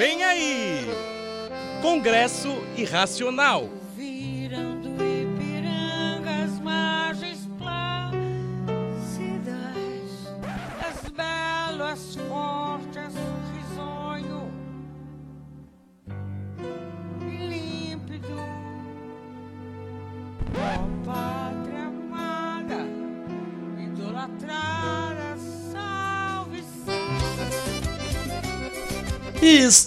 Vem 0.00 0.24
aí! 0.24 0.86
Congresso 1.82 2.48
Irracional. 2.74 3.68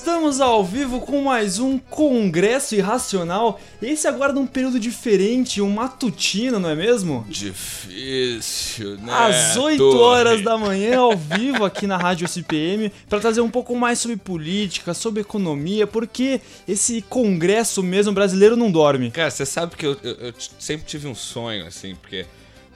Estamos 0.04 0.42
ao 0.42 0.66
vivo 0.66 1.00
com 1.00 1.22
mais 1.24 1.60
um 1.60 1.78
Congresso 1.80 2.76
Irracional. 2.76 3.58
Esse 3.82 4.06
agora 4.06 4.34
num 4.34 4.46
período 4.46 4.78
diferente, 4.78 5.62
um 5.62 5.70
matutino, 5.70 6.60
não 6.60 6.70
é 6.70 6.76
mesmo? 6.76 7.26
Difícil, 7.30 8.98
né? 8.98 9.14
Às 9.14 9.56
8 9.56 9.78
Torre? 9.78 9.98
horas 10.00 10.42
da 10.44 10.58
manhã, 10.58 11.00
ao 11.00 11.16
vivo 11.16 11.64
aqui 11.64 11.88
na 11.88 11.96
Rádio 11.96 12.26
SPM, 12.26 12.92
para 13.08 13.22
trazer 13.22 13.40
um 13.40 13.50
pouco 13.50 13.78
mais 13.78 13.98
sobre 13.98 14.18
política, 14.18 14.94
sobre 14.94 15.22
economia, 15.22 15.88
porque 15.88 16.42
esse 16.68 17.02
congresso 17.04 17.82
mesmo 17.82 18.12
brasileiro 18.12 18.58
não 18.58 18.70
dorme. 18.70 19.10
Cara, 19.10 19.32
você 19.32 19.46
sabe 19.46 19.78
que 19.78 19.86
eu, 19.86 19.96
eu- 20.04 20.16
eu 20.16 20.34
sempre 20.60 20.86
tive 20.86 21.08
um 21.08 21.16
sonho, 21.16 21.66
assim, 21.66 21.96
porque 21.96 22.26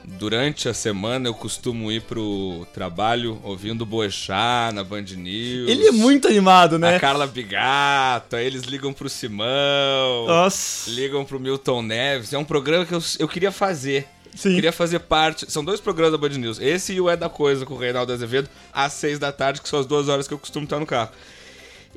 durante 0.08 0.70
a 0.70 0.74
semana 0.74 1.28
eu 1.28 1.34
costumo 1.34 1.92
ir 1.92 2.02
pro 2.02 2.66
trabalho 2.74 3.40
ouvindo 3.44 3.86
Boechat 3.86 4.74
na 4.74 4.84
Band 4.84 5.02
News. 5.02 5.70
Ele 5.70 5.88
é 5.88 5.92
muito 5.92 6.28
animado, 6.28 6.80
né? 6.80 6.96
A 6.96 7.00
Carla 7.00 7.28
Bigato, 7.28 8.38
aí 8.38 8.46
eles 8.46 8.64
ligam 8.64 8.94
pro 8.94 9.10
Simão, 9.10 10.26
Nossa. 10.27 10.90
ligam 10.90 11.26
pro 11.26 11.40
Milton 11.40 11.82
Neves. 11.82 12.32
É 12.32 12.38
um 12.38 12.46
programa 12.46 12.86
que 12.86 12.94
eu, 12.94 13.04
eu 13.20 13.27
queria 13.27 13.52
fazer. 13.52 14.08
Sim. 14.34 14.55
Queria 14.55 14.72
fazer 14.72 14.99
parte. 14.99 15.52
São 15.52 15.66
dois 15.66 15.82
programas 15.82 16.12
da 16.12 16.18
Band 16.18 16.38
News. 16.38 16.60
Esse 16.60 16.94
e 16.94 17.02
o 17.02 17.10
É 17.10 17.18
da 17.18 17.27
Coisa 17.27 17.66
com 17.66 17.74
o 17.74 17.77
Reinaldo 17.77 18.14
Azevedo, 18.14 18.49
às 18.71 18.94
seis 18.94 19.20
da 19.20 19.32
tarde, 19.32 19.62
que 19.62 19.68
são 19.68 19.80
as 19.80 19.86
duas 19.86 20.08
horas 20.08 20.27
que 20.27 20.34
eu 20.34 20.40
costumo 20.40 20.64
estar 20.64 20.80
no 20.80 20.86
carro. 20.86 21.12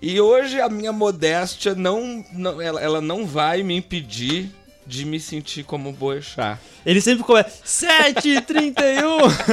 E 0.02 0.19
hoje 0.19 0.58
a 0.61 0.69
minha 0.69 0.92
modéstia 0.92 1.74
não. 1.74 2.24
não 2.33 2.61
ela, 2.61 2.80
ela 2.80 3.00
não 3.00 3.27
vai 3.27 3.62
me 3.62 3.77
impedir 3.77 4.50
de 4.86 5.05
me 5.05 5.20
sentir 5.20 5.64
como 5.64 5.92
Boechat. 5.92 6.59
Ele 6.84 7.00
sempre 7.00 7.25
começa 7.25 7.62
7h31! 7.64 9.00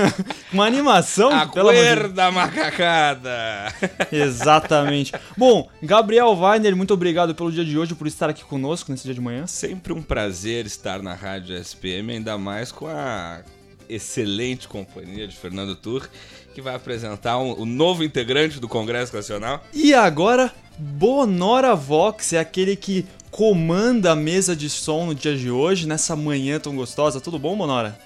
Uma 0.51 0.65
animação. 0.65 1.29
Aguarda, 1.31 2.31
macacada! 2.31 3.73
Exatamente. 4.11 5.13
Bom, 5.35 5.69
Gabriel 5.81 6.37
Weiner, 6.37 6.75
muito 6.75 6.93
obrigado 6.93 7.35
pelo 7.35 7.51
dia 7.51 7.65
de 7.65 7.77
hoje, 7.77 7.93
por 7.93 8.07
estar 8.07 8.29
aqui 8.29 8.43
conosco 8.43 8.91
nesse 8.91 9.03
dia 9.03 9.13
de 9.13 9.21
manhã. 9.21 9.45
Sempre 9.45 9.93
um 9.93 10.01
prazer 10.01 10.65
estar 10.65 11.01
na 11.01 11.13
Rádio 11.13 11.55
SPM, 11.55 12.13
ainda 12.13 12.37
mais 12.37 12.71
com 12.71 12.87
a 12.87 13.41
excelente 13.89 14.67
companhia 14.67 15.27
de 15.27 15.35
Fernando 15.35 15.75
Tur, 15.75 16.09
que 16.57 16.61
vai 16.63 16.73
apresentar 16.73 17.37
um- 17.37 17.53
o 17.61 17.65
novo 17.67 18.03
integrante 18.03 18.59
do 18.59 18.67
Congresso 18.67 19.15
Nacional. 19.15 19.63
E 19.71 19.93
agora, 19.93 20.51
Bonora 20.79 21.75
Vox 21.75 22.33
é 22.33 22.39
aquele 22.39 22.75
que 22.75 23.05
comanda 23.29 24.13
a 24.13 24.15
mesa 24.15 24.55
de 24.55 24.67
som 24.67 25.05
no 25.05 25.13
dia 25.13 25.37
de 25.37 25.51
hoje, 25.51 25.87
nessa 25.87 26.15
manhã 26.15 26.59
tão 26.59 26.75
gostosa. 26.75 27.21
Tudo 27.21 27.37
bom, 27.37 27.55
Bonora? 27.55 27.99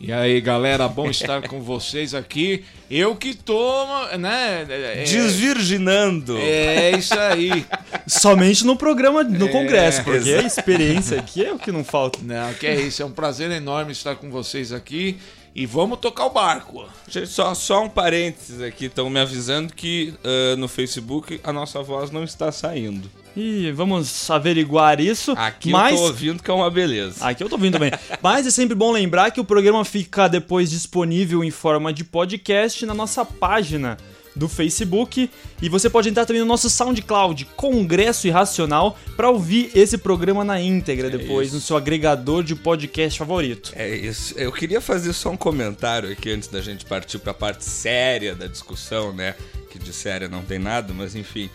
E 0.00 0.10
aí, 0.10 0.40
galera, 0.40 0.88
bom 0.88 1.10
estar 1.10 1.42
com 1.46 1.60
vocês 1.60 2.14
aqui. 2.14 2.64
Eu 2.90 3.14
que 3.16 3.34
tô, 3.34 3.84
né? 4.18 4.66
É, 4.66 5.04
Desvirginando! 5.04 6.38
é 6.38 6.92
isso 6.92 7.12
aí. 7.18 7.66
Somente 8.06 8.64
no 8.64 8.76
programa, 8.76 9.22
no 9.22 9.46
É, 9.46 9.52
congresso, 9.52 10.02
porque 10.02 10.32
a 10.32 10.42
experiência 10.42 11.18
aqui 11.18 11.44
é 11.44 11.52
o 11.52 11.58
que 11.58 11.70
não 11.70 11.84
falta. 11.84 12.18
Não, 12.22 12.52
que 12.54 12.66
é 12.66 12.80
isso. 12.80 13.02
É 13.02 13.04
um 13.04 13.10
prazer 13.12 13.50
enorme 13.50 13.92
estar 13.92 14.16
com 14.16 14.30
vocês 14.30 14.72
aqui. 14.72 15.18
E 15.54 15.66
vamos 15.66 16.00
tocar 16.00 16.26
o 16.26 16.30
barco. 16.30 16.84
Gente, 17.08 17.28
só, 17.28 17.54
só 17.54 17.84
um 17.84 17.88
parênteses 17.88 18.60
aqui, 18.60 18.86
estão 18.86 19.08
me 19.08 19.20
avisando 19.20 19.72
que 19.72 20.12
ah, 20.24 20.56
no 20.56 20.66
Facebook 20.66 21.40
a 21.44 21.52
nossa 21.52 21.80
voz 21.82 22.10
não 22.10 22.24
está 22.24 22.50
saindo. 22.50 23.08
E 23.36 23.72
vamos 23.72 24.30
averiguar 24.30 25.00
isso. 25.00 25.32
Aqui 25.32 25.70
mas... 25.70 25.92
eu 25.92 25.98
tô 25.98 26.04
ouvindo 26.04 26.42
que 26.42 26.50
é 26.50 26.54
uma 26.54 26.70
beleza. 26.70 27.24
Aqui 27.24 27.42
eu 27.42 27.48
tô 27.48 27.56
ouvindo 27.56 27.74
também. 27.74 27.90
Mas 28.22 28.46
é 28.46 28.50
sempre 28.50 28.74
bom 28.74 28.92
lembrar 28.92 29.30
que 29.30 29.40
o 29.40 29.44
programa 29.44 29.84
fica 29.84 30.28
depois 30.28 30.70
disponível 30.70 31.42
em 31.42 31.50
forma 31.50 31.92
de 31.92 32.04
podcast 32.04 32.86
na 32.86 32.94
nossa 32.94 33.24
página 33.24 33.96
do 34.34 34.48
Facebook 34.48 35.30
e 35.62 35.68
você 35.68 35.88
pode 35.88 36.08
entrar 36.08 36.26
também 36.26 36.40
no 36.42 36.48
nosso 36.48 36.68
SoundCloud 36.68 37.44
Congresso 37.56 38.26
Irracional 38.26 38.98
para 39.16 39.30
ouvir 39.30 39.70
esse 39.74 39.96
programa 39.96 40.44
na 40.44 40.60
íntegra 40.60 41.08
depois 41.08 41.48
isso. 41.48 41.56
no 41.56 41.60
seu 41.62 41.76
agregador 41.76 42.42
de 42.42 42.54
podcast 42.56 43.18
favorito. 43.18 43.72
É 43.76 43.88
isso. 43.94 44.34
Eu 44.36 44.50
queria 44.50 44.80
fazer 44.80 45.12
só 45.12 45.30
um 45.30 45.36
comentário 45.36 46.10
aqui 46.10 46.30
antes 46.30 46.48
da 46.48 46.60
gente 46.60 46.84
partir 46.84 47.18
pra 47.18 47.32
parte 47.32 47.64
séria 47.64 48.34
da 48.34 48.46
discussão, 48.46 49.12
né? 49.12 49.34
Que 49.70 49.78
de 49.78 49.92
séria 49.92 50.28
não 50.28 50.42
tem 50.42 50.58
nada, 50.58 50.92
mas 50.92 51.14
enfim. 51.14 51.48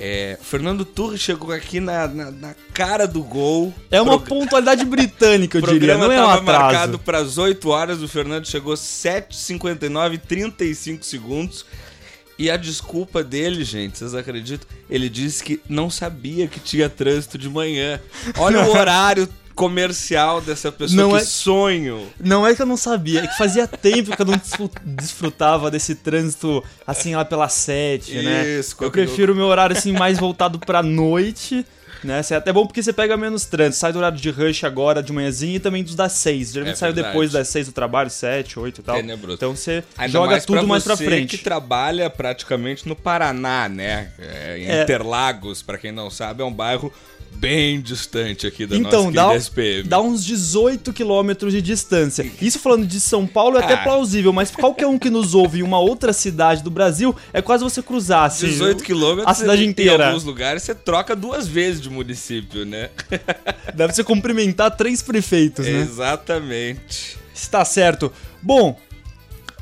É, 0.00 0.36
Fernando 0.42 0.84
Torres 0.84 1.20
chegou 1.20 1.52
aqui 1.52 1.78
na, 1.78 2.08
na, 2.08 2.30
na 2.30 2.54
cara 2.72 3.06
do 3.06 3.22
gol. 3.22 3.72
É 3.92 4.02
uma 4.02 4.18
Pro- 4.18 4.40
pontualidade 4.40 4.84
britânica, 4.84 5.58
eu 5.58 5.62
diria, 5.72 5.96
não 5.96 6.10
é 6.10 6.20
um 6.20 6.28
atraso. 6.28 6.44
marcado 6.44 6.98
para 6.98 7.18
as 7.18 7.38
8 7.38 7.68
horas, 7.68 8.02
o 8.02 8.08
Fernando 8.08 8.44
chegou 8.46 8.74
7h59 8.74 10.18
35 10.26 11.04
segundos. 11.04 11.64
E 12.38 12.50
a 12.50 12.56
desculpa 12.56 13.22
dele, 13.22 13.62
gente, 13.64 13.98
vocês 13.98 14.14
acreditam? 14.14 14.66
Ele 14.90 15.08
disse 15.08 15.42
que 15.44 15.60
não 15.68 15.88
sabia 15.88 16.48
que 16.48 16.58
tinha 16.58 16.88
trânsito 16.88 17.38
de 17.38 17.48
manhã. 17.48 18.00
Olha 18.38 18.64
o 18.64 18.70
horário 18.76 19.28
comercial 19.54 20.40
dessa 20.40 20.72
pessoa, 20.72 21.00
Não 21.00 21.10
que 21.10 21.16
é- 21.18 21.24
sonho. 21.24 22.08
Não 22.18 22.44
é 22.44 22.54
que 22.56 22.60
eu 22.60 22.66
não 22.66 22.76
sabia, 22.76 23.20
é 23.20 23.26
que 23.28 23.38
fazia 23.38 23.68
tempo 23.68 24.14
que 24.16 24.20
eu 24.20 24.26
não 24.26 24.36
desfru- 24.36 24.68
desfrutava 24.84 25.70
desse 25.70 25.94
trânsito 25.94 26.62
assim 26.84 27.14
lá 27.14 27.24
pelas 27.24 27.52
sete, 27.52 28.14
né? 28.20 28.58
Isso, 28.58 28.72
Eu 28.72 28.78
qualquer- 28.78 29.06
prefiro 29.06 29.32
o 29.32 29.36
meu 29.36 29.46
horário 29.46 29.76
assim 29.76 29.92
mais 29.92 30.18
voltado 30.18 30.58
pra 30.58 30.82
noite, 30.82 31.64
né? 32.02 32.20
Isso 32.20 32.34
é 32.34 32.36
até 32.36 32.52
bom 32.52 32.66
porque 32.66 32.82
você 32.82 32.92
pega 32.92 33.16
menos 33.16 33.44
trânsito. 33.44 33.76
Sai 33.76 33.92
do 33.92 33.98
horário 33.98 34.18
de 34.18 34.30
rush 34.30 34.64
agora 34.64 35.02
de 35.02 35.12
manhãzinha 35.12 35.56
e 35.56 35.60
também 35.60 35.84
dos 35.84 35.94
das 35.94 36.12
seis. 36.12 36.52
Geralmente 36.52 36.74
É 36.74 36.78
saiu 36.78 36.92
depois 36.92 37.30
das 37.32 37.48
seis 37.48 37.66
do 37.66 37.72
trabalho, 37.72 38.10
sete, 38.10 38.58
oito 38.58 38.80
e 38.80 38.84
tal. 38.84 38.96
Tenebroso. 38.96 39.36
Então 39.36 39.54
você 39.56 39.84
Ainda 39.96 40.12
joga 40.12 40.30
mais 40.32 40.44
tudo 40.44 40.66
mais 40.66 40.84
pra 40.84 40.96
frente. 40.96 41.36
que 41.36 41.44
trabalha 41.44 42.08
praticamente 42.10 42.88
no 42.88 42.96
Paraná, 42.96 43.68
né? 43.68 44.12
É, 44.18 44.58
em 44.58 44.66
É. 44.66 44.82
Interlagos, 44.82 45.62
pra 45.62 45.78
quem 45.78 45.92
não 45.92 46.10
sabe, 46.10 46.42
é 46.42 46.44
um 46.44 46.52
bairro 46.52 46.92
bem 47.36 47.80
distante 47.80 48.46
aqui 48.46 48.66
da 48.66 48.76
Então, 48.76 49.10
nossa 49.10 49.28
dá, 49.28 49.34
SPM. 49.36 49.88
dá 49.88 50.00
uns 50.00 50.24
18 50.24 50.92
quilômetros 50.92 51.52
de 51.52 51.60
distância. 51.60 52.24
Isso 52.40 52.58
falando 52.58 52.86
de 52.86 52.98
São 53.00 53.26
Paulo 53.26 53.58
é 53.58 53.64
até 53.64 53.74
Ah. 53.74 53.82
plausível, 53.82 54.32
mas 54.32 54.50
qualquer 54.50 54.86
um 54.86 54.98
que 54.98 55.10
nos 55.10 55.34
ouve 55.34 55.60
em 55.60 55.62
uma 55.62 55.78
outra 55.78 56.12
cidade 56.12 56.62
do 56.62 56.70
Brasil 56.70 57.14
é 57.32 57.42
quase 57.42 57.62
você 57.64 57.82
cruzar 57.82 58.24
assim, 58.24 58.46
18 58.46 58.82
quilômetros, 58.82 59.26
a 59.30 59.34
cidade 59.34 59.64
em- 59.64 59.68
inteira. 59.68 60.04
Em 60.04 60.06
alguns 60.08 60.24
lugares 60.24 60.62
você 60.62 60.74
troca 60.74 61.14
duas 61.14 61.46
vezes 61.46 61.80
de 61.80 61.90
município, 61.90 62.64
né? 62.64 62.90
Deve 63.74 63.92
você 63.92 64.04
cumprimentar 64.04 64.70
três 64.76 65.02
prefeitos, 65.02 65.66
né? 65.66 65.80
Exatamente. 65.80 67.18
Está 67.34 67.64
certo. 67.64 68.12
Bom, 68.40 68.78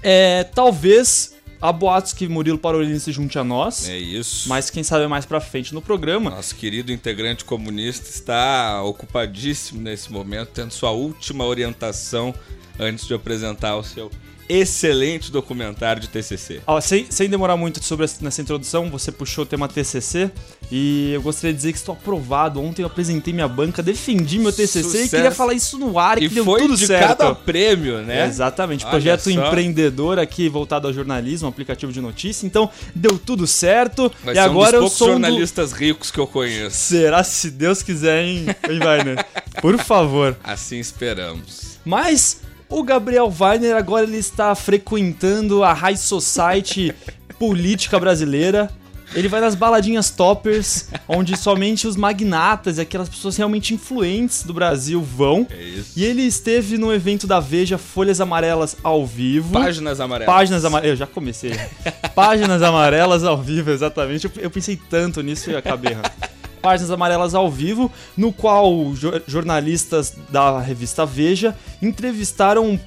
é, 0.03 0.45
talvez 0.45 1.35
há 1.63 1.73
boatos 1.73 2.13
que 2.13 2.29
Murilo 2.29 2.59
Parolini 2.59 2.99
se 3.01 3.13
junte 3.13 3.39
a 3.39 3.45
nós, 3.45 3.89
É 3.89 3.97
isso. 3.97 4.49
mas 4.49 4.69
quem 4.69 4.83
sabe 4.83 5.07
mais 5.07 5.25
pra 5.25 5.41
frente 5.41 5.73
no 5.73 5.81
programa. 5.81 6.29
Nosso 6.31 6.55
querido 6.57 6.93
integrante 6.93 7.45
comunista 7.45 8.11
está 8.11 8.83
ocupadíssimo 8.83 9.81
nesse 9.81 10.13
momento, 10.13 10.51
tendo 10.53 10.73
sua 10.73 10.91
última 10.91 11.45
orientação 11.47 12.35
antes 12.79 13.07
de 13.07 13.15
apresentar 13.15 13.77
o 13.77 13.85
seu 13.85 14.11
excelente 14.49 15.31
documentário 15.31 16.01
de 16.01 16.09
TCC. 16.09 16.61
Ó, 16.67 16.81
sem, 16.81 17.07
sem 17.11 17.29
demorar 17.29 17.57
muito 17.57 17.83
sobre 17.85 18.05
essa- 18.05 18.23
nessa 18.23 18.41
introdução, 18.43 18.91
você 18.91 19.11
puxou 19.13 19.45
o 19.45 19.47
tema 19.47 19.69
TCC 19.69 20.31
e 20.71 21.13
eu 21.13 21.23
gostaria 21.23 21.53
de 21.53 21.57
dizer 21.59 21.73
que 21.73 21.79
estou 21.79 21.95
aprovado. 21.95 22.61
Ontem 22.61 22.83
eu 22.83 22.87
apresentei 22.87 23.33
minha 23.33 23.49
banca, 23.49 23.83
defendi 23.83 24.39
meu 24.39 24.53
TCC 24.53 24.79
e 24.81 24.83
Sucesso. 24.83 25.11
queria 25.11 25.31
falar 25.31 25.55
isso 25.55 25.79
no 25.79 25.99
ar 25.99 26.21
e, 26.21 26.27
E 26.27 26.29
que 26.29 26.35
deu 26.37 26.45
foi 26.45 26.61
tudo 26.61 26.77
de 26.77 26.87
certo. 26.87 27.09
cada 27.19 27.35
prêmio, 27.35 27.99
né? 28.03 28.27
Exatamente, 28.27 28.85
Olha 28.85 28.91
projeto 28.91 29.23
só. 29.25 29.31
empreendedor 29.31 30.19
aqui 30.19 30.49
voltado 30.49 30.87
ao 30.89 30.93
jornalismo, 30.93 31.49
aplicativo 31.49 31.93
de 31.93 32.01
notícia. 32.01 32.47
Então 32.47 32.71
deu 32.95 33.19
tudo 33.19 33.47
certo 33.47 34.13
Vai 34.25 34.35
e 34.35 34.39
agora 34.39 34.79
um 34.79 34.85
dos 34.85 34.93
eu 34.93 34.97
sou 34.99 35.07
um 35.09 35.11
do... 35.11 35.13
jornalistas 35.23 35.73
ricos 35.73 36.11
que 36.11 36.19
eu 36.19 36.27
conheço. 36.27 36.77
Será 36.77 37.23
se 37.25 37.51
Deus 37.51 37.83
quiser, 37.83 38.25
hein, 38.25 38.47
hein 38.69 38.79
Weiner? 38.81 39.25
Por 39.61 39.79
favor. 39.79 40.37
Assim 40.43 40.79
esperamos. 40.79 41.79
Mas 41.85 42.41
o 42.73 42.83
Gabriel 42.83 43.33
Weiner 43.39 43.77
agora 43.77 44.05
ele 44.05 44.17
está 44.17 44.55
frequentando 44.55 45.63
a 45.63 45.73
High 45.73 45.97
Society 45.97 46.95
política 47.39 48.01
brasileira. 48.01 48.71
Ele 49.15 49.29
vai 49.29 49.43
nas 49.43 49.55
baladinhas 49.55 50.09
toppers, 50.09 50.89
onde 51.07 51.37
somente 51.37 51.87
os 51.87 51.97
magnatas 51.97 52.79
e 52.79 52.81
aquelas 52.81 53.11
pessoas 53.11 53.37
realmente 53.37 53.75
influentes 53.75 54.43
do 54.43 54.55
Brasil 54.55 55.03
vão. 55.03 55.47
É 55.51 55.63
isso. 55.63 55.93
E 55.95 56.03
ele 56.03 56.23
esteve 56.23 56.79
no 56.79 56.91
evento 56.91 57.27
da 57.27 57.39
Veja 57.39 57.77
Folhas 57.77 58.23
Amarelas 58.23 58.75
ao 58.83 59.07
vivo. 59.07 59.53
Páginas 59.53 60.01
amarelas. 60.01 60.35
Páginas 60.35 60.65
amarelas. 60.65 60.91
Eu 60.93 60.97
já 60.97 61.07
comecei. 61.07 61.53
Páginas 62.15 62.63
amarelas 62.63 63.23
ao 63.23 63.37
vivo, 63.37 63.71
exatamente. 63.71 64.25
Eu, 64.25 64.33
eu 64.45 64.51
pensei 64.51 64.81
tanto 64.89 65.21
nisso 65.21 65.51
e 65.51 65.57
acabei 65.57 65.93
errando. 65.93 66.11
Páginas 66.63 66.91
amarelas 66.93 67.35
ao 67.35 67.51
vivo, 67.51 67.91
no 68.17 68.33
qual 68.33 68.93
jo- 68.95 69.21
jornalistas 69.27 70.15
da 70.31 70.61
revista 70.61 71.05
Veja 71.05 71.57
entrevistaram 71.83 72.79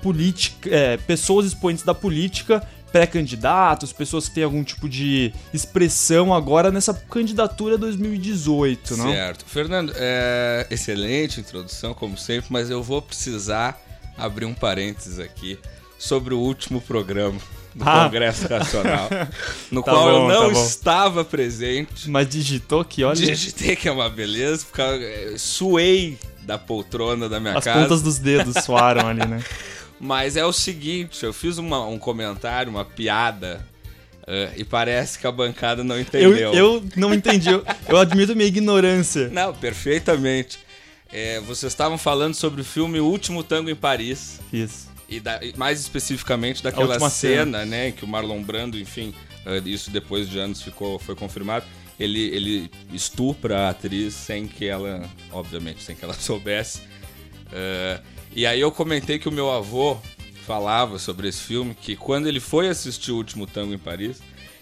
é, 0.67 0.97
pessoas 0.97 1.45
expoentes 1.45 1.83
da 1.83 1.93
política, 1.93 2.65
pré-candidatos, 2.91 3.91
pessoas 3.91 4.29
que 4.29 4.35
têm 4.35 4.43
algum 4.45 4.63
tipo 4.63 4.87
de 4.87 5.33
expressão 5.53 6.33
agora 6.33 6.71
nessa 6.71 6.93
candidatura 6.93 7.77
2018, 7.77 8.95
não? 8.95 9.11
Certo. 9.11 9.45
Fernando, 9.45 9.91
é, 9.97 10.65
excelente 10.71 11.41
introdução, 11.41 11.93
como 11.93 12.17
sempre, 12.17 12.45
mas 12.49 12.69
eu 12.69 12.81
vou 12.81 13.01
precisar 13.01 13.77
abrir 14.17 14.45
um 14.45 14.53
parênteses 14.53 15.19
aqui 15.19 15.59
sobre 15.99 16.33
o 16.33 16.39
último 16.39 16.79
programa 16.79 17.37
do 17.75 17.83
Ah. 17.87 18.05
Congresso 18.05 18.49
Nacional, 18.49 19.09
no 19.69 19.83
Tá 19.83 19.91
qual 19.91 20.09
eu 20.09 20.19
bom, 20.21 20.27
não 20.29 20.53
tá 20.53 20.59
estava 20.61 21.25
presente. 21.25 22.09
Mas 22.09 22.27
digitou 22.29 22.83
que, 22.85 23.03
olha, 23.03 23.15
Digitei 23.15 23.75
que 23.75 23.87
é 23.87 23.91
uma 23.91 24.09
beleza, 24.09 24.65
porque 24.65 24.81
eu 24.81 25.37
suei 25.37 26.17
da 26.43 26.57
poltrona 26.57 27.27
da 27.27 27.39
minha 27.39 27.57
as 27.57 27.63
casa. 27.63 27.81
pontas 27.81 28.01
dos 28.01 28.17
dedos 28.17 28.55
suaram 28.63 29.07
ali, 29.09 29.25
né? 29.27 29.43
Mas 29.99 30.35
é 30.37 30.45
o 30.45 30.53
seguinte, 30.53 31.23
eu 31.23 31.33
fiz 31.33 31.57
uma- 31.57 31.85
um 31.87 31.97
comentário, 31.99 32.69
uma 32.71 32.85
piada, 32.85 33.65
eh, 34.27 34.51
e 34.57 34.63
parece 34.63 35.17
que 35.19 35.27
a 35.27 35.31
bancada 35.31 35.83
não 35.83 35.95
Eu, 35.95 36.01
entendeu. 36.01 36.53
eu 36.53 36.83
não 36.95 37.13
entendi, 37.13 37.49
eu, 37.49 37.63
eu 37.89 37.97
admito 37.97 38.35
minha 38.35 38.47
ignorância. 38.47 39.27
Não, 39.29 39.53
perfeitamente. 39.53 40.59
É, 41.11 41.39
vocês 41.41 41.71
estavam 41.71 41.97
falando 41.97 42.33
sobre 42.33 42.61
o 42.61 42.65
filme 42.65 42.99
O 42.99 43.05
Último 43.05 43.43
Tango 43.43 43.69
em 43.69 43.75
Paris. 43.75 44.39
Isso. 44.51 44.87
E, 45.07 45.19
da- 45.19 45.39
e 45.43 45.53
mais 45.55 45.79
especificamente 45.79 46.63
daquela 46.63 46.97
cena, 46.99 47.09
cena. 47.09 47.65
né, 47.65 47.91
que 47.91 48.03
o 48.03 48.07
Marlon 48.07 48.41
Brando, 48.41 48.77
enfim, 48.79 49.13
eh, 49.45 49.61
isso 49.65 49.91
depois 49.91 50.27
de 50.29 50.39
anos 50.39 50.61
ficou, 50.61 50.97
foi 50.97 51.15
confirmado. 51.15 51.65
Ele, 51.99 52.19
ele 52.35 52.71
estupra 52.91 53.67
a 53.67 53.69
atriz 53.69 54.13
sem 54.13 54.47
que 54.47 54.65
ela, 54.65 55.07
obviamente, 55.31 55.83
sem 55.83 55.95
que 55.95 56.03
ela 56.03 56.13
soubesse. 56.19 56.81
Eh, 57.53 57.99
e 58.35 58.45
aí 58.45 58.59
eu 58.59 58.71
comentei 58.71 59.19
que 59.19 59.29
o 59.29 59.31
meu 59.31 59.51
avô 59.51 59.97
falava 60.45 60.99
sobre 60.99 61.27
esse 61.27 61.41
filme, 61.41 61.73
que 61.75 61.95
quando 61.95 62.27
ele 62.27 62.39
foi 62.39 62.67
assistir 62.67 63.11
o 63.11 63.17
Último 63.17 63.47
Tango 63.47 63.73
em 63.73 63.77
Paris, 63.77 64.17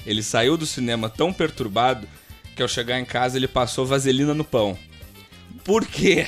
ele 0.05 0.21
saiu 0.21 0.57
do 0.57 0.65
cinema 0.65 1.09
tão 1.09 1.31
perturbado 1.33 2.07
que 2.55 2.61
ao 2.61 2.67
chegar 2.67 2.99
em 2.99 3.05
casa 3.05 3.37
ele 3.37 3.47
passou 3.47 3.85
vaselina 3.85 4.33
no 4.33 4.43
pão. 4.43 4.77
Por 5.63 5.85
quê? 5.87 6.27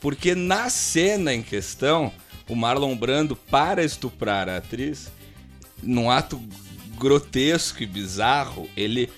Porque 0.00 0.34
na 0.34 0.70
cena 0.70 1.34
em 1.34 1.42
questão, 1.42 2.12
o 2.48 2.54
Marlon 2.56 2.96
Brando, 2.96 3.36
para 3.36 3.84
estuprar 3.84 4.48
a 4.48 4.56
atriz, 4.56 5.10
num 5.82 6.10
ato 6.10 6.40
grotesco 6.98 7.82
e 7.82 7.86
bizarro, 7.86 8.68
ele 8.76 9.10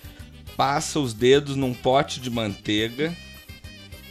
passa 0.57 0.99
os 1.01 1.15
dedos 1.15 1.57
num 1.57 1.73
pote 1.73 2.21
de 2.21 2.29
manteiga 2.29 3.17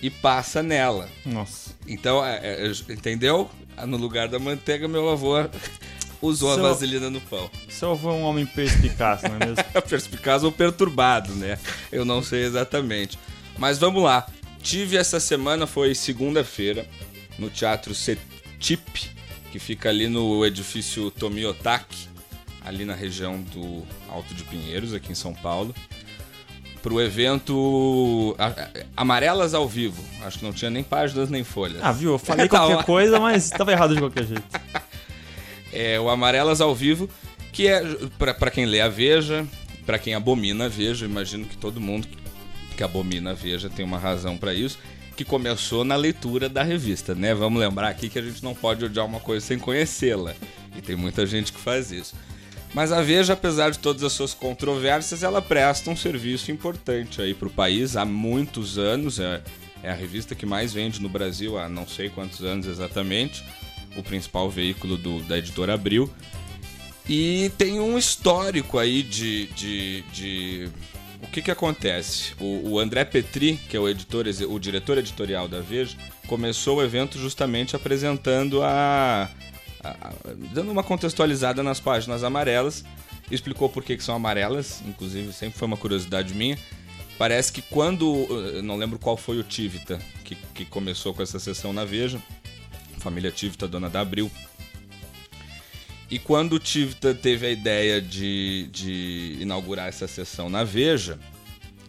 e 0.02 0.10
passa 0.10 0.64
nela. 0.64 1.10
Nossa. 1.26 1.72
Então, 1.88 2.26
é, 2.26 2.40
é, 2.44 2.72
entendeu? 2.92 3.50
No 3.86 3.98
lugar 3.98 4.28
da 4.28 4.40
manteiga, 4.40 4.88
meu 4.88 5.10
avô 5.10 5.34
usou 6.22 6.56
Seu- 6.56 6.66
a 6.66 6.70
vaselina 6.70 7.10
no 7.10 7.22
pão. 7.22 7.50
Seu 7.70 7.92
avô 7.92 8.10
é 8.10 8.14
um 8.14 8.24
homem 8.24 8.46
perspicaz, 8.46 9.22
não 9.24 9.36
é 9.36 9.40
mesmo? 9.46 9.64
Perspicaz 9.88 10.44
ou 10.44 10.52
perturbado, 10.52 11.34
né? 11.36 11.60
Eu 11.92 12.04
não 12.04 12.24
sei 12.24 12.44
exatamente. 12.44 13.18
Mas 13.58 13.78
vamos 13.78 14.02
lá. 14.04 14.28
Tive 14.62 14.98
essa 14.98 15.20
semana, 15.20 15.66
foi 15.68 15.94
segunda-feira, 15.96 16.86
no 17.38 17.50
Teatro 17.50 17.94
CETIP, 18.60 19.10
que 19.52 19.60
fica 19.60 19.90
ali 19.90 20.08
no 20.08 20.46
edifício 20.46 21.10
Tomiotaki, 21.12 22.08
ali 22.66 22.86
na 22.86 22.94
região 22.94 23.42
do 23.42 23.84
Alto 24.10 24.34
de 24.34 24.44
Pinheiros, 24.44 24.94
aqui 24.94 25.12
em 25.12 25.16
São 25.16 25.34
Paulo. 25.34 25.74
Pro 26.82 27.02
evento 27.02 28.36
a- 28.38 28.48
a- 28.48 28.70
Amarelas 28.96 29.54
ao 29.54 29.68
Vivo. 29.68 30.02
Acho 30.24 30.40
que 30.40 30.46
não 30.46 30.54
tinha 30.54 30.72
nem 30.72 30.82
páginas 30.84 31.30
nem 31.30 31.44
folhas. 31.44 31.80
Ah, 31.82 31.92
viu? 31.92 32.12
Eu 32.14 32.20
falei 32.20 32.48
Tá 32.48 32.58
qualquer 32.60 32.86
coisa, 32.86 33.20
mas 33.20 33.50
tava 33.50 33.72
errado 33.72 33.94
de 33.96 34.00
qualquer 34.02 34.26
jeito. 34.26 34.44
é 35.74 36.00
o 36.00 36.10
Amarelas 36.10 36.62
ao 36.62 36.74
Vivo, 36.74 37.10
que 37.52 37.68
é 37.68 37.82
pra 38.18 38.50
quem 38.50 38.66
lê 38.66 38.80
a 38.80 38.88
Veja, 38.88 39.46
pra 39.86 40.00
quem 40.00 40.14
abomina 40.14 40.66
a 40.66 40.70
Veja, 40.70 41.06
imagino 41.06 41.46
que 41.46 41.58
todo 41.58 41.82
mundo 41.82 42.08
que 42.78 42.84
abomina 42.84 43.32
a 43.32 43.34
Veja 43.34 43.70
tem 43.70 43.84
uma 43.84 43.98
razão 43.98 44.38
pra 44.38 44.54
isso, 44.54 44.80
que 45.20 45.26
começou 45.26 45.84
na 45.84 45.98
leitura 45.98 46.48
da 46.48 46.64
revista, 46.64 47.14
né? 47.14 47.36
Vamos 47.36 47.60
lembrar 47.60 47.90
aqui 47.90 48.08
que 48.08 48.18
a 48.18 48.22
gente 48.22 48.42
não 48.42 48.56
pode 48.56 48.86
odiar 48.86 49.06
uma 49.06 49.20
coisa 49.20 49.46
sem 49.46 49.60
conhecê-la, 49.60 50.34
e 50.78 50.82
tem 50.82 50.96
muita 50.96 51.26
gente 51.26 51.52
que 51.52 51.60
faz 51.60 51.92
isso. 51.92 52.16
Mas 52.74 52.94
a 52.94 53.02
Veja, 53.02 53.34
apesar 53.34 53.70
de 53.72 53.80
todas 53.80 54.02
as 54.02 54.14
suas 54.14 54.34
controvérsias, 54.34 55.22
ela 55.22 55.42
presta 55.42 55.90
um 55.92 55.96
serviço 55.98 56.52
importante 56.54 57.22
aí 57.22 57.34
pro 57.34 57.50
país 57.50 57.98
há 57.98 58.06
muitos 58.06 58.78
anos, 58.78 59.20
é, 59.20 59.42
é 59.84 59.92
a 59.92 59.94
revista 59.94 60.34
que 60.36 60.46
mais 60.46 60.72
vende 60.72 61.02
no 61.02 61.10
Brasil 61.10 61.58
há 61.60 61.68
não 61.68 61.86
sei 61.86 62.08
quantos 62.10 62.42
anos 62.42 62.66
exatamente, 62.66 63.44
o 63.98 64.02
principal 64.04 64.50
veículo 64.50 64.96
do- 64.96 65.20
da 65.24 65.38
editora 65.38 65.74
Abril. 65.74 66.10
E 67.10 67.52
tem 67.58 67.82
um 67.82 67.98
histórico 67.98 68.80
aí 68.80 69.04
de. 69.04 69.48
de, 69.48 70.02
de- 70.14 70.70
O 70.96 70.99
que 71.30 71.42
que 71.42 71.52
acontece? 71.52 72.34
O, 72.40 72.72
o 72.72 72.80
André 72.80 73.06
Petri, 73.06 73.58
que 73.70 73.78
é 73.78 73.80
o, 73.80 73.88
editor, 73.88 74.26
o 74.50 74.60
diretor 74.60 74.98
editorial 74.98 75.48
da 75.48 75.60
Veja, 75.60 75.96
começou 76.28 76.78
o 76.78 76.84
evento 76.84 77.18
justamente 77.18 77.76
apresentando 77.76 78.62
a. 78.64 79.30
a- 79.84 79.90
a- 79.90 80.14
dando 80.54 80.72
uma 80.72 80.84
contextualizada 80.84 81.62
nas 81.64 81.80
páginas 81.80 82.24
amarelas. 82.24 82.84
Explicou 83.32 83.70
por 83.70 83.84
que, 83.84 83.96
que 83.96 84.04
são 84.04 84.16
amarelas, 84.16 84.82
inclusive 84.88 85.32
sempre 85.32 85.60
foi 85.60 85.68
uma 85.68 85.78
curiosidade 85.78 86.34
minha. 86.34 86.58
Parece 87.18 87.52
que 87.52 87.62
quando. 87.62 88.06
eu 88.56 88.64
Não 88.64 88.76
lembro 88.78 88.98
qual 88.98 89.16
foi 89.18 89.38
o 89.40 89.44
Tivita 89.44 90.00
que, 90.24 90.36
que 90.54 90.66
começou 90.66 91.14
com 91.14 91.22
essa 91.22 91.38
sessão 91.40 91.72
na 91.74 91.86
Veja. 91.86 92.20
Família 93.00 93.32
Tivita, 93.32 93.68
dona 93.68 93.90
da 93.90 94.00
Abril. 94.02 94.30
E 96.12 96.18
quando 96.18 96.54
o 96.54 96.60
Tivita 96.60 97.14
teve 97.14 97.46
a 97.46 97.52
ideia 97.52 98.02
de, 98.02 98.68
de 98.72 99.38
inaugurar 99.40 99.88
essa 99.88 100.08
sessão 100.08 100.50
na 100.50 100.64
Veja, 100.64 101.20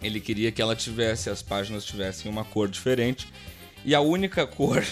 ele 0.03 0.21
queria 0.21 0.53
que 0.53 0.61
ela 0.61 0.77
tivesse, 0.77 1.31
as 1.31 1.43
páginas 1.43 1.85
tivessem 1.85 2.31
uma 2.31 2.45
cor 2.45 2.69
diferente. 2.69 3.27
E 3.85 3.95
a 3.95 4.01
única 4.01 4.47
cor 4.47 4.85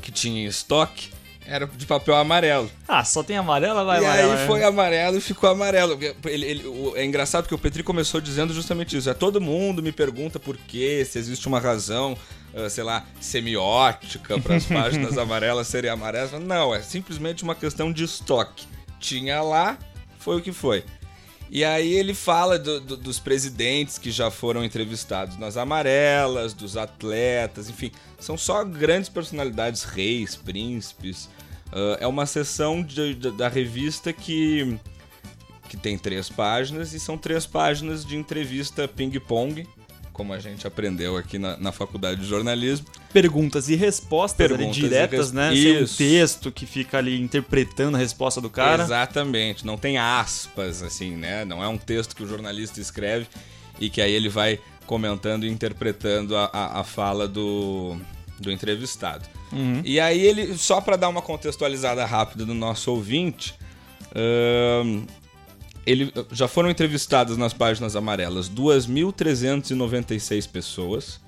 que 0.00 0.10
tinha 0.10 0.42
em 0.42 0.46
estoque 0.46 1.10
era 1.46 1.66
de 1.66 1.86
papel 1.86 2.14
amarelo. 2.16 2.70
Ah, 2.86 3.04
só 3.04 3.22
tem 3.22 3.36
amarela, 3.36 3.84
vai 3.84 4.00
e 4.02 4.06
aí 4.06 4.28
né? 4.28 4.46
foi 4.46 4.62
amarelo 4.64 5.18
e 5.18 5.20
ficou 5.20 5.48
amarelo. 5.50 5.98
Ele- 6.24 6.46
ele- 6.46 6.66
o- 6.66 6.96
é 6.96 7.04
engraçado 7.04 7.44
porque 7.44 7.54
o 7.54 7.58
Petri 7.58 7.82
começou 7.82 8.20
dizendo 8.20 8.52
justamente 8.52 8.96
isso. 8.96 9.08
É 9.10 9.14
todo 9.14 9.40
mundo 9.40 9.82
me 9.82 9.92
pergunta 9.92 10.38
por 10.40 10.56
quê, 10.56 11.04
se 11.08 11.18
existe 11.18 11.46
uma 11.48 11.58
razão, 11.60 12.16
sei 12.70 12.84
lá, 12.84 13.04
semiótica 13.20 14.38
para 14.40 14.56
as 14.56 14.64
páginas 14.66 15.16
amarelas 15.18 15.66
serem 15.68 15.90
amarelas. 15.90 16.32
Não, 16.32 16.74
é 16.74 16.82
simplesmente 16.82 17.42
uma 17.42 17.54
questão 17.54 17.92
de 17.92 18.04
estoque. 18.04 18.66
Tinha 19.00 19.40
lá, 19.42 19.78
foi 20.18 20.36
o 20.38 20.42
que 20.42 20.52
foi. 20.52 20.84
E 21.50 21.64
aí 21.64 21.92
ele 21.92 22.14
fala 22.14 22.58
do- 22.58 22.80
do- 22.80 22.96
dos 22.96 23.18
presidentes 23.18 23.98
que 23.98 24.10
já 24.10 24.30
foram 24.30 24.64
entrevistados 24.64 25.36
nas 25.38 25.56
amarelas, 25.58 26.54
dos 26.54 26.76
atletas, 26.78 27.68
enfim. 27.68 27.90
São 28.18 28.38
só 28.38 28.64
grandes 28.64 29.10
personalidades, 29.10 29.82
reis, 29.84 30.34
príncipes. 30.34 31.28
Ah, 31.70 31.98
é 32.00 32.06
uma 32.06 32.24
sessão 32.24 32.82
de- 32.82 33.14
de- 33.14 33.30
da 33.32 33.48
revista 33.48 34.12
que, 34.14 34.78
que 35.68 35.76
tem 35.76 35.98
três 35.98 36.28
páginas 36.30 36.94
e 36.94 37.00
são 37.00 37.18
três 37.18 37.44
páginas 37.44 38.02
de 38.04 38.16
entrevista 38.16 38.88
ping-pong, 38.88 39.66
como 40.12 40.32
a 40.32 40.38
gente 40.38 40.66
aprendeu 40.66 41.16
aqui 41.16 41.38
na, 41.38 41.56
na 41.56 41.72
faculdade 41.72 42.20
de 42.20 42.26
jornalismo. 42.26 42.86
Perguntas 43.12 43.68
e 43.68 43.74
respostas 43.74 44.40
ali 44.46 44.56
Perguntas 44.58 44.76
e 44.76 44.80
diretas, 44.80 45.18
res- 45.18 45.32
né? 45.32 45.50
Sem 45.54 45.78
um 45.78 45.82
Isso. 45.84 45.96
texto 45.98 46.52
que 46.52 46.66
fica 46.66 46.98
ali 46.98 47.20
interpretando 47.20 47.96
a 47.96 47.98
resposta 47.98 48.40
do 48.40 48.50
cara. 48.50 48.82
Exatamente, 48.82 49.64
não 49.66 49.76
tem 49.78 49.98
aspas, 49.98 50.82
assim, 50.82 51.16
né? 51.16 51.44
Não 51.44 51.62
é 51.64 51.68
um 51.68 51.78
texto 51.78 52.14
que 52.14 52.22
o 52.22 52.28
jornalista 52.28 52.80
escreve 52.80 53.26
e 53.80 53.88
que 53.88 54.00
aí 54.02 54.12
ele 54.12 54.28
vai 54.28 54.58
comentando 54.86 55.44
e 55.44 55.48
interpretando 55.50 56.36
a, 56.36 56.50
a, 56.52 56.80
a 56.80 56.84
fala 56.84 57.26
do, 57.26 57.96
do 58.38 58.50
entrevistado. 58.50 59.24
E 59.84 60.00
aí 60.00 60.20
ele, 60.20 60.56
só 60.56 60.80
para 60.80 60.96
dar 60.96 61.08
uma 61.08 61.20
contextualizada 61.22 62.04
rápida 62.06 62.44
do 62.46 62.54
nosso 62.54 62.90
ouvinte, 62.90 63.54
ele, 65.86 66.12
já 66.30 66.46
foram 66.46 66.70
entrevistadas 66.70 67.36
nas 67.36 67.52
páginas 67.52 67.96
amarelas 67.96 68.48
2.396 68.48 70.48
pessoas. 70.48 71.20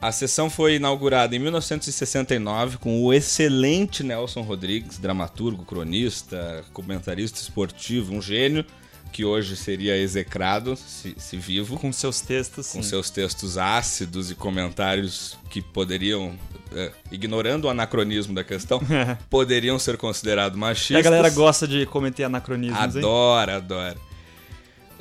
A 0.00 0.10
sessão 0.10 0.48
foi 0.48 0.76
inaugurada 0.76 1.36
em 1.36 1.38
1969 1.38 2.78
com 2.78 3.02
o 3.02 3.12
excelente 3.12 4.02
Nelson 4.02 4.40
Rodrigues, 4.40 4.98
dramaturgo, 4.98 5.64
cronista, 5.64 6.64
comentarista 6.72 7.38
esportivo, 7.38 8.14
um 8.14 8.22
gênio. 8.22 8.64
Que 9.12 9.24
hoje 9.24 9.56
seria 9.56 9.96
execrado, 9.96 10.76
se, 10.76 11.14
se 11.18 11.36
vivo, 11.36 11.78
Com 11.78 11.92
seus 11.92 12.20
textos, 12.20 12.68
com 12.72 12.82
sim. 12.82 12.88
seus 12.88 13.10
textos 13.10 13.58
ácidos 13.58 14.30
e 14.30 14.34
comentários 14.34 15.36
que 15.50 15.60
poderiam, 15.60 16.34
é, 16.74 16.90
ignorando 17.10 17.64
o 17.66 17.68
anacronismo 17.70 18.34
da 18.34 18.44
questão, 18.44 18.80
poderiam 19.28 19.78
ser 19.78 19.96
considerados 19.96 20.56
E 20.56 20.60
machistas. 20.60 20.96
a 20.98 21.02
galera 21.02 21.30
gosta 21.30 21.66
de 21.66 21.84
cometer 21.86 22.24
anacronismos, 22.24 22.78
hein? 22.96 23.02
Adora, 23.02 23.56
adora. 23.56 23.96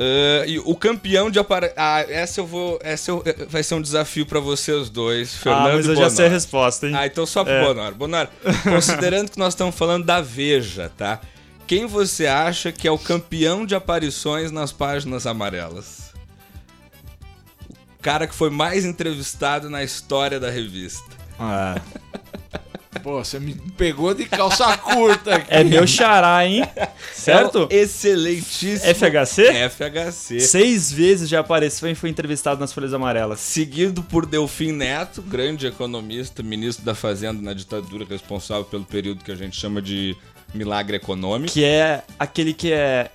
Ah, 0.01 0.45
e 0.47 0.57
o 0.59 0.75
campeão 0.75 1.29
de 1.29 1.39
apare... 1.39 1.71
Ah, 1.75 1.99
essa 2.07 2.39
eu 2.39 2.47
vou. 2.47 2.79
Essa 2.81 3.11
eu- 3.11 3.21
eh, 3.25 3.45
vai 3.49 3.61
ser 3.61 3.75
um 3.75 3.81
desafio 3.81 4.25
pra 4.25 4.39
vocês 4.39 4.89
dois, 4.89 5.35
Fernando 5.35 5.67
Ah, 5.67 5.75
mas 5.75 5.85
e 5.85 5.89
eu 5.89 5.95
já 5.97 6.09
sei 6.09 6.27
a 6.27 6.29
resposta, 6.29 6.87
hein? 6.87 6.93
Ah, 6.95 7.05
então 7.05 7.25
só 7.25 7.43
pro 7.43 7.51
É. 7.51 7.65
Bonoro. 7.65 7.95
Bonoro, 7.95 8.29
considerando 8.63 9.29
que 9.29 9.37
nós 9.37 9.53
estamos 9.53 9.75
falando 9.75 10.05
da 10.05 10.21
Veja, 10.21 10.89
tá? 10.97 11.19
Quem 11.69 11.85
você 11.85 12.25
acha 12.25 12.71
que 12.71 12.87
é 12.87 12.91
o 12.91 12.97
campeão 12.97 13.63
de 13.63 13.75
aparições 13.75 14.51
nas 14.51 14.71
páginas 14.71 15.27
amarelas? 15.27 16.11
O 17.69 18.01
cara 18.01 18.25
que 18.25 18.33
foi 18.33 18.49
mais 18.49 18.85
entrevistado 18.85 19.69
na 19.69 19.83
história 19.83 20.39
da 20.39 20.49
revista. 20.49 21.05
Ah, 21.37 21.79
Pô, 23.03 23.23
você 23.23 23.39
me 23.39 23.53
pegou 23.77 24.13
de 24.13 24.25
calça 24.25 24.75
curta 24.77 25.35
aqui. 25.35 25.47
é 25.49 25.63
meu 25.63 25.85
xará, 25.85 26.45
hein? 26.45 26.63
Certo? 27.13 27.67
É 27.69 27.75
excelentíssimo 27.77 28.93
FHC? 28.93 29.69
FHC. 29.69 30.39
Seis 30.39 30.91
vezes 30.91 31.29
já 31.29 31.39
apareceu 31.39 31.89
e 31.89 31.95
foi 31.95 32.09
entrevistado 32.09 32.59
nas 32.59 32.73
Folhas 32.73 32.93
Amarelas. 32.93 33.39
Seguido 33.39 34.01
por 34.03 34.25
Delfim 34.25 34.71
Neto, 34.71 35.21
grande 35.21 35.67
economista, 35.67 36.41
ministro 36.41 36.83
da 36.83 36.95
Fazenda 36.95 37.41
na 37.41 37.53
ditadura, 37.53 38.05
responsável 38.09 38.65
pelo 38.65 38.83
período 38.83 39.23
que 39.23 39.31
a 39.31 39.35
gente 39.35 39.55
chama 39.55 39.81
de 39.81 40.17
milagre 40.53 40.97
econômico. 40.97 41.53
Que 41.53 41.63
é 41.63 42.03
aquele 42.17 42.53
que 42.53 42.71
é. 42.71 43.09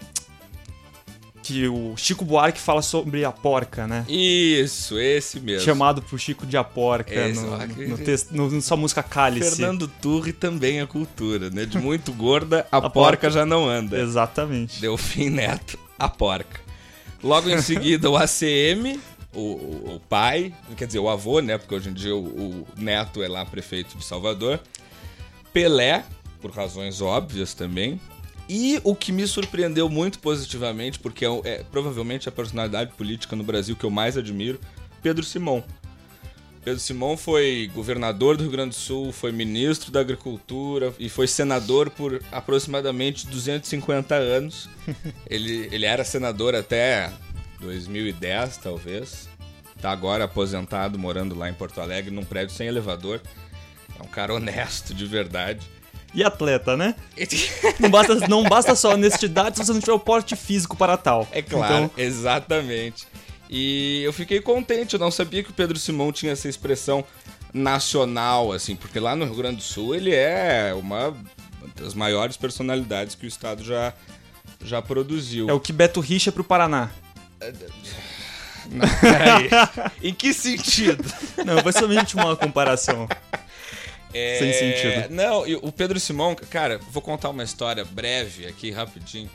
Que 1.43 1.69
o 1.69 1.95
Chico 1.95 2.25
Buarque 2.25 2.59
fala 2.59 2.81
sobre 2.81 3.23
a 3.23 3.31
porca, 3.31 3.87
né? 3.87 4.07
Isso, 4.09 4.99
esse 4.99 5.39
mesmo. 5.39 5.63
Chamado 5.63 6.01
pro 6.01 6.19
Chico 6.19 6.47
de 6.47 6.57
a 6.57 6.65
porca 6.65 7.15
Esse, 7.15 7.43
no, 7.43 7.69
que- 7.69 7.87
no, 7.87 7.99
texto, 7.99 8.31
no, 8.33 8.51
na 8.51 8.63
sua 8.63 8.79
música 8.79 9.03
Cálice. 9.03 9.51
Fernando 9.57 9.87
Turri 9.87 10.33
também 10.33 10.81
é 10.81 10.87
cultura, 10.87 11.51
né? 11.51 11.67
De 11.67 11.77
muito 11.77 12.13
gorda, 12.15 12.67
a, 12.73 12.79
A 12.79 12.81
porca, 12.83 12.93
porca. 12.93 13.31
já 13.31 13.45
não 13.45 13.69
anda. 13.69 14.01
Exatamente. 14.01 14.81
Delfim 14.81 15.29
Neto, 15.29 15.79
a 15.99 16.09
porca. 16.09 16.61
Logo 17.23 17.51
em 17.51 17.61
seguida, 17.61 18.09
o 18.11 18.17
ACM, 18.17 18.99
o, 19.35 19.39
o- 19.41 19.95
o 19.97 20.01
pai, 20.09 20.51
quer 20.79 20.87
dizer, 20.87 20.99
o 20.99 21.11
avô, 21.11 21.41
né? 21.41 21.59
Porque 21.59 21.75
hoje 21.75 21.91
em 21.91 21.93
dia 21.93 22.17
o, 22.17 22.25
o 22.25 22.67
neto 22.79 23.23
é 23.23 23.29
lá 23.29 23.45
prefeito 23.45 23.99
de 23.99 24.05
Salvador. 24.05 24.59
Pelé, 25.53 26.05
por 26.45 26.51
razões 26.51 27.01
óbvias 27.01 27.55
também. 27.55 27.99
E 28.47 28.79
o 28.85 28.95
que 28.95 29.11
me 29.11 29.27
surpreendeu 29.27 29.89
muito 29.89 30.19
positivamente, 30.19 30.99
porque 30.99 31.25
é, 31.25 31.41
é 31.45 31.65
provavelmente 31.71 32.29
a 32.29 32.33
personalidade 32.33 32.93
política 32.93 33.35
no 33.35 33.43
Brasil 33.43 33.75
que 33.75 33.85
eu 33.85 33.91
mais 33.91 34.19
admiro, 34.19 34.61
Pedro 35.03 35.25
Simão. 35.25 35.65
Pedro 36.63 36.81
Simão 36.81 37.17
foi 37.17 37.71
governador 37.75 38.37
do 38.37 38.43
Rio 38.43 38.53
Grande 38.53 38.71
do 38.71 38.75
Sul, 38.75 39.11
foi 39.11 39.33
ministro 39.33 39.91
da 39.91 40.01
Agricultura 40.01 40.93
e 40.99 41.09
foi 41.09 41.27
senador 41.27 41.89
por 41.89 42.23
aproximadamente 42.31 43.27
250 43.27 44.15
anos. 44.15 44.69
ele, 45.29 45.71
ele 45.73 45.87
era 45.87 46.05
senador 46.05 46.55
até 46.55 47.11
2010, 47.59 48.59
talvez. 48.59 49.31
Tá 49.81 49.91
agora 49.91 50.25
aposentado, 50.25 50.99
morando 50.99 51.35
lá 51.35 51.49
em 51.49 51.55
Porto 51.55 51.81
Alegre, 51.81 52.15
num 52.15 52.25
prédio 52.25 52.55
sem 52.55 52.67
elevador. 52.67 53.23
É 53.99 54.03
um 54.03 54.09
cara 54.09 54.35
honesto, 54.35 54.93
de 54.93 55.07
verdade. 55.07 55.67
E 56.15 56.23
atleta, 56.23 56.77
né? 56.77 56.95
Não 57.81 57.91
basta, 57.91 58.15
não 58.29 58.43
basta 58.45 58.75
só 58.77 58.93
honestidade 58.95 59.57
se 59.57 59.65
você 59.65 59.73
não 59.73 59.81
tiver 59.81 59.93
o 59.93 59.99
porte 59.99 60.37
físico 60.37 60.77
para 60.77 60.97
tal. 60.97 61.27
É 61.33 61.43
claro, 61.43 61.75
Então, 61.75 61.91
exatamente. 61.97 63.07
E 63.51 64.03
eu 64.03 64.13
fiquei 64.13 64.41
contente, 64.41 64.95
eu 64.95 65.01
não 65.01 65.11
sabia 65.11 65.43
que 65.43 65.51
o 65.51 65.53
Pedro 65.53 65.79
Simão 65.79 66.13
tinha 66.13 66.33
essa 66.33 66.49
expressão 66.49 67.05
nacional, 67.53 68.53
assim, 68.53 68.75
porque 68.75 68.99
lá 68.99 69.15
no 69.15 69.25
Rio 69.25 69.35
Grande 69.35 69.57
do 69.57 69.63
Sul 69.63 69.95
ele 69.95 70.15
é 70.15 70.73
uma 70.75 71.15
das 71.77 71.95
maiores 71.95 72.37
personalidades 72.37 73.15
que 73.15 73.27
o 73.27 73.29
Estado 73.29 73.63
já, 73.63 73.93
já 74.65 74.81
produziu. 74.83 75.49
é 75.49 75.53
o 75.53 75.61
que 75.61 75.73
Beto 75.73 76.01
Richa 76.01 76.31
pro 76.31 76.45
Paraná. 76.45 76.91
Não, 78.71 78.89
peraí. 79.01 79.51
em 80.03 80.15
que 80.15 80.33
sentido? 80.33 81.05
Não, 81.45 81.63
foi 81.63 81.73
somente 81.73 82.17
uma 82.17 82.35
comparação. 82.37 83.09
É, 84.15 84.39
Sem 84.39 84.53
sentido. 84.53 85.13
Não, 85.13 85.47
e 85.47 85.57
o 85.57 85.73
Pedro 85.73 85.99
Simão, 85.99 86.35
cara, 86.37 86.79
vou 86.91 87.03
contar 87.03 87.31
uma 87.31 87.43
história 87.43 87.85
breve 87.85 88.47
aqui, 88.47 88.71
rapidinho. 88.71 89.29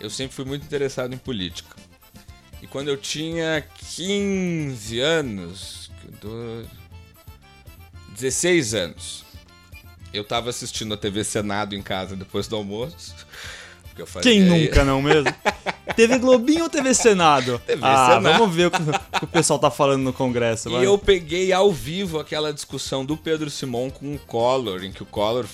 Eu 0.00 0.10
sempre 0.10 0.34
fui 0.34 0.44
muito 0.44 0.64
interessado 0.64 1.14
em 1.14 1.18
política. 1.18 1.76
E 2.60 2.66
quando 2.66 2.88
eu 2.88 2.96
tinha 2.96 3.64
15 3.78 4.98
anos, 4.98 5.90
do- 6.20 6.66
16 8.14 8.74
anos, 8.74 9.24
eu 10.12 10.24
tava 10.24 10.50
assistindo 10.50 10.94
a 10.94 10.96
TV 10.96 11.22
Senado 11.24 11.74
em 11.74 11.82
casa 11.82 12.16
depois 12.16 12.46
do 12.48 12.56
almoço. 12.56 13.14
Porque 13.94 14.02
eu 14.02 14.22
Quem 14.22 14.40
nunca, 14.40 14.84
não 14.84 15.00
mesmo? 15.00 15.32
TV 15.94 16.18
Globinho 16.18 16.64
ou 16.64 16.70
TV 16.70 16.92
Senado? 16.92 17.60
TV 17.64 17.80
ah, 17.84 18.16
Senado. 18.16 18.38
vamos 18.38 18.54
ver 18.54 18.66
o 18.66 18.70
que, 18.70 18.82
o 18.82 19.18
que 19.18 19.24
o 19.24 19.28
pessoal 19.28 19.58
tá 19.58 19.70
falando 19.70 20.02
no 20.02 20.12
Congresso. 20.12 20.68
vai. 20.68 20.82
E 20.82 20.84
eu 20.84 20.98
peguei 20.98 21.52
ao 21.52 21.72
vivo 21.72 22.18
aquela 22.18 22.52
discussão 22.52 23.04
do 23.04 23.16
Pedro 23.16 23.48
Simon 23.48 23.90
com 23.90 24.14
o 24.14 24.18
Collor, 24.18 24.82
em 24.82 24.90
que 24.90 25.02
o 25.02 25.06
Collor 25.06 25.46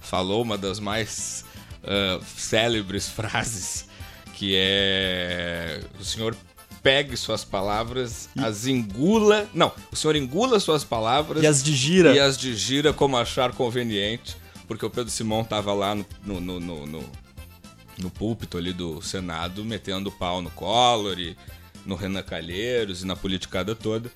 falou 0.00 0.42
uma 0.42 0.58
das 0.58 0.78
mais 0.78 1.44
ah, 1.82 2.20
célebres 2.36 3.08
frases, 3.08 3.86
que 4.34 4.54
é 4.56 5.80
o 5.98 6.04
senhor 6.04 6.36
pegue 6.82 7.16
suas 7.16 7.42
palavras, 7.42 8.28
as 8.36 8.66
engula... 8.66 9.48
Não, 9.54 9.72
o 9.90 9.96
senhor 9.96 10.14
engula 10.16 10.60
suas 10.60 10.84
palavras 10.84 11.42
E 11.42 11.46
as 11.46 11.64
de 11.64 11.74
gira. 11.74 12.14
e 12.14 12.20
as 12.20 12.36
digira 12.36 12.92
como 12.92 13.16
achar 13.16 13.52
conveniente, 13.52 14.36
porque 14.68 14.84
o 14.84 14.90
Pedro 14.90 15.10
Simon 15.10 15.44
tava 15.44 15.72
lá 15.72 15.94
no, 15.94 16.04
no, 16.22 16.60
no, 16.60 16.86
no, 16.86 17.04
no- 17.98 18.10
púlpito 18.10 18.56
ali 18.58 18.72
do 18.72 19.00
Senado, 19.02 19.64
metendo 19.64 20.10
pau 20.10 20.40
no 20.42 20.50
Collor 20.50 21.18
e 21.18 21.36
no 21.84 21.94
Renan 21.94 22.22
Calheiros 22.22 23.02
e 23.02 23.06
na 23.06 23.14
politicada 23.16 23.74
toda. 23.74 24.10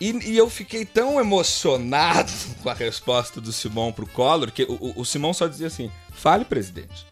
E, 0.00 0.10
e 0.30 0.36
eu 0.36 0.48
fiquei 0.48 0.84
tão 0.84 1.20
emocionado 1.20 2.32
com 2.62 2.70
a 2.70 2.74
resposta 2.74 3.40
do 3.40 3.52
Simão 3.52 3.92
pro 3.92 4.06
Collor, 4.06 4.50
que 4.50 4.62
o, 4.64 4.72
o- 4.74 5.00
o 5.00 5.04
Simão 5.04 5.32
só 5.34 5.46
dizia 5.46 5.66
assim, 5.66 5.90
fale, 6.12 6.44
presidente. 6.44 7.06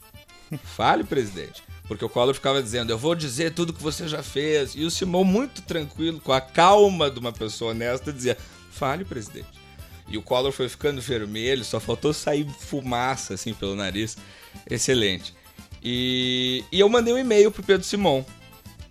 Fale, 0.65 1.05
presidente. 1.05 1.63
Porque 1.87 2.05
o 2.05 2.09
Collor 2.09 2.35
ficava 2.35 2.63
dizendo, 2.63 2.91
eu 2.91 2.99
vou 2.99 3.15
dizer 3.15 3.53
tudo 3.53 3.73
que 3.73 3.83
você 3.83 4.07
já 4.09 4.23
fez. 4.23 4.75
E 4.75 4.85
o 4.85 4.91
Simão, 4.91 5.25
muito 5.25 5.61
tranquilo, 5.63 6.21
com 6.21 6.33
a 6.33 6.41
calma 6.41 7.11
de 7.11 7.19
uma 7.19 7.33
pessoa 7.33 7.71
honesta, 7.73 8.13
dizia, 8.13 8.37
fale, 8.71 9.05
presidente. 9.05 9.49
E 10.07 10.17
o 10.17 10.23
Collor 10.23 10.53
foi 10.53 10.69
ficando 10.71 11.03
vermelho, 11.03 11.63
só 11.65 11.79
faltou 11.79 12.15
sair 12.15 12.47
fumaça 12.61 13.35
assim 13.35 13.53
pelo 13.53 13.75
nariz. 13.77 14.17
Excelente. 14.69 15.35
E, 15.83 16.65
e 16.73 16.81
eu 16.81 16.89
mandei 16.89 17.13
um 17.15 17.19
e-mail 17.19 17.51
pro 17.51 17.63
Pedro 17.63 17.87
Simon, 17.87 18.25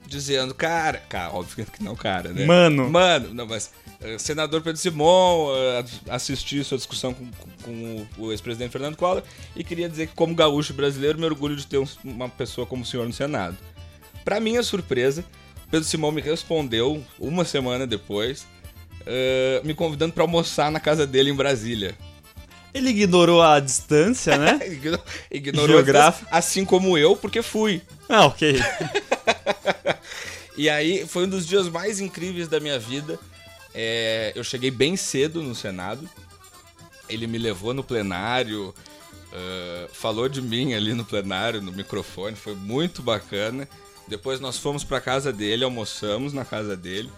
dizendo, 0.05 0.53
cara, 0.55 0.99
cara, 1.09 1.33
óbvio 1.33 1.65
que 1.65 1.83
não, 1.83 1.95
cara, 1.95 2.31
né? 2.31 2.45
Mano. 2.45 2.89
Mano, 2.89 3.33
não, 3.33 3.45
mas 3.45 3.71
eh, 4.01 4.17
senador 4.17 4.61
Pedro 4.61 4.79
Simon, 4.79 5.49
eh, 5.55 5.83
assisti 6.09 6.63
sua 6.63 6.77
discussão 6.77 7.13
com, 7.13 7.27
com 7.63 8.07
o 8.17 8.31
ex-presidente 8.31 8.71
Fernando 8.71 8.95
Collor 8.95 9.21
e 9.55 9.63
queria 9.63 9.89
dizer 9.89 10.07
que, 10.07 10.13
como 10.15 10.33
gaúcho 10.33 10.73
brasileiro, 10.73 11.19
me 11.19 11.25
orgulho 11.25 11.55
de 11.57 11.67
ter 11.67 11.77
um- 11.77 11.87
uma 12.05 12.29
pessoa 12.29 12.65
como 12.65 12.83
o 12.83 12.85
senhor 12.85 13.05
no 13.05 13.11
Senado. 13.13 13.57
Pra 14.23 14.39
minha 14.39 14.63
surpresa, 14.63 15.25
Pedro 15.69 15.85
Simon 15.87 16.11
me 16.11 16.21
respondeu 16.21 17.03
uma 17.19 17.43
semana 17.43 17.85
depois, 17.85 18.47
eh, 19.05 19.59
me 19.65 19.73
convidando 19.73 20.13
pra 20.13 20.23
almoçar 20.23 20.71
na 20.71 20.79
casa 20.79 21.05
dele 21.05 21.31
em 21.31 21.35
Brasília. 21.35 21.95
Ele 22.73 22.89
ignorou 22.89 23.41
a 23.41 23.59
distância, 23.59 24.37
né? 24.37 24.59
Igno- 24.67 24.99
Ignorou 25.31 25.67
Geográfico. 25.77 26.27
assim 26.31 26.63
como 26.65 26.97
eu, 26.97 27.15
porque 27.15 27.41
fui. 27.41 27.81
Ah, 28.09 28.25
ok. 28.25 28.55
E 30.57 30.69
aí 30.71 31.05
foi 31.05 31.25
um 31.25 31.29
dos 31.29 31.45
dias 31.45 31.69
mais 31.69 31.99
incríveis 31.99 32.47
da 32.47 32.59
minha 32.59 32.79
vida. 32.79 33.19
É, 33.75 34.31
eu 34.35 34.43
cheguei 34.43 34.71
bem 34.71 34.97
cedo 34.97 35.43
no 35.43 35.53
Senado. 35.53 36.09
Ele 37.07 37.27
me 37.27 37.37
levou 37.37 37.75
no 37.75 37.83
plenário, 37.83 38.73
ah, 39.31 39.87
falou 39.93 40.27
de 40.27 40.41
mim 40.41 40.73
ali 40.73 40.95
no 40.95 41.05
plenário, 41.05 41.61
no 41.61 41.71
microfone, 41.71 42.35
foi 42.35 42.55
muito 42.55 43.03
bacana. 43.03 43.67
Depois 44.07 44.39
nós 44.39 44.57
fomos 44.57 44.83
para 44.83 44.99
casa 44.99 45.31
dele, 45.31 45.63
almoçamos 45.63 46.33
na 46.33 46.43
casa 46.43 46.75
dele. 46.75 47.11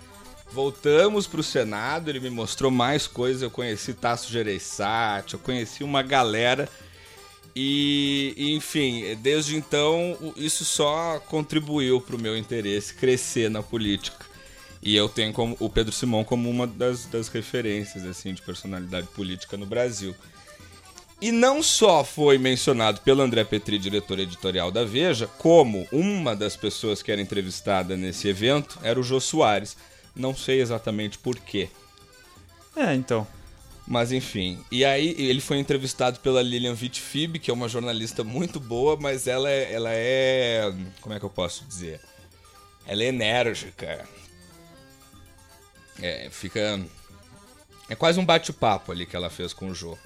Voltamos 0.51 1.27
pro 1.27 1.43
Senado, 1.43 2.09
ele 2.09 2.19
me 2.19 2.29
mostrou 2.29 2.71
mais 2.71 3.05
coisas. 3.05 3.41
Eu 3.41 3.51
conheci 3.51 3.93
Tasso 3.93 4.31
Gereissati, 4.31 5.35
eu 5.35 5.39
conheci 5.39 5.83
uma 5.83 6.01
galera. 6.01 6.67
E, 7.55 8.33
enfim, 8.37 9.15
desde 9.21 9.55
então, 9.55 10.33
isso 10.35 10.63
só 10.63 11.19
contribuiu 11.27 11.99
pro 12.01 12.19
meu 12.19 12.37
interesse 12.37 12.93
crescer 12.93 13.49
na 13.49 13.61
política. 13.61 14.25
E 14.81 14.95
eu 14.95 15.09
tenho 15.09 15.33
como, 15.33 15.57
o 15.59 15.69
Pedro 15.69 15.91
Simão 15.91 16.23
como 16.23 16.49
uma 16.49 16.65
das, 16.65 17.05
das 17.05 17.27
referências 17.27 18.05
assim 18.05 18.33
de 18.33 18.41
personalidade 18.41 19.07
política 19.07 19.57
no 19.57 19.65
Brasil. 19.65 20.15
E 21.21 21.33
não 21.33 21.61
só 21.61 22.03
foi 22.03 22.37
mencionado 22.37 23.01
pelo 23.01 23.21
André 23.21 23.43
Petri, 23.43 23.77
diretor 23.77 24.19
editorial 24.19 24.71
da 24.71 24.85
Veja, 24.85 25.27
como 25.37 25.85
uma 25.91 26.33
das 26.33 26.55
pessoas 26.55 27.03
que 27.03 27.11
era 27.11 27.21
entrevistada 27.21 27.97
nesse 27.97 28.29
evento 28.29 28.79
era 28.81 28.97
o 28.97 29.03
Jô 29.03 29.19
Soares. 29.19 29.75
Não 30.15 30.35
sei 30.35 30.61
exatamente 30.61 31.17
por 31.17 31.37
quê. 31.37 31.69
É, 32.75 32.93
então. 32.93 33.27
Mas 33.87 34.11
enfim. 34.11 34.63
E 34.71 34.85
aí 34.85 35.15
ele 35.17 35.41
foi 35.41 35.57
entrevistado 35.57 36.19
pela 36.19 36.43
Lilian 36.43 36.75
Vitfib, 36.75 37.39
que 37.39 37.49
é 37.49 37.53
uma 37.53 37.67
jornalista 37.67 38.23
muito 38.23 38.59
boa, 38.59 38.95
mas 38.95 39.25
ela 39.25 39.49
é, 39.49 39.73
ela 39.73 39.89
é. 39.91 40.71
Como 41.01 41.15
é 41.15 41.19
que 41.19 41.25
eu 41.25 41.29
posso 41.29 41.65
dizer? 41.65 41.99
Ela 42.85 43.03
é 43.03 43.07
enérgica. 43.07 44.07
É, 45.99 46.29
fica. 46.29 46.79
É 47.89 47.95
quase 47.95 48.19
um 48.19 48.25
bate-papo 48.25 48.91
ali 48.91 49.05
que 49.07 49.15
ela 49.15 49.29
fez 49.29 49.53
com 49.53 49.69
o 49.69 49.75
Jô. 49.75 49.97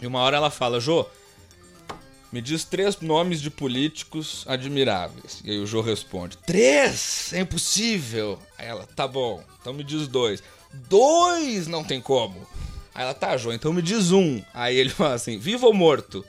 E 0.00 0.06
uma 0.06 0.20
hora 0.20 0.36
ela 0.36 0.50
fala, 0.50 0.78
Jô, 0.78 1.06
me 2.34 2.42
diz 2.42 2.64
três 2.64 3.00
nomes 3.00 3.40
de 3.40 3.48
políticos 3.48 4.44
admiráveis. 4.48 5.40
E 5.44 5.52
aí 5.52 5.58
o 5.60 5.66
Jô 5.66 5.80
responde, 5.80 6.36
três? 6.38 7.32
É 7.32 7.38
impossível. 7.38 8.40
Aí 8.58 8.66
ela, 8.66 8.84
tá 8.96 9.06
bom, 9.06 9.40
então 9.60 9.72
me 9.72 9.84
diz 9.84 10.08
dois. 10.08 10.42
Dois 10.88 11.68
não 11.68 11.84
tem 11.84 12.00
como. 12.00 12.44
Aí 12.92 13.04
ela, 13.04 13.14
tá, 13.14 13.36
Jô, 13.36 13.52
então 13.52 13.72
me 13.72 13.80
diz 13.80 14.10
um. 14.10 14.42
Aí 14.52 14.76
ele 14.76 14.90
fala 14.90 15.14
assim, 15.14 15.38
vivo 15.38 15.68
ou 15.68 15.72
morto? 15.72 16.24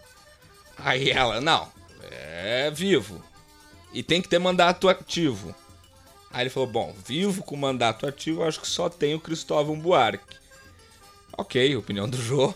Aí 0.78 1.10
ela, 1.10 1.42
não, 1.42 1.68
é 2.12 2.70
vivo. 2.70 3.20
E 3.92 4.04
tem 4.04 4.22
que 4.22 4.30
ter 4.30 4.38
mandato 4.38 4.88
ativo. 4.88 5.56
Aí 6.30 6.44
ele 6.44 6.52
falou, 6.52 6.70
bom, 6.70 6.96
vivo 7.04 7.42
com 7.42 7.56
mandato 7.56 8.06
ativo, 8.06 8.44
acho 8.44 8.62
que 8.62 8.68
só 8.68 8.90
tem 8.90 9.16
o 9.16 9.20
Cristóvão 9.20 9.80
Buarque. 9.80 10.38
Ok, 11.36 11.76
opinião 11.76 12.08
do 12.08 12.22
Jô. 12.22 12.54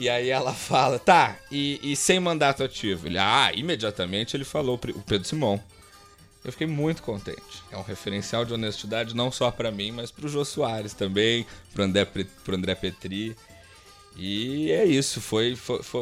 E 0.00 0.08
aí 0.08 0.30
ela 0.30 0.54
fala, 0.54 0.98
tá, 0.98 1.36
e, 1.52 1.78
e 1.82 1.94
sem 1.94 2.18
mandato 2.18 2.64
ativo? 2.64 3.06
Ele, 3.06 3.18
ah, 3.18 3.52
imediatamente 3.54 4.34
ele 4.34 4.46
falou 4.46 4.76
o 4.76 5.02
Pedro 5.02 5.28
Simão. 5.28 5.62
Eu 6.42 6.50
fiquei 6.52 6.66
muito 6.66 7.02
contente. 7.02 7.62
É 7.70 7.76
um 7.76 7.82
referencial 7.82 8.46
de 8.46 8.54
honestidade 8.54 9.14
não 9.14 9.30
só 9.30 9.50
para 9.50 9.70
mim, 9.70 9.92
mas 9.92 10.10
pro 10.10 10.26
Jô 10.26 10.42
Soares 10.42 10.94
também, 10.94 11.44
pro 11.74 11.84
André, 11.84 12.06
pro 12.06 12.56
André 12.56 12.74
Petri. 12.74 13.36
E 14.16 14.72
é 14.72 14.86
isso, 14.86 15.20
foi, 15.20 15.54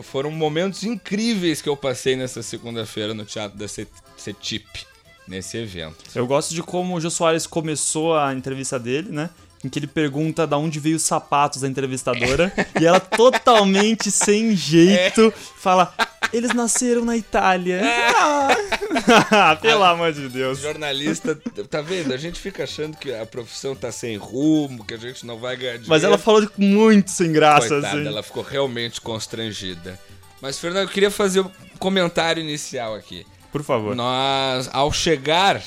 foram 0.05 0.31
momentos 0.31 0.85
incríveis 0.85 1.61
que 1.61 1.69
eu 1.69 1.77
passei 1.77 2.15
nessa 2.15 2.41
segunda-feira 2.41 3.13
no 3.13 3.25
Teatro 3.25 3.59
da 3.59 3.67
CETIP, 3.67 4.87
nesse 5.27 5.57
evento. 5.57 6.05
Eu 6.15 6.25
gosto 6.25 6.55
de 6.55 6.63
como 6.63 6.95
o 6.95 7.01
Jô 7.01 7.11
Soares 7.11 7.49
começou 7.49 8.17
a 8.17 8.33
entrevista 8.33 8.79
dele, 8.79 9.11
né? 9.11 9.29
Em 9.65 9.69
que 9.69 9.79
ele 9.79 9.87
pergunta 9.87 10.47
da 10.47 10.57
onde 10.57 10.79
veio 10.79 10.97
os 10.97 11.03
sapatos 11.03 11.63
da 11.63 11.69
entrevistadora 11.69 12.53
e 12.81 12.87
ela 12.87 13.01
totalmente 13.01 14.11
sem 14.11 14.55
jeito 14.55 15.33
fala 15.57 15.93
eles 16.33 16.53
nasceram 16.53 17.05
na 17.07 17.17
Itália. 17.17 17.81
Ah, 18.15 19.57
pelo 19.63 19.83
A- 19.83 19.91
amor 19.91 20.13
de 20.13 20.29
Deus. 20.29 20.59
Jornalista, 20.59 21.35
tá 21.71 21.81
vendo? 21.81 22.13
A 22.13 22.19
gente 22.19 22.39
fica 22.39 22.65
achando 22.65 22.97
que 22.99 23.13
a 23.15 23.25
profissão 23.25 23.75
tá 23.75 23.91
sem 23.91 24.17
rumo, 24.19 24.85
que 24.85 24.93
a 24.93 24.99
gente 24.99 25.25
não 25.25 25.39
vai 25.39 25.57
ganhar 25.57 25.73
dinheiro. 25.73 25.89
Mas 25.89 26.05
ela 26.05 26.19
falou 26.19 26.47
muito 26.59 27.11
sem 27.11 27.33
graça, 27.33 27.69
Coitada, 27.69 27.89
assim. 27.99 28.07
ela 28.07 28.23
ficou 28.23 28.43
realmente 28.43 29.01
constrangida. 29.01 29.99
Mas, 30.41 30.59
Fernando, 30.59 30.83
eu 30.89 30.93
queria 30.93 31.11
fazer 31.11 31.41
um 31.41 31.51
comentário 31.79 32.43
inicial 32.43 32.95
aqui. 32.95 33.27
Por 33.51 33.63
favor. 33.65 33.97
Nós, 33.97 34.69
ao 34.71 34.93
chegar 34.93 35.63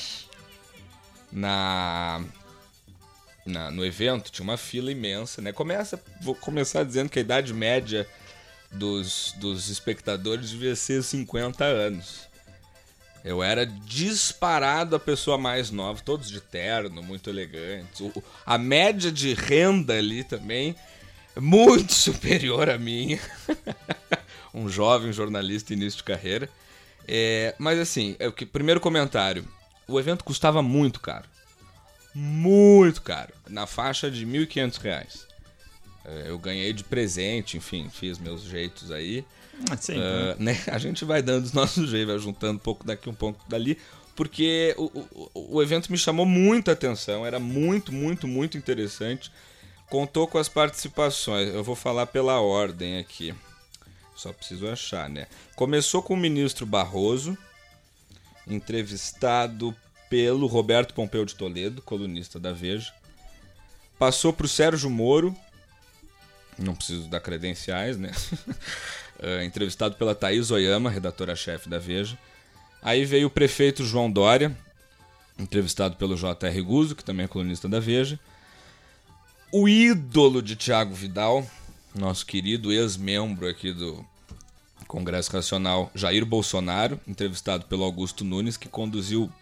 na, 1.32 2.20
na- 3.44 3.70
no 3.70 3.84
evento, 3.84 4.30
tinha 4.30 4.44
uma 4.44 4.56
fila 4.56 4.90
imensa, 4.90 5.40
né? 5.42 5.52
Começa, 5.52 6.00
vou 6.20 6.34
começar 6.34 6.84
dizendo 6.84 7.08
que 7.10 7.18
a 7.18 7.22
idade 7.22 7.52
média 7.52 8.06
dos, 8.70 9.34
dos 9.38 9.68
espectadores 9.68 10.50
devia 10.50 10.74
ser 10.76 11.02
50 11.02 11.64
anos. 11.64 12.28
Eu 13.24 13.40
era 13.42 13.64
disparado 13.64 14.96
a 14.96 15.00
pessoa 15.00 15.38
mais 15.38 15.70
nova, 15.70 16.00
todos 16.04 16.28
de 16.28 16.40
terno, 16.40 17.02
muito 17.02 17.30
elegantes. 17.30 18.00
O- 18.00 18.22
a 18.44 18.58
média 18.58 19.12
de 19.12 19.32
renda 19.34 19.94
ali 19.94 20.24
também 20.24 20.74
muito 21.36 21.92
superior 21.94 22.68
à 22.68 22.78
minha. 22.78 23.20
um 24.52 24.68
jovem 24.68 25.12
jornalista 25.12 25.72
início 25.72 25.98
de 25.98 26.04
carreira. 26.04 26.48
É, 27.06 27.54
mas 27.58 27.78
assim, 27.78 28.16
é 28.18 28.26
o 28.28 28.32
que, 28.32 28.44
primeiro 28.46 28.80
comentário. 28.80 29.46
O 29.88 29.98
evento 29.98 30.24
custava 30.24 30.62
muito 30.62 31.00
caro. 31.00 31.28
Muito 32.14 33.02
caro. 33.02 33.32
Na 33.48 33.66
faixa 33.66 34.10
de 34.10 34.26
1.500 34.26 34.78
reais. 34.80 35.26
É, 36.04 36.24
Eu 36.28 36.38
ganhei 36.38 36.72
de 36.72 36.84
presente, 36.84 37.56
enfim, 37.56 37.88
fiz 37.90 38.18
meus 38.18 38.42
jeitos 38.42 38.90
aí. 38.90 39.24
Ah, 39.70 39.76
sim, 39.76 39.94
Ah, 39.98 40.36
né? 40.38 40.58
A 40.66 40.78
gente 40.78 41.04
vai 41.04 41.22
dando 41.22 41.44
os 41.44 41.52
nossos 41.52 41.88
jeitos, 41.88 42.14
vai 42.14 42.18
juntando 42.18 42.54
um 42.54 42.58
pouco 42.58 42.84
daqui, 42.84 43.08
um 43.08 43.14
pouco 43.14 43.40
dali, 43.48 43.78
porque 44.16 44.74
o, 44.76 44.84
o, 45.34 45.56
o 45.56 45.62
evento 45.62 45.90
me 45.90 45.96
chamou 45.96 46.26
muita 46.26 46.72
atenção, 46.72 47.24
era 47.24 47.38
muito, 47.38 47.92
muito, 47.92 48.26
muito 48.26 48.58
interessante. 48.58 49.30
Contou 49.88 50.26
com 50.26 50.38
as 50.38 50.48
participações, 50.48 51.48
eu 51.54 51.62
vou 51.62 51.76
falar 51.76 52.06
pela 52.06 52.40
ordem 52.40 52.98
aqui, 52.98 53.34
só 54.16 54.32
preciso 54.32 54.66
achar, 54.68 55.08
né? 55.08 55.26
Começou 55.54 56.02
com 56.02 56.14
o 56.14 56.16
ministro 56.16 56.64
Barroso, 56.66 57.36
entrevistado 58.46 59.76
pelo 60.12 60.46
Roberto 60.46 60.92
Pompeu 60.92 61.24
de 61.24 61.34
Toledo, 61.34 61.80
colunista 61.80 62.38
da 62.38 62.52
Veja. 62.52 62.92
Passou 63.98 64.30
para 64.30 64.44
o 64.44 64.48
Sérgio 64.48 64.90
Moro, 64.90 65.34
não 66.58 66.74
preciso 66.74 67.08
dar 67.08 67.20
credenciais, 67.20 67.96
né? 67.96 68.12
Eh, 69.24 69.44
entrevistado 69.44 69.94
pela 69.94 70.16
Thaís 70.16 70.50
Oyama, 70.50 70.90
redatora-chefe 70.90 71.68
da 71.68 71.78
Veja. 71.78 72.18
Aí 72.82 73.04
veio 73.04 73.28
o 73.28 73.30
prefeito 73.30 73.84
João 73.84 74.10
Dória, 74.10 74.56
entrevistado 75.38 75.94
pelo 75.94 76.16
J.R. 76.16 76.60
Guzzo, 76.60 76.96
que 76.96 77.04
também 77.04 77.26
é 77.26 77.28
colunista 77.28 77.68
da 77.68 77.78
Veja. 77.78 78.18
O 79.52 79.68
ídolo 79.68 80.42
de 80.42 80.56
Tiago 80.56 80.92
Vidal, 80.92 81.46
nosso 81.94 82.26
querido 82.26 82.72
ex-membro 82.72 83.46
aqui 83.46 83.72
do 83.72 84.04
Congresso 84.88 85.32
Nacional, 85.36 85.88
Jair 85.94 86.26
Bolsonaro, 86.26 86.98
entrevistado 87.06 87.66
pelo 87.66 87.84
Augusto 87.84 88.24
Nunes, 88.24 88.56
que 88.56 88.68
conduziu 88.68 89.32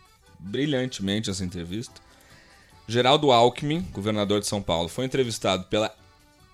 brilhantemente 0.42 1.31
essa 1.31 1.44
entrevista. 1.44 2.00
Geraldo 2.88 3.31
Alckmin, 3.31 3.81
governador 3.92 4.40
de 4.40 4.46
São 4.46 4.61
Paulo, 4.61 4.88
foi 4.88 5.05
entrevistado 5.05 5.64
pela 5.64 5.94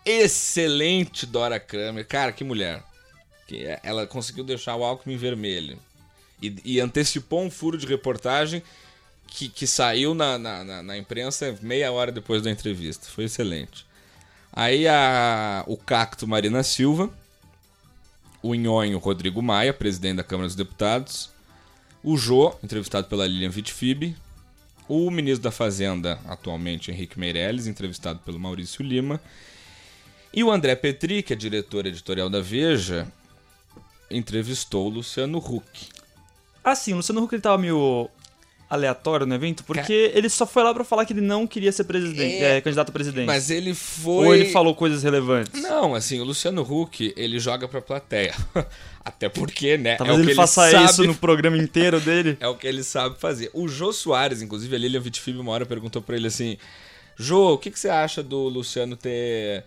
excelente 0.04 1.26
Dora 1.26 1.58
Kramer. 1.58 2.06
Cara, 2.06 2.32
que 2.32 2.44
mulher. 2.44 2.82
Que 3.46 3.64
é- 3.66 3.80
ela 3.82 4.06
conseguiu 4.06 4.44
deixar 4.44 4.76
o 4.76 4.84
Alckmin 4.84 5.16
vermelho. 5.16 5.78
E, 6.42 6.54
e 6.64 6.80
antecipou 6.80 7.42
um 7.42 7.50
furo 7.50 7.78
de 7.78 7.86
reportagem 7.86 8.62
que, 9.26 9.48
que 9.48 9.66
saiu 9.66 10.14
na, 10.14 10.36
na, 10.38 10.62
na- 10.64 10.82
na 10.82 10.98
imprensa 10.98 11.56
meia 11.62 11.90
hora 11.90 12.12
depois 12.12 12.42
da 12.42 12.50
entrevista. 12.50 13.06
Foi 13.06 13.24
excelente. 13.24 13.86
Aí 14.52 14.86
a, 14.86 15.64
o 15.66 15.76
Cacto 15.76 16.26
Marina 16.26 16.62
Silva, 16.62 17.10
o 18.42 18.54
Nhonho 18.54 18.98
Rodrigo 18.98 19.42
Maia, 19.42 19.72
presidente 19.72 20.16
da 20.18 20.24
Câmara 20.24 20.46
dos 20.48 20.56
Deputados, 20.56 21.30
o 22.06 22.16
Jô, 22.16 22.54
entrevistado 22.62 23.08
pela 23.08 23.26
Lilian 23.26 23.50
Vitfib, 23.50 24.14
o 24.88 25.10
ministro 25.10 25.42
da 25.42 25.50
Fazenda, 25.50 26.20
atualmente 26.28 26.92
Henrique 26.92 27.18
Meirelles, 27.18 27.66
entrevistado 27.66 28.20
pelo 28.20 28.38
Maurício 28.38 28.80
Lima, 28.84 29.20
e 30.32 30.44
o 30.44 30.52
André 30.52 30.76
Petri, 30.76 31.20
que 31.20 31.32
é 31.32 31.36
diretor 31.36 31.84
editorial 31.84 32.30
da 32.30 32.40
Veja, 32.40 33.10
entrevistou 34.08 34.86
o 34.86 34.88
Luciano 34.88 35.38
Huck. 35.38 35.88
Assim, 36.62 36.92
o 36.92 36.96
Luciano 36.98 37.24
Huck 37.24 37.34
ele 37.34 37.42
tava 37.42 37.58
meio 37.58 38.08
aleatório 38.68 39.26
no 39.26 39.34
evento, 39.34 39.62
porque 39.64 40.10
ele 40.14 40.28
só 40.28 40.44
foi 40.44 40.62
lá 40.62 40.74
pra 40.74 40.82
falar 40.82 41.04
que 41.04 41.12
ele 41.12 41.20
não 41.20 41.46
queria 41.46 41.70
ser 41.70 41.84
presidente, 41.84 42.42
É, 42.42 42.56
é, 42.56 42.60
candidato 42.60 42.88
a 42.88 42.92
presidente. 42.92 43.26
Mas 43.26 43.48
ele 43.48 43.74
foi. 43.74 44.26
Ou 44.26 44.34
ele 44.34 44.46
falou 44.46 44.74
coisas 44.74 45.02
relevantes? 45.02 45.62
Não, 45.62 45.94
assim, 45.94 46.20
o 46.20 46.24
Luciano 46.24 46.62
Huck, 46.62 47.14
ele 47.16 47.38
joga 47.38 47.68
pra 47.68 47.80
plateia. 47.80 48.34
Até 49.04 49.28
porque, 49.28 49.78
né? 49.78 49.94
Talvez 49.94 50.18
é 50.18 50.20
o 50.20 50.24
ele 50.24 50.30
que 50.30 50.36
faça 50.36 50.68
sabe 50.68 50.84
isso 50.84 51.04
no 51.04 51.14
programa 51.14 51.56
inteiro 51.56 52.00
dele. 52.00 52.36
É 52.40 52.48
o 52.48 52.56
que 52.56 52.66
ele 52.66 52.82
sabe 52.82 53.18
fazer. 53.18 53.50
O 53.54 53.68
Jô 53.68 53.92
Soares, 53.92 54.42
inclusive, 54.42 54.74
a 54.74 54.78
Lilian 54.78 55.00
Vitfib 55.00 55.38
uma 55.38 55.52
hora 55.52 55.64
perguntou 55.64 56.02
pra 56.02 56.16
ele 56.16 56.26
assim: 56.26 56.58
Jô, 57.16 57.54
o 57.54 57.58
que, 57.58 57.70
que 57.70 57.78
você 57.78 57.88
acha 57.88 58.22
do 58.22 58.48
Luciano 58.48 58.96
ter 58.96 59.64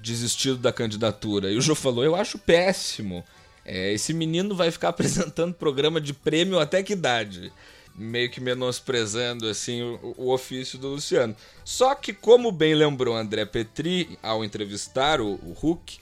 desistido 0.00 0.56
da 0.58 0.72
candidatura? 0.72 1.50
E 1.50 1.56
o 1.56 1.60
Jô 1.60 1.74
falou: 1.74 2.04
Eu 2.04 2.14
acho 2.14 2.38
péssimo. 2.38 3.24
É, 3.64 3.92
esse 3.92 4.14
menino 4.14 4.54
vai 4.54 4.70
ficar 4.70 4.90
apresentando 4.90 5.52
programa 5.52 6.00
de 6.00 6.12
prêmio 6.14 6.60
até 6.60 6.84
que 6.84 6.92
idade? 6.92 7.52
Meio 7.96 8.30
que 8.30 8.40
menosprezando 8.40 9.48
assim 9.48 9.82
o, 9.82 10.14
o 10.18 10.32
ofício 10.32 10.78
do 10.78 10.88
Luciano. 10.88 11.34
Só 11.64 11.94
que, 11.94 12.12
como 12.12 12.52
bem 12.52 12.74
lembrou 12.74 13.16
André 13.16 13.44
Petri 13.46 14.18
ao 14.22 14.44
entrevistar 14.44 15.20
o, 15.20 15.34
o 15.34 15.56
Huck, 15.60 15.98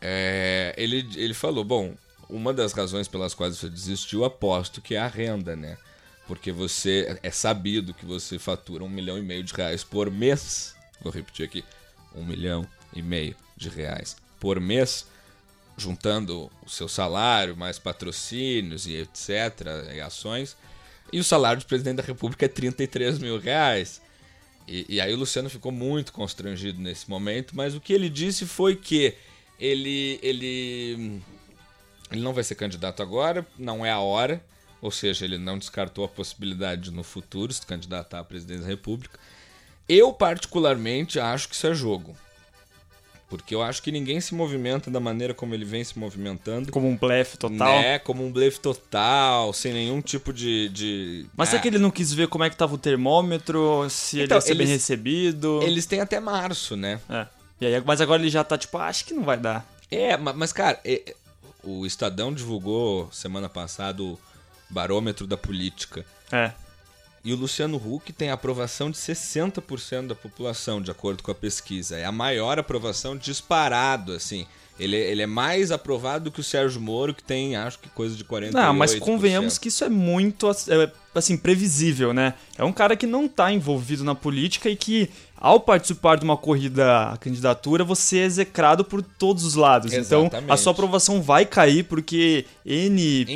é, 0.00 0.74
ele, 0.76 1.08
ele 1.16 1.34
falou: 1.34 1.64
bom, 1.64 1.94
uma 2.28 2.54
das 2.54 2.72
razões 2.72 3.08
pelas 3.08 3.34
quais 3.34 3.56
você 3.56 3.68
desistiu, 3.68 4.24
aposto 4.24 4.80
que 4.80 4.94
é 4.94 4.98
a 4.98 5.08
renda, 5.08 5.56
né? 5.56 5.76
Porque 6.26 6.52
você 6.52 7.18
é 7.22 7.30
sabido 7.30 7.94
que 7.94 8.04
você 8.06 8.38
fatura 8.38 8.84
um 8.84 8.88
milhão 8.88 9.18
e 9.18 9.22
meio 9.22 9.42
de 9.42 9.52
reais 9.52 9.82
por 9.82 10.10
mês. 10.10 10.76
Vou 11.02 11.12
repetir 11.12 11.44
aqui: 11.44 11.64
um 12.14 12.24
milhão 12.24 12.66
e 12.94 13.02
meio 13.02 13.34
de 13.56 13.68
reais 13.68 14.16
por 14.38 14.60
mês 14.60 15.06
juntando 15.78 16.50
o 16.66 16.68
seu 16.68 16.88
salário, 16.88 17.56
mais 17.56 17.78
patrocínios 17.78 18.86
e 18.86 18.96
etc, 18.96 19.94
e 19.94 20.00
ações. 20.00 20.56
E 21.12 21.18
o 21.18 21.24
salário 21.24 21.60
de 21.60 21.66
presidente 21.66 21.96
da 21.96 22.02
República 22.02 22.44
é 22.44 22.48
33 22.48 23.18
mil 23.18 23.38
reais. 23.38 24.00
E, 24.66 24.84
e 24.88 25.00
aí 25.00 25.12
o 25.14 25.16
Luciano 25.16 25.48
ficou 25.48 25.72
muito 25.72 26.12
constrangido 26.12 26.80
nesse 26.80 27.08
momento, 27.08 27.56
mas 27.56 27.74
o 27.74 27.80
que 27.80 27.92
ele 27.92 28.10
disse 28.10 28.46
foi 28.46 28.76
que 28.76 29.14
ele, 29.58 30.20
ele, 30.22 31.22
ele 32.10 32.20
não 32.20 32.34
vai 32.34 32.44
ser 32.44 32.54
candidato 32.54 33.02
agora, 33.02 33.46
não 33.58 33.84
é 33.84 33.90
a 33.90 33.98
hora, 33.98 34.44
ou 34.80 34.90
seja, 34.90 35.24
ele 35.24 35.38
não 35.38 35.58
descartou 35.58 36.04
a 36.04 36.08
possibilidade 36.08 36.82
de 36.82 36.90
no 36.90 37.02
futuro 37.02 37.52
se 37.52 37.64
candidatar 37.64 38.20
à 38.20 38.24
presidência 38.24 38.62
da 38.62 38.68
República. 38.68 39.18
Eu, 39.88 40.12
particularmente, 40.12 41.18
acho 41.18 41.48
que 41.48 41.54
isso 41.54 41.66
é 41.66 41.74
jogo. 41.74 42.14
Porque 43.28 43.54
eu 43.54 43.60
acho 43.62 43.82
que 43.82 43.92
ninguém 43.92 44.20
se 44.22 44.34
movimenta 44.34 44.90
da 44.90 44.98
maneira 44.98 45.34
como 45.34 45.54
ele 45.54 45.64
vem 45.64 45.84
se 45.84 45.98
movimentando. 45.98 46.72
Como 46.72 46.88
um 46.88 46.96
blefe 46.96 47.36
total. 47.36 47.78
Né? 47.80 47.98
Como 47.98 48.24
um 48.24 48.32
blefe 48.32 48.58
total, 48.58 49.52
sem 49.52 49.72
nenhum 49.74 50.00
tipo 50.00 50.32
de. 50.32 50.70
de... 50.70 51.26
Mas 51.36 51.48
Ah, 51.48 51.50
será 51.50 51.62
que 51.62 51.68
ele 51.68 51.78
não 51.78 51.90
quis 51.90 52.10
ver 52.12 52.28
como 52.28 52.44
é 52.44 52.48
que 52.50 52.56
tava 52.56 52.74
o 52.74 52.78
termômetro, 52.78 53.86
se 53.90 54.16
ele 54.16 54.24
Então, 54.24 54.38
ia 54.38 54.40
ser 54.40 54.54
bem 54.54 54.66
eles- 54.66 54.70
recebido? 54.80 55.60
Eles 55.62 55.84
têm 55.84 56.00
até 56.00 56.18
março, 56.18 56.74
né? 56.74 57.00
É. 57.10 57.26
E 57.60 57.66
aí, 57.66 57.82
mas 57.84 58.00
agora 58.00 58.22
ele 58.22 58.30
já 58.30 58.42
tá 58.42 58.56
tipo, 58.56 58.78
ah, 58.78 58.86
acho 58.86 59.04
que 59.04 59.12
não 59.12 59.24
vai 59.24 59.36
dar. 59.36 59.66
É, 59.90 60.16
ma- 60.16 60.32
mas, 60.32 60.52
cara, 60.52 60.80
é- 60.84 61.02
é- 61.10 61.14
o 61.62 61.84
Estadão 61.84 62.32
divulgou 62.32 63.10
semana 63.12 63.48
passada 63.48 64.02
o 64.02 64.18
barômetro 64.70 65.26
da 65.26 65.36
política. 65.36 66.04
É. 66.32 66.52
E 67.28 67.32
o 67.34 67.36
Luciano 67.36 67.76
Huck 67.76 68.10
tem 68.10 68.30
aprovação 68.30 68.90
de 68.90 68.96
60% 68.96 70.06
da 70.06 70.14
população, 70.14 70.80
de 70.80 70.90
acordo 70.90 71.22
com 71.22 71.30
a 71.30 71.34
pesquisa. 71.34 71.98
É 71.98 72.06
a 72.06 72.10
maior 72.10 72.58
aprovação 72.58 73.14
disparado, 73.14 74.14
assim. 74.14 74.46
Ele, 74.80 74.96
ele 74.96 75.20
é 75.20 75.26
mais 75.26 75.70
aprovado 75.70 76.24
do 76.24 76.30
que 76.30 76.40
o 76.40 76.42
Sérgio 76.42 76.80
Moro, 76.80 77.12
que 77.12 77.22
tem, 77.22 77.54
acho 77.54 77.80
que, 77.80 77.90
coisa 77.90 78.16
de 78.16 78.24
48%. 78.24 78.52
Não, 78.52 78.72
mas 78.72 78.94
convenhamos 78.94 79.58
que 79.58 79.68
isso 79.68 79.84
é 79.84 79.90
muito, 79.90 80.48
é, 80.48 80.90
assim, 81.14 81.36
previsível, 81.36 82.14
né? 82.14 82.32
É 82.56 82.64
um 82.64 82.72
cara 82.72 82.96
que 82.96 83.06
não 83.06 83.28
tá 83.28 83.52
envolvido 83.52 84.04
na 84.04 84.14
política 84.14 84.70
e 84.70 84.76
que, 84.76 85.10
ao 85.36 85.60
participar 85.60 86.16
de 86.16 86.24
uma 86.24 86.36
corrida 86.38 87.10
à 87.10 87.18
candidatura, 87.18 87.84
você 87.84 88.20
é 88.20 88.24
execrado 88.24 88.86
por 88.86 89.02
todos 89.02 89.44
os 89.44 89.54
lados. 89.54 89.92
Então, 89.92 90.22
a 90.22 90.28
Exatamente. 90.28 90.60
sua 90.60 90.72
aprovação 90.72 91.20
vai 91.20 91.44
cair 91.44 91.84
porque 91.84 92.46
N 92.64 93.26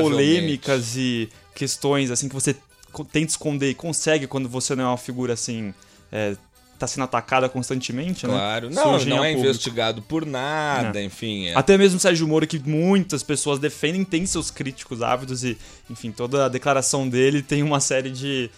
polêmicas 0.00 0.96
e 0.96 1.28
questões, 1.54 2.10
assim, 2.10 2.26
que 2.26 2.34
você 2.34 2.56
tenta 3.02 3.30
esconder 3.30 3.70
e 3.70 3.74
consegue 3.74 4.26
quando 4.26 4.48
você 4.48 4.76
não 4.76 4.84
é 4.84 4.88
uma 4.88 4.98
figura, 4.98 5.32
assim, 5.32 5.72
é, 6.12 6.36
tá 6.78 6.86
sendo 6.86 7.04
atacada 7.04 7.48
constantemente, 7.48 8.26
né? 8.26 8.32
Claro. 8.34 8.68
Não, 8.70 8.82
Surgem 8.82 9.08
não 9.08 9.24
é 9.24 9.28
público. 9.30 9.48
investigado 9.48 10.02
por 10.02 10.26
nada, 10.26 11.02
enfim. 11.02 11.46
é- 11.46 11.54
Até 11.54 11.78
mesmo 11.78 11.98
Sérgio 11.98 12.28
Moro, 12.28 12.46
que 12.46 12.58
muitas 12.58 13.22
pessoas 13.22 13.58
defendem, 13.58 14.04
tem 14.04 14.26
seus 14.26 14.50
críticos 14.50 15.00
ávidos 15.00 15.42
e, 15.44 15.56
enfim, 15.88 16.10
toda 16.12 16.44
a 16.44 16.48
declaração 16.48 17.08
dele 17.08 17.42
tem 17.42 17.62
uma 17.62 17.80
série 17.80 18.10
de, 18.10 18.50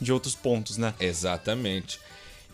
de 0.00 0.12
outros 0.12 0.34
pontos, 0.34 0.78
né? 0.78 0.94
Exatamente. 1.00 1.98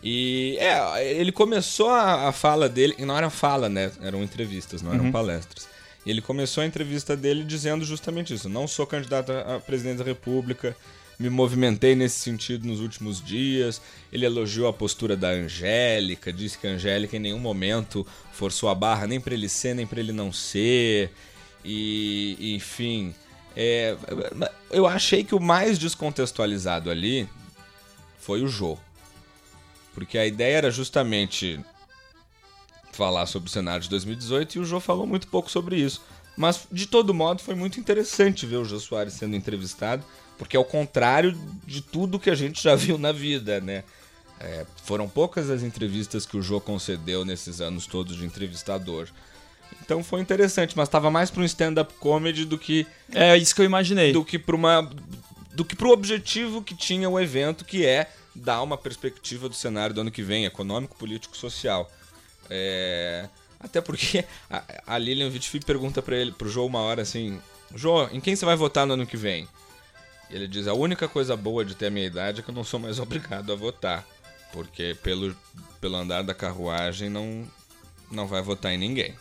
E 0.03 0.57
é, 0.59 1.13
ele 1.15 1.31
começou 1.31 1.89
a, 1.89 2.27
a 2.29 2.31
fala 2.31 2.67
dele, 2.67 2.95
e 2.97 3.05
não 3.05 3.15
era 3.15 3.29
fala, 3.29 3.69
né? 3.69 3.91
Eram 4.01 4.23
entrevistas, 4.23 4.81
não 4.81 4.93
eram 4.93 5.05
Uhum. 5.05 5.11
palestras. 5.11 5.69
E 6.03 6.09
ele 6.09 6.21
começou 6.21 6.63
a 6.63 6.65
entrevista 6.65 7.15
dele 7.15 7.43
dizendo 7.43 7.85
justamente 7.85 8.33
isso: 8.33 8.49
não 8.49 8.67
sou 8.67 8.87
candidato 8.87 9.31
a 9.31 9.59
presidente 9.59 9.97
da 9.99 10.03
República, 10.03 10.75
me 11.21 11.29
movimentei 11.29 11.95
nesse 11.95 12.19
sentido 12.19 12.67
nos 12.67 12.79
últimos 12.79 13.23
dias. 13.23 13.81
Ele 14.11 14.25
elogiou 14.25 14.67
a 14.67 14.73
postura 14.73 15.15
da 15.15 15.29
Angélica, 15.29 16.33
disse 16.33 16.57
que 16.57 16.67
a 16.67 16.71
Angélica 16.71 17.15
em 17.15 17.19
nenhum 17.19 17.39
momento 17.39 18.05
forçou 18.33 18.69
a 18.69 18.75
barra 18.75 19.07
nem 19.07 19.21
pra 19.21 19.33
ele 19.33 19.47
ser, 19.47 19.75
nem 19.75 19.85
pra 19.85 19.99
ele 19.99 20.11
não 20.11 20.33
ser. 20.33 21.11
E, 21.63 22.55
enfim, 22.55 23.13
é, 23.55 23.95
eu 24.71 24.87
achei 24.87 25.23
que 25.23 25.35
o 25.35 25.39
mais 25.39 25.77
descontextualizado 25.77 26.89
ali 26.89 27.29
foi 28.19 28.41
o 28.41 28.47
Jô. 28.47 28.77
Porque 29.93 30.17
a 30.17 30.25
ideia 30.25 30.57
era 30.57 30.71
justamente 30.71 31.59
falar 32.91 33.25
sobre 33.25 33.47
o 33.47 33.51
cenário 33.51 33.83
de 33.83 33.89
2018 33.89 34.55
e 34.55 34.59
o 34.59 34.65
Jô 34.65 34.79
falou 34.79 35.05
muito 35.05 35.27
pouco 35.27 35.51
sobre 35.51 35.75
isso. 35.75 36.01
Mas, 36.35 36.65
de 36.71 36.87
todo 36.87 37.13
modo, 37.13 37.41
foi 37.41 37.55
muito 37.55 37.79
interessante 37.79 38.45
ver 38.45 38.57
o 38.57 38.65
Jô 38.65 38.79
Soares 38.79 39.13
sendo 39.13 39.35
entrevistado, 39.35 40.03
porque 40.41 40.57
é 40.57 40.59
o 40.59 40.65
contrário 40.65 41.37
de 41.67 41.81
tudo 41.81 42.17
que 42.17 42.27
a 42.27 42.33
gente 42.33 42.63
já 42.63 42.73
viu 42.73 42.97
na 42.97 43.11
vida, 43.11 43.61
né? 43.61 43.83
É, 44.39 44.65
foram 44.85 45.07
poucas 45.07 45.51
as 45.51 45.61
entrevistas 45.61 46.25
que 46.25 46.35
o 46.35 46.41
Jô 46.41 46.59
concedeu 46.59 47.23
nesses 47.23 47.61
anos 47.61 47.85
todos 47.85 48.17
de 48.17 48.25
entrevistador. 48.25 49.07
Então 49.85 50.03
foi 50.03 50.19
interessante, 50.19 50.75
mas 50.75 50.87
estava 50.87 51.11
mais 51.11 51.29
para 51.29 51.43
um 51.43 51.45
stand-up 51.45 51.93
comedy 51.99 52.43
do 52.43 52.57
que 52.57 52.87
É 53.13 53.37
isso 53.37 53.53
que 53.53 53.61
eu 53.61 53.65
imaginei. 53.65 54.13
do 54.13 54.25
que 54.25 54.39
para 54.39 54.55
uma 54.55 54.89
do 55.53 55.63
que 55.63 55.75
pro 55.75 55.91
objetivo 55.91 56.63
que 56.63 56.73
tinha 56.73 57.07
o 57.07 57.19
evento, 57.19 57.63
que 57.63 57.85
é 57.85 58.09
dar 58.33 58.63
uma 58.63 58.79
perspectiva 58.79 59.47
do 59.47 59.53
cenário 59.53 59.93
do 59.93 60.01
ano 60.01 60.09
que 60.09 60.23
vem, 60.23 60.45
econômico, 60.45 60.95
político, 60.97 61.37
social. 61.37 61.87
É, 62.49 63.29
Até 63.59 63.79
porque 63.79 64.25
a, 64.49 64.63
a 64.87 64.97
Lilian 64.97 65.29
Vitfi 65.29 65.59
pergunta 65.59 66.01
para 66.01 66.15
ele, 66.17 66.31
pro 66.31 66.49
João 66.49 66.65
uma 66.65 66.79
hora 66.79 67.03
assim, 67.03 67.39
Jô, 67.75 68.07
em 68.07 68.19
quem 68.19 68.35
você 68.35 68.43
vai 68.43 68.55
votar 68.55 68.87
no 68.87 68.93
ano 68.93 69.05
que 69.05 69.15
vem? 69.15 69.47
Ele 70.31 70.47
diz, 70.47 70.67
a 70.67 70.73
única 70.73 71.07
coisa 71.07 71.35
boa 71.35 71.65
de 71.65 71.75
ter 71.75 71.87
a 71.87 71.91
minha 71.91 72.05
idade 72.05 72.39
é 72.39 72.43
que 72.43 72.49
eu 72.49 72.55
não 72.55 72.63
sou 72.63 72.79
mais 72.79 72.97
obrigado 72.99 73.51
a 73.51 73.55
votar. 73.55 74.05
Porque 74.53 74.95
pelo, 75.01 75.35
pelo 75.79 75.95
andar 75.95 76.23
da 76.23 76.33
carruagem 76.33 77.09
não, 77.09 77.45
não 78.11 78.27
vai 78.27 78.41
votar 78.41 78.73
em 78.73 78.77
ninguém. 78.77 79.15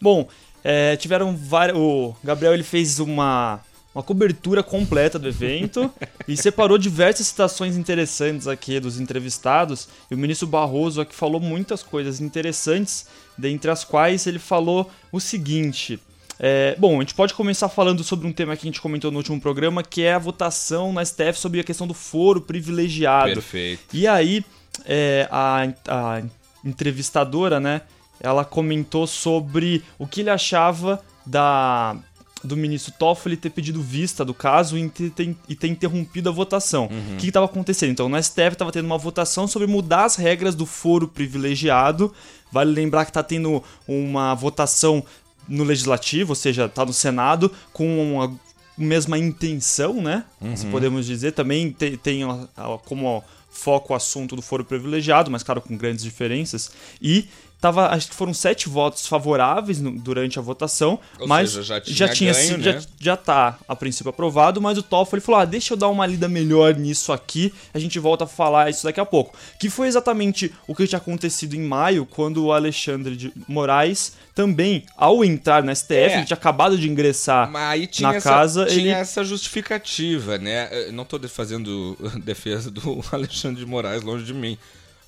Bom, 0.00 0.28
é, 0.62 0.96
tiveram 0.96 1.36
vários. 1.36 1.76
O 1.78 2.14
Gabriel 2.22 2.54
ele 2.54 2.62
fez 2.62 3.00
uma, 3.00 3.60
uma 3.94 4.02
cobertura 4.02 4.62
completa 4.62 5.18
do 5.18 5.28
evento 5.28 5.92
e 6.28 6.36
separou 6.36 6.78
diversas 6.78 7.26
citações 7.26 7.76
interessantes 7.76 8.46
aqui 8.46 8.78
dos 8.78 9.00
entrevistados. 9.00 9.88
E 10.10 10.14
o 10.14 10.18
ministro 10.18 10.46
Barroso 10.46 11.00
aqui 11.00 11.14
falou 11.14 11.40
muitas 11.40 11.82
coisas 11.82 12.20
interessantes, 12.20 13.06
dentre 13.36 13.70
as 13.70 13.84
quais 13.84 14.26
ele 14.26 14.38
falou 14.38 14.90
o 15.10 15.20
seguinte. 15.20 16.00
É, 16.42 16.74
bom, 16.78 16.96
a 16.96 17.00
gente 17.00 17.14
pode 17.14 17.34
começar 17.34 17.68
falando 17.68 18.02
sobre 18.02 18.26
um 18.26 18.32
tema 18.32 18.56
que 18.56 18.66
a 18.66 18.68
gente 18.70 18.80
comentou 18.80 19.10
no 19.10 19.18
último 19.18 19.38
programa, 19.40 19.82
que 19.82 20.02
é 20.02 20.14
a 20.14 20.18
votação 20.18 20.92
na 20.92 21.04
STF 21.04 21.34
sobre 21.38 21.60
a 21.60 21.64
questão 21.64 21.86
do 21.86 21.92
foro 21.94 22.40
privilegiado. 22.40 23.34
Perfeito. 23.34 23.82
E 23.94 24.06
aí, 24.08 24.42
é, 24.86 25.28
a, 25.30 25.68
a 25.88 26.22
entrevistadora, 26.64 27.60
né, 27.60 27.82
ela 28.20 28.44
comentou 28.44 29.06
sobre 29.06 29.82
o 29.98 30.06
que 30.06 30.20
ele 30.22 30.30
achava 30.30 31.00
da 31.26 31.96
do 32.42 32.56
ministro 32.56 32.90
Toffoli 32.98 33.36
ter 33.36 33.50
pedido 33.50 33.82
vista 33.82 34.24
do 34.24 34.32
caso 34.32 34.78
e 34.78 34.88
ter, 34.88 35.10
ter- 35.10 35.36
e 35.46 35.54
ter 35.54 35.68
interrompido 35.68 36.30
a 36.30 36.32
votação. 36.32 36.86
O 37.12 37.16
que 37.18 37.28
estava 37.28 37.44
acontecendo? 37.44 37.90
Então, 37.90 38.08
no 38.08 38.16
STF 38.16 38.52
estava 38.54 38.72
tendo 38.72 38.86
uma 38.86 38.96
votação 38.96 39.46
sobre 39.46 39.68
mudar 39.68 40.06
as 40.06 40.16
regras 40.16 40.54
do 40.54 40.64
foro 40.64 41.06
privilegiado. 41.06 42.14
Vale 42.50 42.72
lembrar 42.72 43.04
que 43.04 43.10
está 43.10 43.22
tendo 43.22 43.62
uma 43.86 44.34
votação 44.34 45.04
no 45.50 45.64
legislativo, 45.64 46.30
ou 46.30 46.36
seja, 46.36 46.64
está 46.66 46.86
no 46.86 46.92
Senado, 46.92 47.50
com 47.72 48.22
a 48.22 48.30
mesma 48.78 49.18
intenção, 49.18 50.00
né? 50.00 50.24
Se 50.56 50.64
podemos 50.66 51.04
dizer. 51.04 51.32
Também 51.32 51.70
te- 51.72 51.96
tem 51.98 52.22
a- 52.24 52.78
como 52.86 53.22
foco 53.50 53.92
o 53.92 53.96
assunto 53.96 54.36
do 54.36 54.40
foro 54.42 54.64
privilegiado, 54.64 55.30
mas 55.30 55.42
claro, 55.42 55.60
com 55.60 55.76
grandes 55.76 56.04
diferenças. 56.04 56.70
E 57.02 57.26
tava, 57.60 57.88
acho 57.88 58.08
que 58.08 58.14
foram 58.14 58.32
sete 58.32 58.68
votos 58.68 59.06
favoráveis 59.06 59.80
no- 59.80 59.92
durante 59.92 60.38
a 60.38 60.42
votação, 60.42 60.98
Ou 61.18 61.28
mas 61.28 61.50
seja, 61.50 61.62
já 61.86 62.08
tinha 62.08 62.32
ganho, 62.32 62.46
sido- 62.46 62.64
né? 62.64 62.80
já, 62.80 62.86
já 62.98 63.16
tá 63.16 63.58
a 63.68 63.76
princípio 63.76 64.08
aprovado, 64.10 64.60
mas 64.60 64.78
o 64.78 64.82
Toffoli 64.82 65.20
falou: 65.20 65.40
ah, 65.42 65.44
deixa 65.44 65.74
eu 65.74 65.76
dar 65.76 65.88
uma 65.88 66.06
lida 66.06 66.28
melhor 66.28 66.74
nisso 66.74 67.12
aqui, 67.12 67.52
a 67.74 67.78
gente 67.78 67.98
volta 67.98 68.24
a 68.24 68.26
falar 68.26 68.70
isso 68.70 68.84
daqui 68.84 68.98
a 69.00 69.04
pouco. 69.06 69.36
Que 69.58 69.68
foi 69.68 69.88
exatamente 69.88 70.52
o 70.66 70.74
que 70.74 70.86
tinha 70.86 70.98
acontecido 70.98 71.54
em 71.54 71.60
maio, 71.62 72.06
quando 72.06 72.44
o 72.44 72.52
Alexandre 72.52 73.14
de 73.16 73.32
Moraes 73.46 74.12
também, 74.34 74.84
ao 74.96 75.22
entrar 75.22 75.62
na 75.62 75.72
STF, 75.74 75.92
É. 75.94 76.16
ele 76.16 76.24
tinha 76.24 76.36
acabado 76.36 76.78
de 76.78 76.88
ingressar 76.88 77.50
tinha, 77.86 78.08
na 78.08 78.14
essa, 78.16 78.28
casa, 78.30 78.64
tinha 78.66 78.78
ele- 78.80 78.88
essa 78.90 79.22
justificativa, 79.22 80.38
né? 80.38 80.86
Eu 80.88 80.92
não 80.92 81.04
tô 81.04 81.18
fazendo 81.28 81.94
defesa 82.24 82.70
do 82.70 83.04
Alexandre 83.12 83.60
de 83.62 83.66
Moraes 83.70 84.02
longe 84.02 84.24
de 84.24 84.32
mim, 84.32 84.56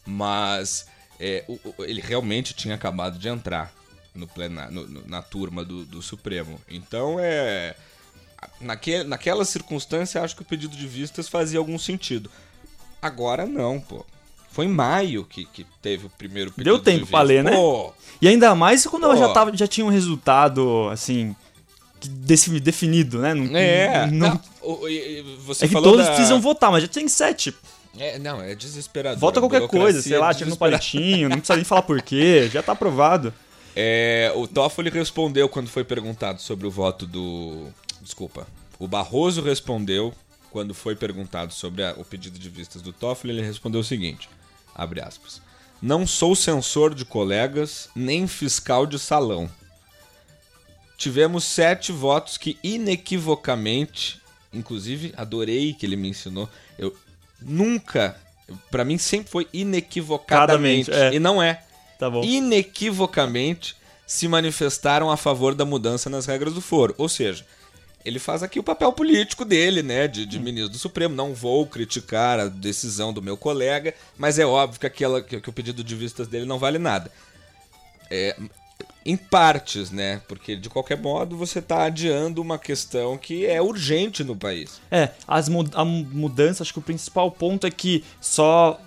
mas 0.06 0.86
é, 1.24 1.44
o- 1.46 1.58
o- 1.78 1.84
ele 1.84 2.00
realmente 2.00 2.52
tinha 2.52 2.74
acabado 2.74 3.18
de 3.18 3.28
entrar 3.28 3.72
no 4.14 4.26
plena, 4.26 4.68
no- 4.70 4.86
no- 4.88 5.06
na 5.06 5.22
turma 5.22 5.64
do, 5.64 5.84
do 5.84 6.02
Supremo. 6.02 6.60
Então 6.68 7.16
é. 7.20 7.74
Naque, 8.60 9.04
naquela 9.04 9.44
circunstância, 9.44 10.20
acho 10.20 10.34
que 10.34 10.42
o 10.42 10.44
pedido 10.44 10.76
de 10.76 10.86
vistas 10.86 11.28
fazia 11.28 11.60
algum 11.60 11.78
sentido. 11.78 12.28
Agora 13.00 13.46
não, 13.46 13.80
pô. 13.80 14.04
Foi 14.50 14.66
em 14.66 14.68
maio 14.68 15.24
que, 15.24 15.44
que 15.46 15.64
teve 15.80 16.06
o 16.06 16.10
primeiro 16.10 16.50
pedido 16.52 16.64
Deu 16.74 16.78
tempo 16.78 17.06
de 17.06 17.10
pra 17.10 17.22
ler, 17.22 17.42
né? 17.44 17.52
Pô, 17.52 17.92
E 18.20 18.28
ainda 18.28 18.54
mais 18.54 18.84
quando 18.84 19.04
ela 19.04 19.14
Pô. 19.14 19.20
já, 19.20 19.32
tava, 19.32 19.56
já 19.56 19.66
tinha 19.66 19.86
um 19.86 19.90
resultado, 19.90 20.88
assim, 20.90 21.34
definido, 22.60 23.20
né? 23.20 23.32
Não, 23.32 23.56
é. 23.56 24.10
não- 24.10 24.40
Não, 24.62 24.88
e 24.88 25.22
você 25.44 25.64
é 25.64 25.68
que 25.68 25.74
todos 25.74 26.04
da- 26.04 26.12
precisam 26.12 26.40
votar, 26.40 26.70
mas 26.70 26.82
já 26.82 26.88
tem 26.88 27.08
sete. 27.08 27.54
É, 27.98 28.18
não, 28.18 28.40
é 28.40 28.54
desesperador. 28.54 29.18
Vota 29.20 29.38
qualquer 29.40 29.66
coisa, 29.68 30.00
sei 30.00 30.16
lá, 30.18 30.30
é 30.30 30.34
tira 30.34 30.48
no 30.50 30.56
palitinho, 30.56 31.28
não 31.28 31.36
precisa 31.38 31.56
nem 31.56 31.64
falar 31.64 31.82
por 31.82 32.00
quê, 32.00 32.48
já 32.50 32.62
tá 32.62 32.72
aprovado. 32.72 33.32
É, 33.76 34.32
o 34.34 34.46
Toffoli 34.46 34.90
respondeu 34.90 35.48
quando 35.48 35.68
foi 35.68 35.84
perguntado 35.84 36.40
sobre 36.40 36.66
o 36.66 36.70
voto 36.70 37.06
do. 37.06 37.68
Desculpa. 38.00 38.46
O 38.78 38.88
Barroso 38.88 39.40
respondeu 39.42 40.12
quando 40.50 40.74
foi 40.74 40.94
perguntado 40.96 41.52
sobre 41.52 41.82
a- 41.84 41.94
o 41.96 42.04
pedido 42.04 42.38
de 42.38 42.48
vistas 42.48 42.82
do 42.82 42.92
Toffoli. 42.92 43.32
Ele 43.32 43.42
respondeu 43.46 43.80
o 43.80 43.84
seguinte: 43.84 44.28
abre 44.74 45.00
aspas. 45.00 45.40
Não 45.80 46.06
sou 46.06 46.34
censor 46.36 46.94
de 46.94 47.04
colegas, 47.04 47.88
nem 47.94 48.26
fiscal 48.26 48.86
de 48.86 48.98
salão. 48.98 49.50
Tivemos 50.96 51.44
sete 51.44 51.90
votos 51.90 52.36
que 52.38 52.56
inequivocamente, 52.62 54.20
inclusive 54.52 55.12
adorei 55.16 55.72
que 55.74 55.84
ele 55.84 55.96
me 55.96 56.08
ensinou. 56.08 56.48
Eu 56.78 56.94
nunca, 57.46 58.16
pra 58.70 58.84
mim 58.84 58.98
sempre 58.98 59.30
foi 59.30 59.48
inequivocadamente, 59.52 60.90
Cadamente, 60.90 61.14
é. 61.14 61.16
e 61.16 61.20
não 61.20 61.42
é 61.42 61.62
Tá 61.98 62.10
bom. 62.10 62.22
inequivocamente 62.24 63.76
se 64.06 64.28
manifestaram 64.28 65.10
a 65.10 65.16
favor 65.16 65.54
da 65.54 65.64
mudança 65.64 66.10
nas 66.10 66.26
regras 66.26 66.52
do 66.54 66.60
foro. 66.60 66.94
Ou 66.98 67.08
seja, 67.08 67.46
ele 68.04 68.18
faz 68.18 68.42
aqui 68.42 68.58
o 68.58 68.62
papel 68.62 68.92
político 68.92 69.44
dele, 69.44 69.82
né, 69.82 70.08
de, 70.08 70.26
de 70.26 70.38
ministro 70.38 70.70
do 70.72 70.78
Supremo. 70.78 71.14
Não 71.14 71.32
vou 71.32 71.66
criticar 71.66 72.38
a 72.40 72.48
decisão 72.48 73.12
do 73.12 73.22
meu 73.22 73.36
colega, 73.36 73.94
mas 74.18 74.38
é 74.38 74.44
óbvio 74.44 74.80
que, 74.80 74.86
aquela, 74.86 75.22
que, 75.22 75.40
que 75.40 75.48
o 75.48 75.52
pedido 75.52 75.82
de 75.84 75.94
vistas 75.94 76.26
dele 76.28 76.44
não 76.44 76.58
vale 76.58 76.78
nada. 76.78 77.10
É, 78.10 78.36
em 79.04 79.16
partes, 79.16 79.90
né? 79.90 80.20
Porque 80.28 80.54
de 80.56 80.68
qualquer 80.70 80.96
modo 80.98 81.36
você 81.36 81.58
está 81.58 81.84
adiando 81.84 82.40
uma 82.40 82.58
questão 82.58 83.18
que 83.18 83.44
é 83.46 83.60
urgente 83.60 84.22
no 84.22 84.36
país. 84.36 84.80
É, 84.90 85.10
as 85.26 85.48
mu- 85.48 85.68
a 85.74 85.84
mudança, 85.84 86.62
acho 86.62 86.72
que 86.72 86.78
o 86.78 86.82
principal 86.82 87.30
ponto 87.30 87.66
é 87.66 87.70
que 87.70 88.04
só 88.20 88.80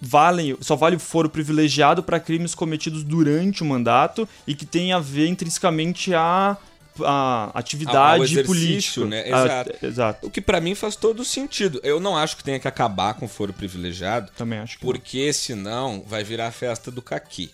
valem, 0.00 0.56
só 0.60 0.76
vale 0.76 0.96
o 0.96 1.00
foro 1.00 1.30
privilegiado 1.30 2.02
para 2.02 2.20
crimes 2.20 2.54
cometidos 2.54 3.02
durante 3.02 3.62
o 3.62 3.66
mandato 3.66 4.28
e 4.46 4.54
que 4.54 4.66
tem 4.66 4.92
a 4.92 4.98
ver 4.98 5.28
intrinsecamente 5.28 6.12
a, 6.14 6.58
a 7.02 7.50
atividade 7.54 8.42
política. 8.44 9.06
né? 9.06 9.22
A- 9.32 9.44
Exato. 9.44 9.86
exato. 9.86 10.26
O 10.26 10.30
que 10.30 10.40
pra 10.42 10.60
mim 10.60 10.74
faz 10.74 10.94
todo 10.94 11.24
sentido. 11.24 11.80
Eu 11.82 11.98
não 12.00 12.16
acho 12.16 12.36
que 12.36 12.44
tenha 12.44 12.60
que 12.60 12.68
acabar 12.68 13.14
com 13.14 13.24
o 13.24 13.28
foro 13.28 13.52
privilegiado, 13.54 14.30
Também 14.36 14.58
acho 14.58 14.76
que 14.78 14.84
porque 14.84 15.32
senão 15.32 16.04
vai 16.06 16.22
virar 16.22 16.48
a 16.48 16.52
festa 16.52 16.90
do 16.90 17.00
caqui. 17.00 17.50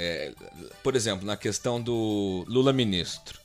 É, 0.00 0.32
por 0.80 0.94
exemplo, 0.94 1.26
na 1.26 1.36
questão 1.36 1.80
do 1.82 2.44
Lula 2.46 2.72
ministro. 2.72 3.40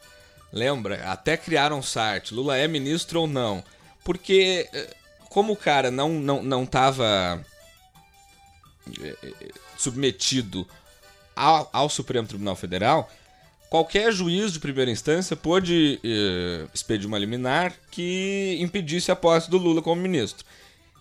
Lembra? 0.51 1.11
Até 1.11 1.35
criaram 1.35 1.79
um 1.79 1.81
site, 1.81 2.31
Lula 2.31 2.55
é 2.55 2.67
ministro 2.67 3.21
ou 3.21 3.27
não? 3.27 3.63
Porque 4.03 4.69
eh, 4.71 4.95
como 5.29 5.53
o 5.53 5.57
cara 5.57 5.89
não 5.89 6.09
não 6.09 6.43
não 6.43 6.63
tava 6.63 7.43
eh, 9.01 9.15
eh, 9.23 9.51
submetido 9.75 10.67
ao, 11.35 11.67
ao 11.73 11.89
Supremo 11.89 12.27
Tribunal 12.27 12.55
Federal, 12.55 13.11
qualquer 13.67 14.13
juiz 14.13 14.53
de 14.53 14.59
primeira 14.59 14.91
instância 14.91 15.35
pôde 15.35 15.99
expedir 16.71 17.07
uma 17.07 17.17
liminar 17.17 17.73
que 17.89 18.57
impedisse 18.59 19.11
a 19.11 19.15
posse 19.15 19.49
do 19.49 19.57
Lula 19.57 19.81
como 19.81 19.99
ministro. 19.99 20.45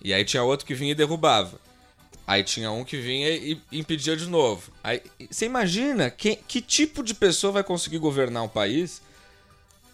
E 0.02 0.14
aí 0.14 0.24
tinha 0.24 0.42
outro 0.42 0.64
que 0.64 0.74
vinha 0.74 0.92
e 0.92 0.94
derrubava. 0.94 1.60
Aí 2.26 2.44
tinha 2.44 2.70
um 2.70 2.84
que 2.84 2.96
vinha 2.96 3.28
e 3.30 3.60
impedia 3.72 4.16
de 4.16 4.26
novo. 4.26 4.70
Aí, 4.82 5.02
você 5.30 5.46
imagina 5.46 6.08
que, 6.10 6.36
que 6.36 6.60
tipo 6.60 7.02
de 7.02 7.14
pessoa 7.14 7.52
vai 7.52 7.64
conseguir 7.64 7.98
governar 7.98 8.42
um 8.44 8.48
país 8.48 9.02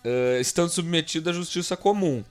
eh, 0.04 0.38
estando 0.40 0.68
submetido 0.70 1.30
à 1.30 1.32
justiça 1.32 1.76
comum? 1.76 2.22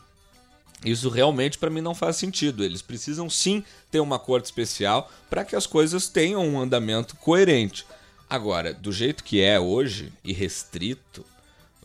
Isso 0.86 1.10
realmente 1.10 1.58
para 1.58 1.72
mim 1.72 1.82
não 1.82 1.96
faz 1.96 2.16
sentido. 2.18 2.64
Eles 2.64 2.82
precisam 2.84 3.30
sim 3.30 3.64
ter 3.90 4.00
uma 4.00 4.20
corte 4.20 4.46
especial 4.46 5.12
para 5.30 5.44
que 5.44 5.56
as 5.56 5.66
coisas 5.66 6.08
tenham 6.08 6.48
um 6.48 6.60
andamento 6.60 7.16
coerente. 7.16 7.86
Agora, 8.30 8.74
do 8.74 8.92
jeito 8.92 9.24
que 9.24 9.42
é 9.42 9.60
hoje, 9.60 10.14
irrestrito, 10.24 11.26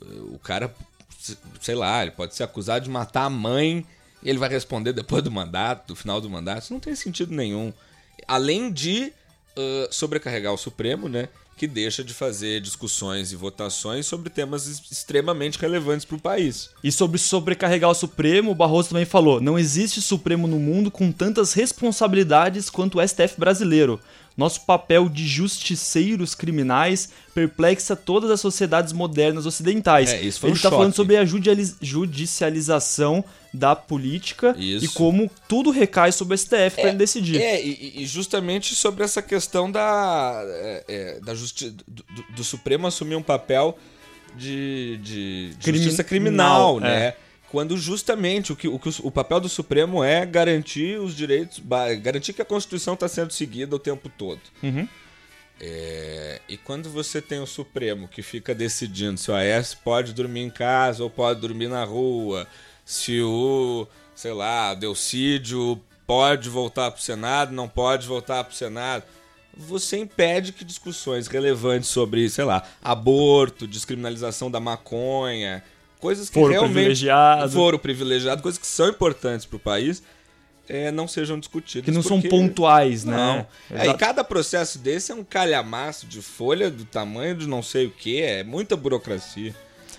eh, 0.02 0.04
o 0.34 0.38
cara, 0.38 0.74
se- 1.18 1.38
sei 1.60 1.74
lá, 1.74 2.02
ele 2.02 2.10
pode 2.10 2.34
ser 2.34 2.42
acusado 2.42 2.84
de 2.84 2.90
matar 2.90 3.24
a 3.24 3.30
mãe 3.30 3.86
e 4.22 4.28
ele 4.28 4.38
vai 4.38 4.50
responder 4.50 4.92
depois 4.92 5.22
do 5.24 5.30
mandato, 5.30 5.86
do 5.88 5.96
final 5.96 6.20
do 6.20 6.28
mandato. 6.28 6.62
Isso 6.64 6.72
não 6.74 6.80
tem 6.80 6.94
sentido 6.94 7.34
nenhum. 7.34 7.72
Além 8.26 8.72
de 8.72 9.12
ãh, 9.56 9.88
sobrecarregar 9.90 10.52
o 10.52 10.58
Supremo, 10.58 11.08
né? 11.08 11.28
Que 11.56 11.66
deixa 11.66 12.02
de 12.02 12.12
fazer 12.14 12.60
discussões 12.60 13.30
e 13.30 13.36
votações 13.36 14.06
sobre 14.06 14.30
temas 14.30 14.66
extremamente 14.90 15.58
relevantes 15.58 16.04
para 16.04 16.16
o 16.16 16.20
país. 16.20 16.70
E 16.82 16.90
sobre 16.90 17.18
sobrecarregar 17.18 17.90
o 17.90 17.94
Supremo, 17.94 18.50
o 18.50 18.54
Barroso 18.54 18.88
também 18.88 19.04
falou: 19.04 19.40
não 19.40 19.58
existe 19.58 20.00
Supremo 20.00 20.48
no 20.48 20.58
mundo 20.58 20.90
com 20.90 21.12
tantas 21.12 21.52
responsabilidades 21.52 22.68
quanto 22.70 22.98
o 22.98 23.06
STF 23.06 23.38
brasileiro. 23.38 24.00
Nosso 24.36 24.62
papel 24.62 25.10
de 25.10 25.28
justiceiros 25.28 26.34
criminais 26.34 27.10
perplexa 27.34 27.94
todas 27.94 28.30
as 28.30 28.40
sociedades 28.40 28.92
modernas 28.92 29.44
ocidentais. 29.44 30.10
É, 30.10 30.22
isso 30.22 30.40
foi 30.40 30.48
Ele 30.48 30.54
um 30.54 30.56
está 30.56 30.70
falando 30.70 30.94
sobre 30.94 31.18
a 31.18 31.24
judicialização 31.24 33.22
da 33.52 33.76
política 33.76 34.54
Isso. 34.58 34.84
e 34.84 34.88
como 34.88 35.30
tudo 35.46 35.70
recai 35.70 36.10
sobre 36.10 36.34
o 36.34 36.38
STF 36.38 36.76
para 36.76 36.88
ele 36.88 36.96
decidir. 36.96 37.40
É, 37.40 37.62
e, 37.62 38.02
e 38.02 38.06
justamente 38.06 38.74
sobre 38.74 39.04
essa 39.04 39.20
questão 39.20 39.70
da, 39.70 40.42
é, 40.46 40.84
é, 40.88 41.20
da 41.20 41.34
justi 41.34 41.70
do, 41.86 42.04
do- 42.30 42.44
Supremo 42.44 42.86
assumir 42.86 43.14
um 43.14 43.22
papel 43.22 43.78
de, 44.34 44.98
de 45.02 45.50
Criminal, 45.60 45.82
justiça 45.84 46.04
criminal, 46.04 46.78
é. 46.78 46.80
né? 46.80 47.14
Quando 47.50 47.76
justamente 47.76 48.50
o 48.50 48.56
que, 48.56 48.66
o 48.66 48.78
que 48.78 48.88
o, 48.88 48.94
o 49.02 49.10
papel 49.10 49.38
do 49.38 49.48
Supremo 49.48 50.02
é 50.02 50.24
garantir 50.24 50.98
os 50.98 51.14
direitos, 51.14 51.62
garantir 52.00 52.32
que 52.32 52.40
a 52.40 52.46
Constituição 52.46 52.94
está 52.94 53.06
sendo 53.06 53.30
seguida 53.32 53.76
o 53.76 53.78
tempo 53.78 54.08
todo. 54.08 54.40
Uhum. 54.62 54.88
É, 55.60 56.40
e 56.48 56.56
quando 56.56 56.88
você 56.88 57.20
tem 57.20 57.40
o 57.40 57.46
Supremo 57.46 58.08
que 58.08 58.22
fica 58.22 58.54
decidindo 58.54 59.20
se 59.20 59.30
o 59.30 59.34
AS 59.34 59.74
pode 59.74 60.14
dormir 60.14 60.40
em 60.40 60.50
casa 60.50 61.04
ou 61.04 61.10
pode 61.10 61.40
dormir 61.40 61.68
na 61.68 61.84
rua, 61.84 62.48
se 62.84 63.20
o, 63.20 63.86
sei 64.14 64.32
lá, 64.32 64.74
Delcídio 64.74 65.80
pode 66.06 66.48
voltar 66.48 66.90
para 66.90 66.98
o 66.98 67.02
Senado, 67.02 67.52
não 67.52 67.68
pode 67.68 68.06
voltar 68.06 68.44
para 68.44 68.52
o 68.52 68.56
Senado, 68.56 69.04
você 69.56 69.98
impede 69.98 70.52
que 70.52 70.64
discussões 70.64 71.26
relevantes 71.26 71.88
sobre, 71.88 72.28
sei 72.30 72.44
lá, 72.44 72.62
aborto, 72.82 73.66
descriminalização 73.66 74.50
da 74.50 74.58
maconha, 74.60 75.62
coisas 76.00 76.28
que 76.28 76.34
Foro 76.34 76.50
realmente 76.50 76.72
privilegiado. 76.74 77.52
foram 77.52 77.78
privilegiado, 77.78 78.42
coisas 78.42 78.58
que 78.58 78.66
são 78.66 78.88
importantes 78.88 79.46
para 79.46 79.56
o 79.56 79.60
país, 79.60 80.02
é, 80.68 80.90
não 80.90 81.06
sejam 81.06 81.38
discutidas. 81.38 81.84
Que 81.84 81.90
não 81.90 82.02
são 82.02 82.20
porque- 82.20 82.28
pontuais, 82.28 83.04
né? 83.04 83.14
não. 83.16 83.46
É, 83.78 83.88
e 83.88 83.94
cada 83.94 84.24
processo 84.24 84.78
desse 84.78 85.12
é 85.12 85.14
um 85.14 85.24
calhamaço 85.24 86.06
de 86.06 86.22
folha 86.22 86.70
do 86.70 86.84
tamanho 86.84 87.34
de 87.36 87.46
não 87.46 87.62
sei 87.62 87.86
o 87.86 87.90
que, 87.90 88.22
é 88.22 88.42
muita 88.42 88.76
burocracia. 88.76 89.54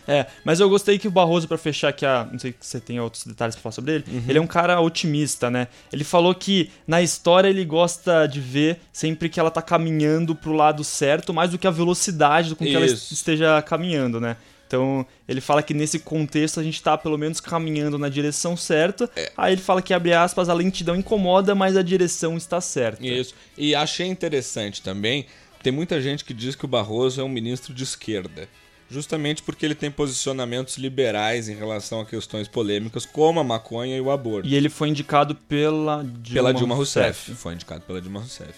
É, 0.07 0.25
mas 0.43 0.59
eu 0.59 0.69
gostei 0.69 0.97
que 0.99 1.07
o 1.07 1.11
Barroso, 1.11 1.47
pra 1.47 1.57
fechar 1.57 1.89
aqui, 1.89 2.05
a, 2.05 2.27
não 2.31 2.37
sei 2.39 2.51
se 2.59 2.67
você 2.67 2.79
tem 2.79 2.99
outros 2.99 3.25
detalhes 3.25 3.55
pra 3.55 3.61
falar 3.63 3.73
sobre 3.73 3.93
ele, 3.95 4.03
Uhum. 4.07 4.23
ele 4.27 4.37
é 4.37 4.41
um 4.41 4.47
cara 4.47 4.79
otimista, 4.81 5.49
né? 5.49 5.67
Ele 5.91 6.03
falou 6.03 6.33
que 6.35 6.69
na 6.85 7.01
história 7.01 7.47
ele 7.47 7.63
gosta 7.65 8.25
de 8.27 8.39
ver 8.39 8.79
sempre 8.91 9.29
que 9.29 9.39
ela 9.39 9.49
tá 9.51 9.61
caminhando 9.61 10.35
pro 10.35 10.51
lado 10.53 10.83
certo, 10.83 11.33
mais 11.33 11.51
do 11.51 11.57
que 11.57 11.67
a 11.67 11.71
velocidade 11.71 12.55
com 12.55 12.65
que 12.65 12.75
ela 12.75 12.85
Isso. 12.85 13.13
esteja 13.13 13.61
caminhando, 13.61 14.19
né? 14.19 14.35
Então, 14.67 15.05
ele 15.27 15.39
fala 15.39 15.61
que 15.61 15.71
nesse 15.73 15.99
contexto 15.99 16.59
a 16.59 16.63
gente 16.63 16.81
tá 16.81 16.97
pelo 16.97 17.15
menos 17.15 17.39
caminhando 17.39 17.97
na 17.99 18.09
direção 18.09 18.57
certa. 18.57 19.07
É. 19.15 19.31
Aí 19.37 19.53
ele 19.53 19.61
fala 19.61 19.83
que, 19.83 19.93
abre 19.93 20.13
aspas, 20.13 20.49
a 20.49 20.53
lentidão 20.53 20.95
incomoda, 20.95 21.53
mas 21.53 21.77
a 21.77 21.83
direção 21.83 22.35
está 22.37 22.59
certa. 22.59 23.05
Isso. 23.05 23.35
E 23.55 23.75
achei 23.75 24.07
interessante 24.07 24.81
também, 24.81 25.27
tem 25.61 25.71
muita 25.71 26.01
gente 26.01 26.25
que 26.25 26.33
diz 26.33 26.55
que 26.55 26.65
o 26.65 26.67
Barroso 26.67 27.21
é 27.21 27.23
um 27.23 27.29
ministro 27.29 27.71
de 27.71 27.83
esquerda. 27.83 28.49
Justamente 28.89 29.41
porque 29.41 29.65
ele 29.65 29.75
tem 29.75 29.89
posicionamentos 29.89 30.77
liberais 30.77 31.49
em 31.49 31.55
relação 31.55 32.01
a 32.01 32.05
questões 32.05 32.47
polêmicas 32.47 33.05
como 33.05 33.39
a 33.39 33.43
maconha 33.43 33.97
e 33.97 34.01
o 34.01 34.11
aborto. 34.11 34.47
E 34.47 34.55
ele 34.55 34.69
foi 34.69 34.89
indicado 34.89 35.35
pela 35.35 36.03
Dilma, 36.03 36.33
pela 36.33 36.53
Dilma 36.53 36.75
Rousseff. 36.75 37.33
Foi 37.33 37.53
indicado 37.53 37.81
pela 37.81 37.99
Dilma 37.99 38.19
Rousseff. 38.19 38.53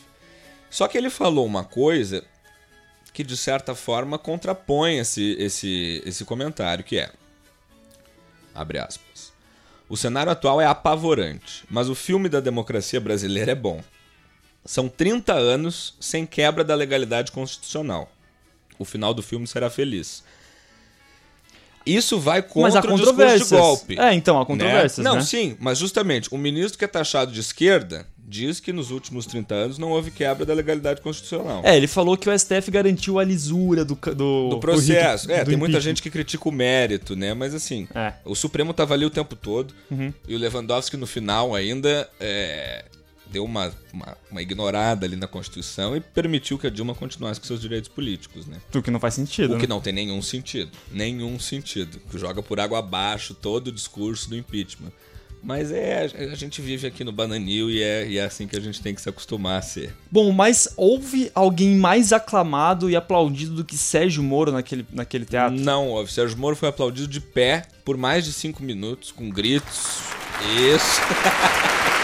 Só 0.70 0.88
que 0.88 0.98
ele 0.98 1.10
falou 1.10 1.46
uma 1.46 1.64
coisa 1.64 2.24
que, 3.14 3.24
de 3.24 3.38
certa 3.38 3.74
forma, 3.74 4.20
contrapõe 4.20 4.98
esse, 4.98 5.38
esse, 5.40 6.04
esse 6.06 6.26
comentário, 6.26 6.84
que 6.84 7.00
é... 7.00 7.10
Abre 8.54 8.80
aspas. 8.80 9.32
O 9.88 9.96
cenário 9.96 10.32
atual 10.32 10.60
é 10.60 10.66
apavorante, 10.66 11.64
mas 11.70 11.88
o 11.88 11.96
filme 11.96 12.28
da 12.28 12.40
democracia 12.40 13.00
brasileira 13.00 13.52
é 13.52 13.56
bom. 13.56 13.82
São 14.66 14.90
30 14.90 15.34
anos 15.34 15.96
sem 16.00 16.26
quebra 16.26 16.64
da 16.64 16.74
legalidade 16.74 17.32
constitucional. 17.32 18.12
O 18.80 18.86
final 18.86 19.14
do 19.14 19.22
filme 19.22 19.48
será 19.48 19.70
feliz. 19.70 20.24
Isso 21.86 22.20
vai 22.20 22.42
Mas 22.42 22.52
contra 22.52 22.80
há 22.80 22.94
o 22.94 22.98
discurso 22.98 23.46
de 23.46 23.50
golpe. 23.62 24.00
É, 24.00 24.14
então, 24.14 24.38
há 24.38 24.40
né? 24.40 24.46
controvérsias, 24.46 25.04
Não, 25.06 25.16
né? 25.18 25.22
sim, 25.22 25.56
mas 25.60 25.78
justamente, 25.78 26.34
o 26.34 26.38
ministro 26.38 26.80
que 26.80 26.86
é 26.86 26.88
taxado 26.88 27.32
de 27.32 27.40
esquerda 27.40 28.08
diz 28.28 28.60
que 28.60 28.74
nos 28.74 28.90
últimos 28.90 29.28
30 29.28 29.54
anos 29.54 29.78
não 29.78 29.92
houve 29.92 30.10
quebra 30.10 30.44
da 30.48 30.54
legalidade 30.56 31.00
constitucional. 31.00 31.62
É, 31.64 31.78
ele 31.78 31.86
falou 31.86 32.18
que 32.18 32.28
o 32.28 32.38
STF 32.40 32.72
garantiu 32.72 33.20
a 33.20 33.24
lisura 33.24 33.86
do, 33.86 33.94
do, 33.94 34.50
do 34.50 34.60
processo. 34.60 35.28
do 35.28 35.34
É, 35.34 35.44
do 35.44 35.50
tem 35.50 35.56
muita 35.60 35.80
gente 35.80 36.02
que 36.02 36.10
critica 36.10 36.50
o 36.50 36.52
mérito, 36.52 37.16
né? 37.16 37.36
Mas 37.36 37.54
assim, 37.54 37.88
É. 37.94 38.14
o 38.26 38.34
Supremo 38.34 38.74
tava 38.74 38.96
ali 38.96 39.06
o 39.06 39.12
tempo 39.12 39.36
todo 39.36 39.72
Uhum. 39.92 40.12
e 40.28 40.34
o 40.36 40.40
Lewandowski 40.40 40.98
no 40.98 41.06
final 41.06 41.54
ainda 41.54 42.10
é, 42.20 42.86
deu 43.32 43.44
uma, 43.44 43.72
uma, 43.92 44.18
uma 44.32 44.42
ignorada 44.42 45.06
ali 45.06 45.16
na 45.16 45.28
Constituição 45.28 45.96
e 45.96 46.00
permitiu 46.00 46.58
que 46.58 46.68
a 46.68 46.70
Dilma 46.70 46.96
continuasse 46.96 47.40
com 47.40 47.46
seus 47.46 47.62
direitos 47.62 47.90
políticos, 47.90 48.46
né? 48.46 48.58
O 48.74 48.82
que 48.82 48.92
não 48.92 49.00
faz 49.00 49.14
sentido, 49.14 49.52
O 49.52 49.54
né? 49.56 49.62
que 49.62 49.68
não 49.68 49.82
tem 49.82 49.94
nenhum 49.94 50.22
sentido. 50.22 50.72
Nenhum 50.92 51.40
sentido. 51.40 52.00
Que 52.10 52.18
joga 52.18 52.42
por 52.42 52.60
água 52.60 52.80
abaixo 52.80 53.34
todo 53.34 53.68
o 53.68 53.72
discurso 53.72 54.30
do 54.30 54.36
impeachment. 54.36 54.92
Mas 55.46 55.72
é, 55.72 56.06
a 56.32 56.36
gente 56.36 56.60
vive 56.60 56.88
aqui 56.88 57.04
no 57.04 57.12
Bananil 57.12 57.70
e 57.70 57.84
é, 57.84 58.08
e 58.08 58.18
é 58.18 58.26
assim 58.26 58.48
que 58.48 58.58
a 58.58 58.60
gente 58.60 58.82
tem 58.82 58.96
que 58.96 59.02
se 59.02 59.08
acostumar 59.08 59.60
a 59.60 59.62
ser. 59.62 59.96
Bom, 60.10 60.32
mas 60.32 60.68
houve 60.76 61.32
alguém 61.36 61.76
mais 61.76 62.12
aclamado 62.12 62.90
e 62.90 62.96
aplaudido 62.96 63.54
do 63.54 63.64
que 63.64 63.78
Sérgio 63.78 64.24
Moro 64.24 64.52
naquele, 64.52 64.84
naquele 64.92 65.24
teatro? 65.24 65.60
Não, 65.60 65.94
o 65.94 66.08
Sérgio 66.08 66.36
Moro 66.36 66.56
foi 66.56 66.70
aplaudido 66.70 67.08
de 67.08 67.22
pé 67.22 67.68
por 67.86 67.96
mais 67.96 68.26
de 68.26 68.34
cinco 68.34 68.64
minutos, 68.64 69.12
com 69.12 69.30
gritos. 69.30 70.00
Isso. 70.74 71.00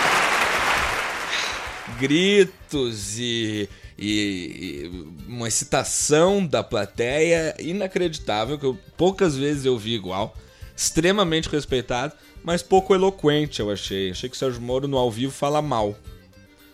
gritos 2.01 3.17
e, 3.19 3.69
e- 3.97 4.89
e 4.91 5.05
uma 5.27 5.47
excitação 5.47 6.45
da 6.45 6.63
plateia 6.63 7.55
inacreditável, 7.59 8.57
que 8.57 8.65
eu, 8.65 8.77
poucas 8.97 9.35
vezes 9.37 9.65
eu 9.65 9.77
vi 9.77 9.93
igual. 9.93 10.35
Extremamente 10.75 11.47
respeitado, 11.49 12.13
mas 12.43 12.63
pouco 12.63 12.95
eloquente, 12.95 13.59
eu 13.59 13.69
achei. 13.69 14.09
Achei 14.11 14.27
que 14.29 14.35
o 14.35 14.39
Sérgio 14.39 14.61
Moro 14.61 14.87
no 14.87 14.97
ao 14.97 15.11
vivo 15.11 15.31
fala 15.31 15.61
mal. 15.61 15.95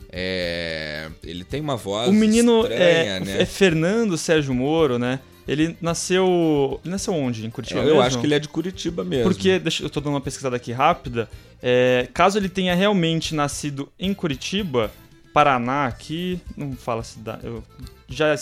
É, 0.09 1.09
ele 1.23 1.43
tem 1.43 1.59
uma 1.59 1.75
voz 1.75 2.07
O 2.09 2.13
menino 2.13 2.61
estranha, 2.61 2.81
é, 3.15 3.19
né? 3.19 3.41
é 3.41 3.45
Fernando 3.45 4.17
Sérgio 4.17 4.53
Moro, 4.53 4.97
né? 4.97 5.19
Ele 5.45 5.75
nasceu. 5.81 6.79
Ele 6.83 6.91
nasceu 6.91 7.13
onde? 7.13 7.45
Em 7.45 7.49
Curitiba? 7.49 7.81
eu 7.81 7.85
mesmo? 7.87 8.01
acho 8.01 8.19
que 8.19 8.25
ele 8.25 8.33
é 8.35 8.39
de 8.39 8.47
Curitiba 8.47 9.03
mesmo. 9.03 9.23
Porque, 9.25 9.59
deixa, 9.59 9.83
eu 9.83 9.89
tô 9.89 9.99
dando 9.99 10.13
uma 10.13 10.21
pesquisada 10.21 10.55
aqui 10.55 10.71
rápida. 10.71 11.29
é, 11.61 12.07
caso 12.13 12.37
ele 12.37 12.47
tenha 12.49 12.73
realmente 12.75 13.35
nascido 13.35 13.89
em 13.99 14.13
Curitiba, 14.13 14.91
Paraná, 15.37 15.85
aqui, 15.85 16.41
não 16.55 16.73
fala 16.73 17.03
cidade, 17.03 17.45
eu 17.45 17.63
já 18.09 18.35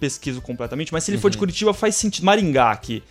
pesquiso 0.00 0.40
completamente, 0.42 0.92
mas 0.92 1.04
se 1.04 1.12
ele 1.12 1.18
for 1.18 1.30
de 1.30 1.36
Uhum. 1.36 1.40
Curitiba 1.42 1.72
faz 1.72 1.94
sentido. 1.94 2.24
Maringá 2.24 2.72
aqui. 2.72 3.04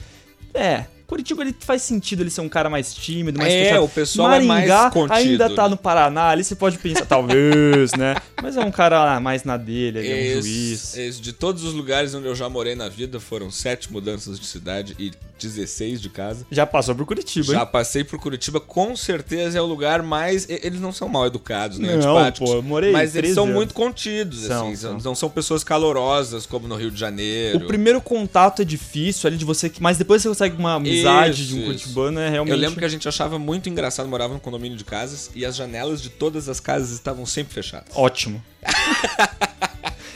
É, 0.53 0.83
Curitiba 1.07 1.41
ele 1.41 1.55
faz 1.57 1.81
sentido 1.83 2.21
ele 2.21 2.29
ser 2.29 2.41
um 2.41 2.49
cara 2.49 2.69
mais 2.69 2.93
tímido, 2.93 3.37
mais 3.39 3.53
É, 3.53 3.63
fechado. 3.63 3.83
o 3.85 3.87
pessoal 3.89 4.27
é 4.27 4.31
mais 4.41 4.45
Maringá 4.45 4.91
contido, 4.91 5.13
ainda 5.13 5.49
tá 5.55 5.63
né? 5.63 5.69
no 5.69 5.77
Paraná, 5.77 6.27
ali 6.29 6.43
você 6.43 6.53
pode 6.55 6.77
pensar, 6.79 7.05
talvez, 7.05 7.93
né? 7.93 8.15
Mas 8.43 8.57
é 8.57 8.59
um 8.59 8.71
cara 8.71 9.17
mais 9.21 9.45
na 9.45 9.55
dele, 9.55 9.99
ele 9.99 10.09
é 10.09 10.15
um 10.15 10.39
Esse- 10.39 10.49
juiz. 10.49 10.97
esse- 10.97 11.21
de 11.21 11.31
todos 11.31 11.63
os 11.63 11.73
lugares 11.73 12.13
onde 12.13 12.27
eu 12.27 12.35
já 12.35 12.49
morei 12.49 12.75
na 12.75 12.89
vida, 12.89 13.21
foram 13.21 13.49
sete 13.49 13.89
mudanças 13.91 14.37
de 14.37 14.45
cidade 14.45 14.95
e 14.99 15.11
16 15.41 16.01
de 16.01 16.09
casa. 16.09 16.45
Já 16.51 16.65
passou 16.65 16.95
por 16.95 17.05
Curitiba, 17.05 17.53
Já 17.53 17.61
hein? 17.61 17.67
passei 17.71 18.03
por 18.03 18.19
Curitiba, 18.19 18.59
com 18.59 18.95
certeza 18.95 19.57
é 19.57 19.61
o 19.61 19.65
lugar 19.65 20.01
mais. 20.01 20.47
Eles 20.49 20.79
não 20.79 20.91
são 20.91 21.07
mal 21.09 21.25
educados, 21.25 21.77
nem 21.79 21.97
Não, 21.97 22.31
pô, 22.31 22.55
eu 22.55 22.63
morei 22.63 22.91
mas 22.91 23.15
eles 23.15 23.31
13 23.31 23.33
são 23.35 23.43
anos. 23.43 23.55
muito 23.55 23.73
contidos, 23.73 24.41
São, 24.41 24.67
assim. 24.67 24.75
são. 24.75 24.97
Não 24.99 25.15
são 25.15 25.29
pessoas 25.29 25.63
calorosas 25.63 26.45
como 26.45 26.67
no 26.67 26.75
Rio 26.75 26.91
de 26.91 26.99
Janeiro. 26.99 27.59
O 27.59 27.67
primeiro 27.67 28.01
contato 28.01 28.61
é 28.61 28.65
difícil 28.65 29.27
ali 29.27 29.37
de 29.37 29.45
você, 29.45 29.71
mas 29.79 29.97
depois 29.97 30.21
você 30.21 30.29
consegue 30.29 30.55
uma 30.57 30.75
amizade 30.75 31.41
Isso, 31.43 31.55
de 31.55 31.61
um 31.61 31.65
curitibano, 31.65 32.19
é 32.19 32.29
realmente... 32.29 32.53
Eu 32.53 32.59
lembro 32.59 32.79
que 32.79 32.85
a 32.85 32.89
gente 32.89 33.07
achava 33.07 33.39
muito 33.39 33.69
engraçado, 33.69 34.07
morava 34.07 34.33
num 34.33 34.39
condomínio 34.39 34.77
de 34.77 34.83
casas 34.83 35.31
e 35.35 35.45
as 35.45 35.55
janelas 35.55 36.01
de 36.01 36.09
todas 36.09 36.47
as 36.49 36.59
casas 36.59 36.91
estavam 36.91 37.25
sempre 37.25 37.53
fechadas. 37.53 37.89
Ótimo. 37.95 38.41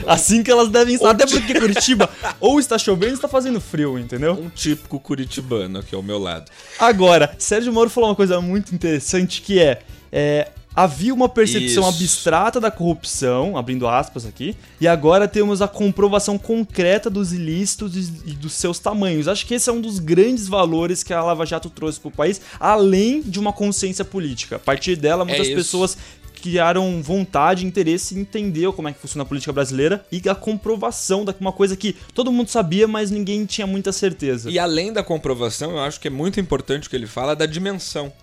assim 0.08 0.44
que 0.44 0.52
elas 0.52 0.70
devem 0.70 0.96
estar, 0.96 1.12
até 1.12 1.26
porque 1.26 1.60
Curitiba 1.60 2.10
ou 2.40 2.60
está 2.60 2.78
chovendo 2.78 3.12
ou 3.12 3.16
está 3.16 3.28
fazendo 3.28 3.60
frio, 3.60 3.98
entendeu? 3.98 4.34
Um 4.34 4.50
típico 4.50 5.00
curitibano 5.00 5.80
aqui 5.80 5.96
ao 5.96 6.04
meu 6.04 6.20
lado. 6.20 6.52
Agora, 6.80 7.36
Sérgio 7.38 7.72
Moro 7.72 7.90
falou 7.90 8.10
uma 8.10 8.16
coisa 8.16 8.40
muito 8.42 8.74
interessante 8.74 9.42
que 9.42 9.60
é, 9.60 9.82
é, 10.12 10.50
havia 10.76 11.14
uma 11.14 11.30
percepção 11.30 11.88
Isso. 11.88 11.96
abstrata 11.96 12.60
da 12.60 12.70
corrupção, 12.70 13.58
abrindo 13.58 13.88
aspas 13.88 14.26
aqui, 14.26 14.56
e 14.80 14.88
agora 14.88 15.28
temos 15.28 15.62
a 15.62 15.68
comprovação 15.68 16.38
concreta 16.38 17.10
dos 17.10 17.32
ilícitos 17.32 17.96
e, 18.26 18.34
dos 18.34 18.54
seus 18.54 18.78
tamanhos. 18.78 19.28
Acho 19.28 19.46
que 19.46 19.54
esse 19.54 19.70
é 19.70 19.74
um 19.74 19.80
dos 19.80 20.00
grandes 20.00 20.48
valores 20.48 21.02
que 21.02 21.14
a 21.14 21.24
Lava 21.24 21.46
Jato 21.46 21.70
trouxe 21.70 22.00
para 22.00 22.10
o 22.10 22.12
país, 22.12 22.42
além 22.60 23.22
de 23.22 23.40
uma 23.40 23.54
consciência 23.54 24.04
política. 24.04 24.58
A 24.58 24.60
partir 24.60 24.98
dela, 24.98 25.24
muitas 25.24 25.48
É 25.48 25.56
pessoas 25.56 25.98
criaram 26.46 27.02
vontade 27.02 27.66
e 27.66 27.68
interesse 27.68 28.14
em 28.14 28.20
entender 28.20 28.72
como 28.74 28.88
é 28.88 28.94
que 28.94 29.00
funciona 29.00 29.24
a 29.24 29.26
política 29.26 29.52
brasileira 29.52 30.06
e 30.12 30.22
a 30.30 30.36
comprovação 30.36 31.26
de 31.26 31.34
uma 31.40 31.52
coisa 31.52 31.76
que 31.76 31.94
todo 32.14 32.32
mundo 32.32 32.50
sabia, 32.50 32.88
mas 32.88 33.10
ninguém 33.10 33.48
tinha 33.48 33.66
muita 33.66 33.92
certeza. 33.92 34.52
E 34.52 34.60
além 34.60 34.94
da 34.94 35.04
comprovação, 35.04 35.72
eu 35.72 35.80
acho 35.80 36.00
que 36.00 36.08
é 36.08 36.12
muito 36.12 36.40
importante 36.40 36.86
o 36.86 36.90
que 36.90 36.96
ele 36.96 37.08
fala 37.08 37.36
da 37.36 37.48
dimensão. 37.48 38.14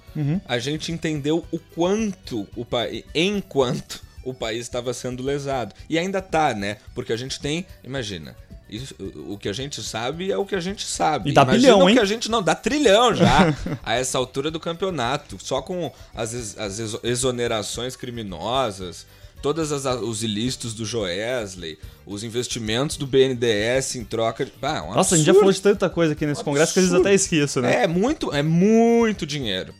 A 0.46 0.56
gente 0.60 0.92
entendeu 0.92 1.44
o 1.50 1.58
quanto 1.58 2.46
o 2.54 2.64
país, 2.64 3.02
enquanto 3.12 4.00
o 4.22 4.32
país 4.32 4.60
estava 4.60 4.94
sendo 4.94 5.20
lesado. 5.20 5.74
E 5.90 5.98
ainda 5.98 6.22
tá, 6.22 6.54
né? 6.54 6.76
Porque 6.94 7.12
a 7.12 7.16
gente 7.16 7.40
tem, 7.40 7.66
imagina, 7.82 8.36
isso- 8.76 8.94
o 8.98 9.32
o 9.34 9.38
que 9.38 9.48
a 9.48 9.52
gente 9.52 9.82
sabe 9.82 10.30
é 10.30 10.36
o 10.36 10.44
que 10.44 10.54
a 10.54 10.60
gente 10.60 10.86
sabe. 10.86 11.30
E 11.30 11.32
dá 11.32 11.42
Imagina 11.42 11.60
bilhão, 11.62 11.78
o 11.84 11.88
hein? 11.88 11.94
que 11.96 12.00
a 12.00 12.04
gente 12.04 12.30
não 12.30 12.42
dá 12.42 12.54
trilhão 12.54 13.14
já 13.14 13.54
a 13.82 13.94
essa 13.94 14.18
altura 14.18 14.50
do 14.50 14.58
campeonato, 14.60 15.36
só 15.42 15.60
com 15.62 15.90
as, 16.14 16.56
as 16.58 16.78
exo- 16.78 17.00
exonerações 17.02 17.96
criminosas, 17.96 19.06
todos 19.40 19.72
as- 19.72 19.84
os 20.00 20.22
ilícitos 20.22 20.74
do 20.74 20.84
Joesley, 20.84 21.78
os 22.06 22.22
investimentos 22.24 22.96
do 22.96 23.06
BNDES 23.06 23.96
em 23.96 24.04
troca 24.04 24.44
de, 24.44 24.52
ah, 24.62 24.82
um 24.84 24.94
Nossa, 24.94 25.14
a 25.14 25.18
gente 25.18 25.26
já 25.26 25.32
absurdo. 25.32 25.38
falou 25.40 25.52
de 25.52 25.60
tanta 25.62 25.90
coisa 25.90 26.12
aqui 26.12 26.26
nesse 26.26 26.42
congresso 26.44 26.72
que 26.72 26.78
às 26.78 26.84
vezes 26.84 26.92
absurdo. 26.94 27.06
até 27.08 27.14
esqueço, 27.14 27.60
né? 27.60 27.82
É 27.84 27.86
muito, 27.86 28.32
é 28.32 28.42
muito 28.42 29.26
dinheiro. 29.26 29.74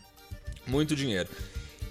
Muito 0.67 0.95
dinheiro. 0.95 1.29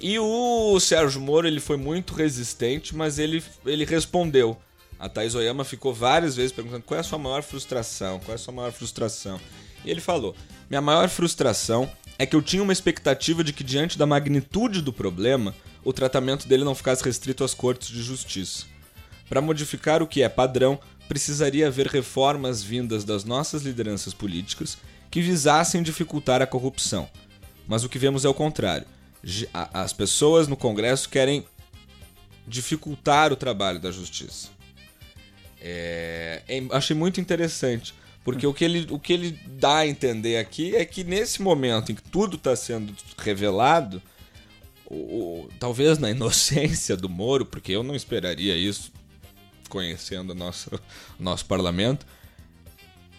E 0.01 0.19
o 0.19 0.81
Sérgio 0.81 1.21
Moro, 1.21 1.47
ele 1.47 1.61
foi 1.61 1.77
muito 1.77 2.12
resistente, 2.15 2.95
mas 2.97 3.19
ele, 3.19 3.43
ele 3.65 3.85
respondeu. 3.85 4.57
A 5.03 5.09
Thais 5.09 5.35
Oyama 5.35 5.65
ficou 5.65 5.93
várias 5.93 6.37
vezes 6.37 6.53
perguntando 6.53 6.85
qual 6.85 6.97
é 6.97 7.01
a 7.01 7.03
sua 7.03 7.19
maior 7.19 7.43
frustração, 7.43 8.21
qual 8.21 8.31
é 8.31 8.35
a 8.37 8.38
sua 8.38 8.55
maior 8.55 8.71
frustração. 8.71 9.41
E 9.85 9.91
ele 9.91 10.01
falou: 10.01 10.33
Minha 10.71 10.81
maior 10.81 11.09
frustração 11.09 11.91
é 12.17 12.25
que 12.25 12.37
eu 12.37 12.41
tinha 12.41 12.62
uma 12.62 12.73
expectativa 12.73 13.43
de 13.43 13.53
que, 13.53 13.65
diante 13.65 13.99
da 13.99 14.07
magnitude 14.07 14.81
do 14.81 14.93
problema, 14.93 15.57
o 15.83 15.93
tratamento 15.93 16.47
dele 16.47 16.62
não 16.62 16.73
ficasse 16.73 17.03
restrito 17.03 17.43
às 17.43 17.53
cortes 17.53 17.88
de 17.88 18.01
justiça. 18.01 18.65
Para 19.29 19.41
modificar 19.41 20.05
o 20.05 20.07
que 20.07 20.23
é 20.23 20.29
padrão, 20.29 20.79
precisaria 21.09 21.67
haver 21.67 21.88
reformas 21.88 22.62
vindas 22.62 23.03
das 23.03 23.25
nossas 23.25 23.62
lideranças 23.62 24.15
políticas 24.15 24.79
que 25.11 25.21
visassem 25.21 25.83
dificultar 25.83 26.41
a 26.41 26.47
corrupção. 26.47 27.11
Mas 27.67 27.83
o 27.83 27.88
que 27.88 27.99
vemos 27.99 28.25
é 28.25 28.29
o 28.29 28.35
contrário. 28.35 28.87
As 29.75 29.93
pessoas 29.93 30.47
no 30.47 30.57
Congresso 30.57 31.09
querem 31.09 31.45
dificultar 32.47 33.33
o 33.33 33.37
trabalho 33.37 33.81
da 33.81 33.91
justiça. 33.91 34.52
É, 35.64 36.42
é- 36.48 36.62
achei 36.77 36.96
muito 36.96 37.20
interessante, 37.20 37.94
porque 38.25 38.44
o 38.46 38.53
que, 38.53 38.64
ele, 38.64 38.87
o 38.90 38.98
que 38.98 39.12
ele 39.12 39.38
dá 39.46 39.79
a 39.79 39.87
entender 39.87 40.37
aqui 40.38 40.75
é 40.75 40.85
que 40.85 41.05
nesse 41.05 41.40
momento 41.40 41.92
em 41.92 41.94
que 41.94 42.03
tudo 42.03 42.37
está 42.37 42.57
sendo 42.57 42.92
revelado, 43.16 44.03
o- 44.87 44.94
o- 45.44 45.48
talvez 45.61 45.98
na 45.98 46.11
inocência 46.11 46.96
do 46.96 47.09
Moro, 47.09 47.46
porque 47.46 47.70
eu 47.70 47.83
não 47.85 47.94
esperaria 47.94 48.57
isso, 48.57 48.92
conhecendo 49.68 50.31
o 50.31 50.35
nosso, 50.35 50.70
nosso 51.18 51.46
parlamento, 51.46 52.05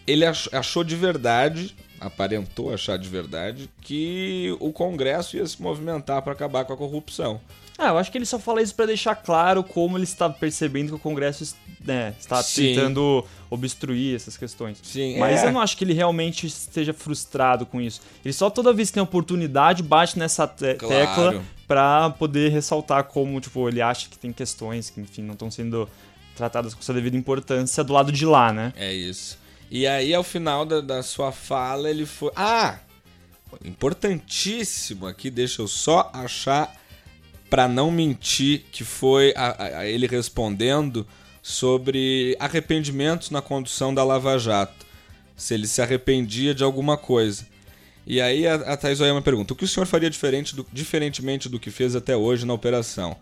ele 0.05 0.25
ach- 0.25 0.49
achou 0.53 0.83
de 0.83 0.95
verdade, 0.97 1.73
aparentou 1.99 2.73
achar 2.73 2.97
de 2.97 3.07
verdade, 3.07 3.69
que 3.81 4.53
o 4.59 4.73
Congresso 4.73 5.37
ia 5.37 5.47
se 5.47 5.61
movimentar 5.61 6.21
para 6.21 6.33
acabar 6.33 6.65
com 6.65 6.73
a 6.73 6.77
corrupção. 6.77 7.39
Ah, 7.77 7.87
eu 7.89 7.97
acho 7.97 8.11
que 8.11 8.17
ele 8.17 8.25
só 8.25 8.37
fala 8.37 8.61
isso 8.61 8.75
pra 8.75 8.85
deixar 8.85 9.15
claro 9.15 9.63
como 9.63 9.97
ele 9.97 10.03
está 10.03 10.29
percebendo 10.29 10.89
que 10.89 10.95
o 10.95 10.99
Congresso 10.99 11.55
né, 11.83 12.13
está 12.19 12.41
Sim. 12.43 12.75
tentando 12.75 13.25
obstruir 13.49 14.15
essas 14.15 14.37
questões. 14.37 14.77
Sim, 14.83 15.17
Mas 15.19 15.41
é. 15.43 15.47
eu 15.47 15.51
não 15.51 15.59
acho 15.59 15.75
que 15.75 15.83
ele 15.83 15.93
realmente 15.93 16.45
esteja 16.47 16.93
frustrado 16.93 17.65
com 17.65 17.81
isso. 17.81 17.99
Ele 18.23 18.33
só 18.33 18.49
toda 18.49 18.71
vez 18.71 18.89
que 18.89 18.93
tem 18.93 19.03
oportunidade 19.03 19.81
bate 19.83 20.17
nessa 20.19 20.47
te- 20.47 20.75
Claro. 20.75 20.93
tecla 20.93 21.43
pra 21.67 22.09
poder 22.11 22.51
ressaltar 22.51 23.05
como, 23.05 23.41
tipo, 23.41 23.67
ele 23.67 23.81
acha 23.81 24.07
que 24.07 24.17
tem 24.19 24.31
questões 24.31 24.89
que, 24.89 25.01
enfim, 25.01 25.23
não 25.23 25.33
estão 25.33 25.49
sendo 25.49 25.89
tratadas 26.35 26.73
com 26.73 26.81
sua 26.81 26.93
devida 26.95 27.17
importância 27.17 27.83
do 27.83 27.91
lado 27.93 28.11
de 28.11 28.25
lá, 28.25 28.53
né? 28.53 28.71
É 28.75 28.93
isso. 28.93 29.37
E 29.71 29.87
aí, 29.87 30.13
ao 30.13 30.23
final 30.23 30.65
da, 30.65 30.79
da 30.79 31.01
sua 31.01 31.31
fala, 31.31 31.89
ele 31.89 32.05
foi. 32.05 32.31
Ah! 32.35 32.77
Importantíssimo 33.63 35.05
aqui, 35.07 35.29
deixa 35.29 35.61
eu 35.61 35.67
só 35.67 36.09
achar 36.13 36.73
pra 37.53 37.67
não 37.67 37.91
mentir, 37.91 38.63
que 38.71 38.83
foi 38.83 39.31
a, 39.37 39.77
a- 39.79 39.85
ele 39.85 40.07
respondendo 40.07 41.05
sobre 41.39 42.35
arrependimentos 42.39 43.29
na 43.29 43.43
condução 43.43 43.93
da 43.93 44.03
Lava 44.03 44.39
Jato. 44.39 44.83
Se 45.37 45.53
ele 45.53 45.67
se 45.67 45.79
arrependia 45.79 46.55
de 46.55 46.63
alguma 46.63 46.97
coisa. 46.97 47.45
E 48.07 48.19
aí 48.19 48.47
a, 48.47 48.55
a 48.55 48.75
Thais 48.75 48.99
Oyama 48.99 49.21
pergunta: 49.21 49.53
o 49.53 49.55
que 49.55 49.65
o 49.65 49.67
senhor 49.67 49.85
faria 49.85 50.09
diferente 50.09 50.55
do- 50.55 50.65
diferentemente 50.73 51.47
do 51.47 51.59
que 51.59 51.69
fez 51.69 51.95
até 51.95 52.17
hoje 52.17 52.43
na 52.43 52.53
operação? 52.55 53.15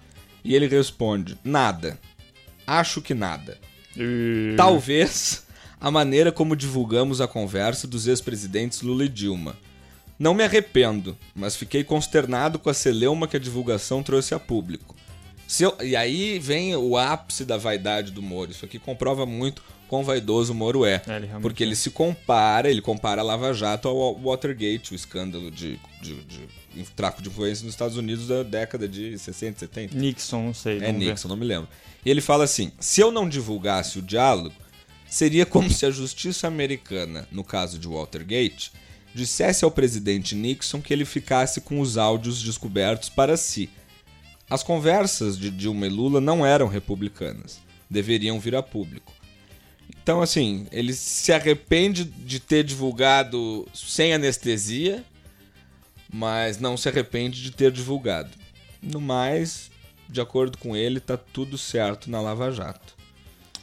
E 0.45 0.55
ele 0.55 0.67
responde: 0.67 1.37
nada. 1.43 1.99
Acho 2.65 3.01
que 3.01 3.13
nada. 3.13 3.57
Talvez 4.55 5.45
a 5.79 5.91
maneira 5.91 6.31
como 6.31 6.55
divulgamos 6.55 7.19
a 7.19 7.27
conversa 7.27 7.85
dos 7.85 8.07
ex-presidentes 8.07 8.81
Lula 8.81 9.03
e 9.03 9.09
Dilma. 9.09 9.57
Não 10.21 10.35
me 10.35 10.43
arrependo, 10.43 11.17
mas 11.33 11.55
fiquei 11.55 11.83
consternado 11.83 12.59
com 12.59 12.69
a 12.69 12.75
celeuma 12.75 13.27
que 13.27 13.35
a 13.37 13.39
divulgação 13.39 14.03
trouxe 14.03 14.35
a 14.35 14.39
público. 14.39 14.95
Se 15.47 15.63
eu- 15.63 15.75
e 15.81 15.95
aí 15.95 16.37
vem 16.37 16.75
o 16.75 16.95
ápice 16.95 17.43
da 17.43 17.57
vaidade 17.57 18.11
do 18.11 18.21
Moro. 18.21 18.51
Isso 18.51 18.63
aqui 18.63 18.77
comprova 18.77 19.25
muito 19.25 19.63
quão 19.87 20.03
vaidoso 20.03 20.53
o 20.53 20.55
Moro 20.55 20.85
é. 20.85 21.01
É, 21.07 21.15
ele 21.15 21.27
porque 21.41 21.63
é. 21.63 21.65
ele 21.65 21.75
se 21.75 21.89
compara, 21.89 22.69
ele 22.69 22.81
compara 22.83 23.21
a 23.21 23.23
Lava 23.23 23.51
Jato 23.51 23.87
ao 23.87 24.15
Watergate, 24.21 24.93
o 24.93 24.95
escândalo 24.95 25.49
de, 25.49 25.79
de, 26.03 26.15
de 26.23 26.83
tráfico 26.95 27.23
de 27.23 27.29
influência 27.29 27.65
nos 27.65 27.73
Estados 27.73 27.97
Unidos 27.97 28.27
da 28.27 28.43
década 28.43 28.87
de 28.87 29.17
60, 29.17 29.57
70. 29.57 29.97
Nixon, 29.97 30.43
não 30.43 30.53
sei. 30.53 30.77
É 30.77 30.81
vamos 30.81 30.99
ver. 31.03 31.09
Nixon, 31.09 31.27
não 31.29 31.35
me 31.35 31.45
lembro. 31.45 31.67
E 32.05 32.11
ele 32.11 32.21
fala 32.21 32.43
assim: 32.43 32.71
se 32.79 33.01
eu 33.01 33.11
não 33.11 33.27
divulgasse 33.27 33.97
o 33.97 34.03
diálogo, 34.03 34.53
seria 35.09 35.47
como 35.47 35.67
se 35.71 35.83
a 35.83 35.89
justiça 35.89 36.47
americana, 36.47 37.27
no 37.31 37.43
caso 37.43 37.79
de 37.79 37.87
Watergate, 37.87 38.71
dissesse 39.13 39.65
ao 39.65 39.71
presidente 39.71 40.35
Nixon 40.35 40.81
que 40.81 40.93
ele 40.93 41.05
ficasse 41.05 41.61
com 41.61 41.79
os 41.79 41.97
áudios 41.97 42.41
descobertos 42.41 43.09
para 43.09 43.37
si. 43.37 43.69
As 44.49 44.63
conversas 44.63 45.37
de 45.37 45.49
Dilma 45.49 45.87
e 45.87 45.89
Lula 45.89 46.19
não 46.19 46.45
eram 46.45 46.67
republicanas, 46.67 47.59
deveriam 47.89 48.39
vir 48.39 48.55
a 48.55 48.61
público. 48.63 49.13
Então, 50.01 50.21
assim, 50.21 50.67
ele 50.71 50.93
se 50.93 51.31
arrepende 51.31 52.03
de 52.03 52.39
ter 52.39 52.63
divulgado 52.63 53.67
sem 53.73 54.13
anestesia, 54.13 55.03
mas 56.11 56.59
não 56.59 56.75
se 56.75 56.89
arrepende 56.89 57.41
de 57.41 57.51
ter 57.51 57.71
divulgado. 57.71 58.31
No 58.81 58.99
mais, 58.99 59.69
de 60.09 60.19
acordo 60.19 60.57
com 60.57 60.75
ele, 60.75 60.99
tá 60.99 61.15
tudo 61.15 61.57
certo 61.57 62.09
na 62.09 62.19
Lava 62.19 62.51
Jato. 62.51 63.00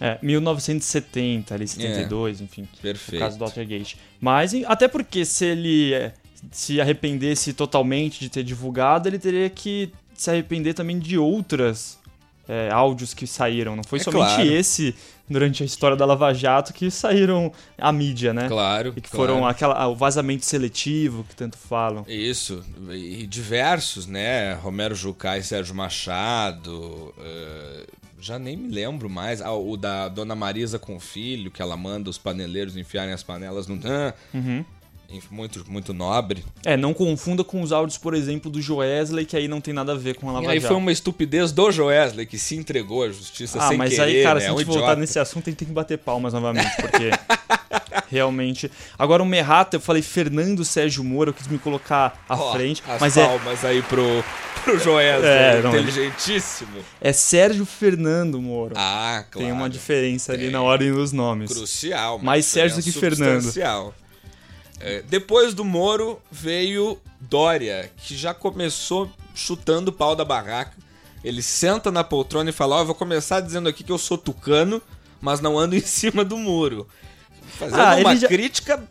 É, 0.01 0.19
1970, 0.23 1.55
ali, 1.55 1.67
72, 1.67 2.41
enfim. 2.41 2.63
No 2.63 2.69
Perfeito. 2.81 3.21
caso 3.21 3.39
do 3.39 3.45
Watergate. 3.45 3.97
Mas, 4.21 4.53
até 4.67 4.87
porque 4.87 5.25
se 5.25 5.45
ele 5.45 5.93
é, 5.95 6.13
se 6.53 6.81
arrependesse 6.81 7.53
totalmente 7.53 8.21
de 8.21 8.29
ter 8.29 8.43
divulgado, 8.45 9.09
ele 9.09 9.19
teria 9.19 9.51
que 9.51 9.93
se 10.15 10.31
arrepender 10.31 10.75
também 10.75 10.99
de 10.99 11.19
outras 11.19 11.99
é, 12.49 12.71
áudios 12.73 13.13
que 13.13 13.27
saíram. 13.27 13.77
Não 13.77 13.85
foi 13.85 13.99
É 13.99 14.03
somente 14.03 14.35
claro. 14.35 14.53
esse, 14.53 14.95
durante 15.29 15.63
a 15.63 15.67
história 15.67 15.97
da 15.97 16.05
Lava 16.07 16.33
Jato, 16.33 16.73
que 16.73 16.91
saíram 16.91 17.53
à 17.77 17.93
mídia, 17.93 18.33
né? 18.33 18.49
Claro. 18.49 18.95
E 18.97 19.01
que 19.01 19.11
claro. 19.11 19.33
foram 19.33 19.47
aquela, 19.47 19.87
o 19.89 19.95
vazamento 19.95 20.45
seletivo 20.45 21.25
que 21.29 21.37
tanto 21.37 21.59
falam. 21.59 22.05
Isso, 22.09 22.65
e 22.91 23.27
diversos, 23.27 24.07
né? 24.07 24.55
Romero 24.55 24.95
Jucá 24.95 25.37
e 25.37 25.43
Sérgio 25.43 25.75
Machado. 25.75 27.15
eh, 27.19 27.87
já 28.21 28.39
nem 28.39 28.57
me 28.57 28.69
lembro 28.69 29.09
mais. 29.09 29.41
Ah, 29.41 29.53
o 29.55 29.77
da 29.77 30.09
Dona 30.09 30.35
Marisa 30.35 30.79
com 30.79 30.97
o 30.97 31.01
filho, 31.01 31.51
que 31.51 31.63
ela 31.63 31.77
manda 31.77 32.11
os 32.11 32.19
paneleiros 32.19 32.77
enfiarem 32.77 33.13
as 33.15 33.23
panelas 33.23 33.67
no. 33.67 33.79
Ah, 33.85 34.15
Uhum. 34.35 34.65
Muito, 35.31 35.65
muito 35.71 35.95
nobre. 35.95 36.45
É, 36.65 36.77
não 36.77 36.93
confunda 36.93 37.43
com 37.43 37.63
os 37.63 37.73
áudios, 37.73 37.97
por 37.97 38.13
exemplo, 38.13 38.51
do 38.51 38.61
Joesley, 38.61 39.25
que 39.25 39.37
aí 39.37 39.49
não 39.49 39.59
tem 39.59 39.73
nada 39.73 39.93
a 39.93 39.95
ver 39.95 40.15
com 40.15 40.29
a 40.29 40.33
E 40.33 40.35
Lava 40.35 40.51
aí 40.51 40.59
Jato. 40.61 40.69
foi 40.75 40.77
uma 40.77 40.93
estupidez 40.93 41.51
do 41.51 41.71
Joesley 41.73 42.27
que 42.27 42.39
se 42.39 42.55
entregou 42.57 43.03
à 43.05 43.09
justiça 43.09 43.59
Ah, 43.59 43.69
sem 43.69 43.79
mas 43.79 43.95
querer, 43.95 44.03
aí, 44.19 44.23
cara, 44.23 44.35
né? 44.35 44.41
se 44.43 44.47
É 44.47 44.51
a 44.51 44.55
um 44.55 44.59
gente 44.59 44.67
voltar 44.67 44.83
idiota. 44.83 45.01
nesse 45.01 45.19
assunto, 45.19 45.49
a 45.49 45.51
gente 45.51 45.59
tem 45.61 45.69
que 45.69 45.73
bater 45.75 45.97
palmas 45.97 46.35
novamente, 46.35 46.71
porque 46.77 47.11
realmente. 48.11 48.71
Agora 48.99 49.23
o 49.23 49.27
Merrata, 49.27 49.77
eu 49.77 49.81
falei 49.81 50.03
Fernando 50.03 50.63
Sérgio 50.65 51.03
Moro, 51.03 51.31
eu 51.31 51.35
quis 51.35 51.47
me 51.49 51.59
colocar 51.59 52.23
à 52.29 52.35
Ó, 52.37 52.53
frente, 52.53 52.83
as 52.87 53.01
mas 53.01 53.17
é, 53.17 53.27
palmas 53.27 53.65
aí 53.65 53.81
pro, 53.83 54.23
pro 54.63 54.79
Joesley, 54.79 55.27
É, 55.31 55.63
não, 55.63 55.71
inteligentíssimo. 55.71 56.81
é 57.01 57.13
Sérgio 57.15 57.65
Fernando 57.65 58.41
Moro. 58.43 58.75
Ah, 58.77 59.25
claro. 59.31 59.47
tem 59.47 59.53
uma 59.57 59.71
diferença 59.71 60.33
ali 60.33 60.43
Tem. 60.45 60.51
na 60.51 60.61
ordem 60.61 60.93
dos 60.93 61.13
nomes. 61.13 61.51
Crucial. 61.51 62.19
Mais 62.19 62.45
Sérgio 62.45 62.77
do 62.77 62.83
que 62.83 62.93
Fernando. 62.93 63.41
substancial. 63.43 63.95
É, 64.81 65.03
depois 65.03 65.55
do 65.55 65.65
Moro 65.65 66.21
veio 66.31 66.99
Dória, 67.21 67.91
que 67.97 68.17
já 68.17 68.33
começou 68.33 69.11
chutando 69.35 69.91
o 69.91 69.93
pau 69.93 70.15
da 70.15 70.25
barraca. 70.25 70.77
Ele 71.25 71.43
senta 71.43 71.91
na 71.91 72.05
poltrona 72.05 72.51
e 72.51 72.53
fala: 72.53 72.77
Ó, 72.77 72.81
eu 72.81 72.87
vou 72.87 72.95
começar 72.95 73.41
dizendo 73.41 73.69
aqui 73.69 73.83
que 73.83 73.91
eu 73.91 73.99
sou 73.99 74.17
tucano, 74.17 74.81
mas 75.21 75.41
não 75.41 75.59
ando 75.59 75.75
em 75.77 75.81
cima 75.81 76.25
do 76.25 76.37
muro. 76.37 76.87
Fazendo 77.59 77.81
Ah, 77.81 77.97
uma 77.97 78.15
já- 78.17 78.29
crítica 78.29 78.83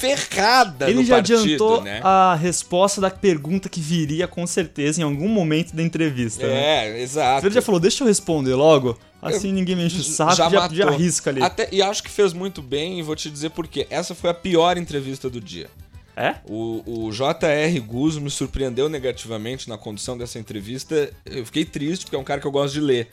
ferrada 0.00 0.88
Ele 0.88 1.00
no 1.00 1.04
já 1.04 1.16
partido, 1.16 1.40
adiantou 1.40 1.82
né? 1.82 2.00
a 2.02 2.34
resposta 2.34 3.00
da 3.00 3.10
pergunta 3.10 3.68
que 3.68 3.80
viria 3.80 4.26
com 4.26 4.46
certeza 4.46 5.00
em 5.00 5.04
algum 5.04 5.28
momento 5.28 5.74
da 5.76 5.82
entrevista. 5.82 6.46
né? 6.46 6.86
É, 6.96 7.02
exato. 7.02 7.46
Ele 7.46 7.54
já 7.54 7.60
falou, 7.62 7.78
deixa 7.80 8.02
eu 8.02 8.08
responder 8.08 8.54
logo, 8.54 8.98
assim 9.20 9.52
ninguém 9.52 9.76
me 9.76 9.84
enche 9.84 10.00
o 10.00 10.02
saco, 10.02 10.34
já, 10.34 10.48
já, 10.48 10.60
matou. 10.60 10.88
arrisca 10.88 11.30
ali. 11.30 11.42
Até- 11.42 11.68
e 11.70 11.82
acho 11.82 12.02
que 12.02 12.10
fez 12.10 12.32
muito 12.32 12.62
bem, 12.62 12.98
e 12.98 13.02
vou 13.02 13.14
te 13.14 13.30
dizer 13.30 13.50
por 13.50 13.68
quê. 13.68 13.86
Essa 13.90 14.14
foi 14.14 14.30
a 14.30 14.34
pior 14.34 14.78
entrevista 14.78 15.28
do 15.28 15.40
dia. 15.40 15.68
É? 16.16 16.34
O, 16.44 16.82
o 17.06 17.12
J.R. 17.12 17.80
Guzzo 17.80 18.20
me 18.20 18.30
surpreendeu 18.30 18.88
negativamente 18.88 19.68
na 19.68 19.78
condução 19.78 20.18
dessa 20.18 20.38
entrevista. 20.38 21.10
Eu 21.24 21.46
fiquei 21.46 21.64
triste, 21.64 22.04
porque 22.04 22.16
é 22.16 22.18
um 22.18 22.24
cara 22.24 22.40
que 22.40 22.46
eu 22.46 22.50
gosto 22.50 22.74
de 22.74 22.80
ler. 22.80 23.08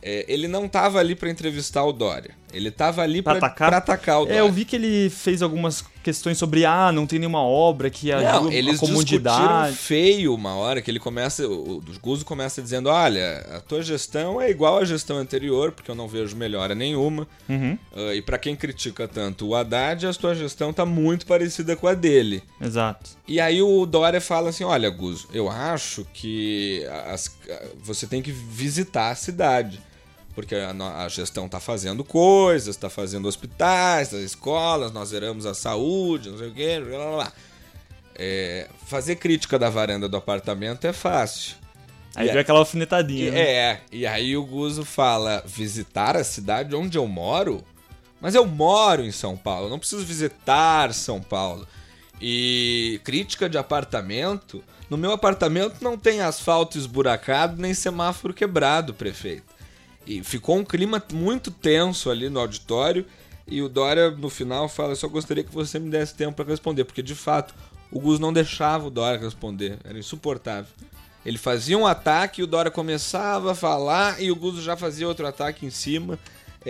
É, 0.00 0.24
ele 0.28 0.46
não 0.46 0.68
tava 0.68 1.00
ali 1.00 1.16
pra 1.16 1.28
entrevistar 1.28 1.82
o 1.82 1.92
Dória. 1.92 2.30
Ele 2.52 2.70
tava 2.70 3.02
ali 3.02 3.20
Pra 3.22 3.34
pra, 3.34 3.48
atacar? 3.48 3.74
atacar 3.74 4.16
o 4.20 4.24
Dória. 4.26 4.36
É, 4.38 4.40
eu 4.40 4.52
vi 4.52 4.64
que 4.64 4.76
ele 4.76 5.10
fez 5.10 5.42
algumas 5.42 5.84
questões 6.08 6.38
sobre, 6.38 6.64
ah, 6.64 6.90
não 6.90 7.06
tem 7.06 7.18
nenhuma 7.18 7.42
obra 7.42 7.90
que 7.90 8.10
Não, 8.10 8.18
ajude 8.18 8.56
eles 8.56 8.76
a 8.82 8.86
comodidade. 8.86 9.76
feio 9.76 10.34
uma 10.34 10.54
hora 10.54 10.80
que 10.80 10.90
ele 10.90 10.98
começa, 10.98 11.46
o, 11.46 11.76
o 11.78 11.82
Guzzo 12.00 12.24
começa 12.24 12.62
dizendo, 12.62 12.88
olha, 12.88 13.44
a 13.56 13.60
tua 13.60 13.82
gestão 13.82 14.40
é 14.40 14.50
igual 14.50 14.78
à 14.78 14.84
gestão 14.84 15.18
anterior, 15.18 15.72
porque 15.72 15.90
eu 15.90 15.94
não 15.94 16.08
vejo 16.08 16.34
melhora 16.34 16.74
nenhuma. 16.74 17.26
Uhum, 17.48 17.76
Ah, 17.94 18.14
e 18.14 18.22
pra 18.22 18.38
quem 18.38 18.56
critica 18.56 19.06
tanto 19.06 19.46
o 19.48 19.54
Haddad, 19.54 20.06
a 20.06 20.14
tua 20.14 20.34
gestão 20.34 20.72
tá 20.72 20.86
muito 20.86 21.26
parecida 21.26 21.76
com 21.76 21.86
a 21.86 21.94
dele. 21.94 22.42
exato. 22.60 23.10
E 23.26 23.38
aí 23.40 23.60
o 23.60 23.84
Dória 23.84 24.20
fala 24.22 24.48
assim: 24.48 24.64
olha, 24.64 24.88
Guzo, 24.88 25.28
eu 25.34 25.50
acho 25.50 26.06
que 26.14 26.82
as- 27.12 27.30
você 27.82 28.06
tem 28.06 28.22
que 28.22 28.32
visitar 28.32 29.10
a 29.10 29.14
cidade. 29.14 29.80
Porque 30.38 30.54
a, 30.54 30.70
a 31.02 31.08
gestão 31.08 31.48
tá 31.48 31.58
fazendo 31.58 32.04
coisas, 32.04 32.76
tá 32.76 32.88
fazendo 32.88 33.26
hospitais, 33.26 34.14
as 34.14 34.20
escolas, 34.20 34.92
nós 34.92 35.08
zeramos 35.08 35.44
a 35.44 35.52
saúde, 35.52 36.30
não 36.30 36.38
sei 36.38 36.46
o 36.46 36.54
quê, 36.54 36.78
blá, 36.78 36.96
blá, 36.96 37.10
blá. 37.16 37.32
É, 38.14 38.68
fazer 38.86 39.16
crítica 39.16 39.58
da 39.58 39.68
varanda 39.68 40.08
do 40.08 40.16
apartamento 40.16 40.86
é 40.86 40.92
fácil. 40.92 41.56
Aí 42.14 42.28
veio 42.28 42.38
aquela 42.38 42.60
alfinetadinha, 42.60 43.26
E- 43.26 43.30
né? 43.32 43.40
É, 43.40 43.80
e 43.90 44.06
aí 44.06 44.36
o 44.36 44.46
Guzo 44.46 44.84
fala: 44.84 45.42
visitar 45.44 46.16
a 46.16 46.22
cidade 46.22 46.72
onde 46.72 46.96
eu 46.96 47.08
moro? 47.08 47.60
Mas 48.20 48.36
eu 48.36 48.46
moro 48.46 49.04
em 49.04 49.10
São 49.10 49.36
Paulo, 49.36 49.68
não 49.68 49.80
preciso 49.80 50.04
visitar 50.06 50.94
São 50.94 51.20
Paulo. 51.20 51.66
E 52.22 53.00
crítica 53.02 53.48
de 53.48 53.58
apartamento: 53.58 54.62
no 54.88 54.96
meu 54.96 55.10
apartamento 55.10 55.78
não 55.80 55.98
tem 55.98 56.20
asfalto 56.20 56.78
esburacado 56.78 57.60
nem 57.60 57.74
semáforo 57.74 58.32
quebrado, 58.32 58.94
prefeito. 58.94 59.47
E 60.08 60.24
ficou 60.24 60.56
um 60.56 60.64
clima 60.64 61.02
muito 61.12 61.50
tenso 61.50 62.10
ali 62.10 62.30
no 62.30 62.40
auditório. 62.40 63.04
E 63.46 63.60
o 63.60 63.68
Dória, 63.68 64.10
no 64.10 64.30
final, 64.30 64.66
fala: 64.66 64.94
só 64.94 65.06
gostaria 65.06 65.44
que 65.44 65.52
você 65.52 65.78
me 65.78 65.90
desse 65.90 66.14
tempo 66.14 66.36
para 66.36 66.46
responder, 66.46 66.84
porque 66.84 67.02
de 67.02 67.14
fato 67.14 67.54
o 67.92 68.00
Gus 68.00 68.18
não 68.18 68.32
deixava 68.32 68.86
o 68.86 68.90
Dória 68.90 69.20
responder, 69.20 69.78
era 69.84 69.98
insuportável. 69.98 70.72
Ele 71.26 71.36
fazia 71.36 71.76
um 71.76 71.86
ataque 71.86 72.42
o 72.42 72.46
Dória 72.46 72.70
começava 72.70 73.52
a 73.52 73.54
falar 73.54 74.22
e 74.22 74.30
o 74.30 74.36
Guzo 74.36 74.62
já 74.62 74.76
fazia 74.78 75.06
outro 75.06 75.26
ataque 75.26 75.66
em 75.66 75.70
cima. 75.70 76.18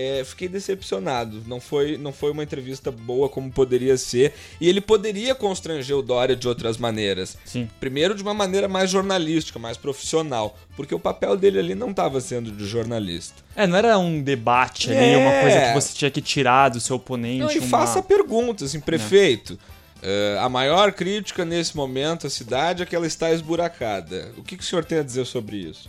É, 0.00 0.22
fiquei 0.24 0.46
decepcionado. 0.48 1.42
Não 1.46 1.60
foi, 1.60 1.98
não 1.98 2.12
foi 2.12 2.30
uma 2.30 2.42
entrevista 2.44 2.90
boa 2.92 3.28
como 3.28 3.50
poderia 3.50 3.96
ser. 3.96 4.32
E 4.60 4.68
ele 4.68 4.80
poderia 4.80 5.34
constranger 5.34 5.96
o 5.96 6.02
Dória 6.02 6.36
de 6.36 6.46
outras 6.46 6.76
maneiras. 6.76 7.36
Sim. 7.44 7.68
Primeiro, 7.80 8.14
de 8.14 8.22
uma 8.22 8.32
maneira 8.32 8.68
mais 8.68 8.90
jornalística, 8.90 9.58
mais 9.58 9.76
profissional. 9.76 10.56
Porque 10.76 10.94
o 10.94 11.00
papel 11.00 11.36
dele 11.36 11.58
ali 11.58 11.74
não 11.74 11.90
estava 11.90 12.20
sendo 12.20 12.52
de 12.52 12.64
jornalista. 12.64 13.42
É, 13.56 13.66
não 13.66 13.76
era 13.76 13.98
um 13.98 14.22
debate 14.22 14.90
ali, 14.92 15.14
É. 15.14 15.16
uma 15.16 15.40
coisa 15.40 15.60
que 15.60 15.74
você 15.74 15.94
tinha 15.96 16.10
que 16.12 16.22
tirar 16.22 16.68
do 16.68 16.78
seu 16.78 16.94
oponente. 16.96 17.40
Não, 17.40 17.50
e 17.50 17.58
uma... 17.58 17.66
faça 17.68 18.00
perguntas, 18.00 18.68
assim, 18.68 18.78
prefeito. 18.80 19.58
eh, 20.00 20.38
a 20.40 20.48
maior 20.48 20.92
crítica 20.92 21.44
nesse 21.44 21.76
momento 21.76 22.24
à 22.28 22.30
cidade 22.30 22.84
é 22.84 22.86
que 22.86 22.94
ela 22.94 23.06
está 23.06 23.32
esburacada. 23.32 24.32
O 24.36 24.44
que, 24.44 24.56
que 24.56 24.62
o 24.62 24.66
senhor 24.66 24.84
tem 24.84 24.98
a 24.98 25.02
dizer 25.02 25.26
sobre 25.26 25.56
isso? 25.56 25.88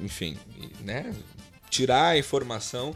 Enfim, 0.00 0.36
né? 0.84 1.12
Tirar 1.68 2.10
a 2.10 2.18
informação 2.18 2.94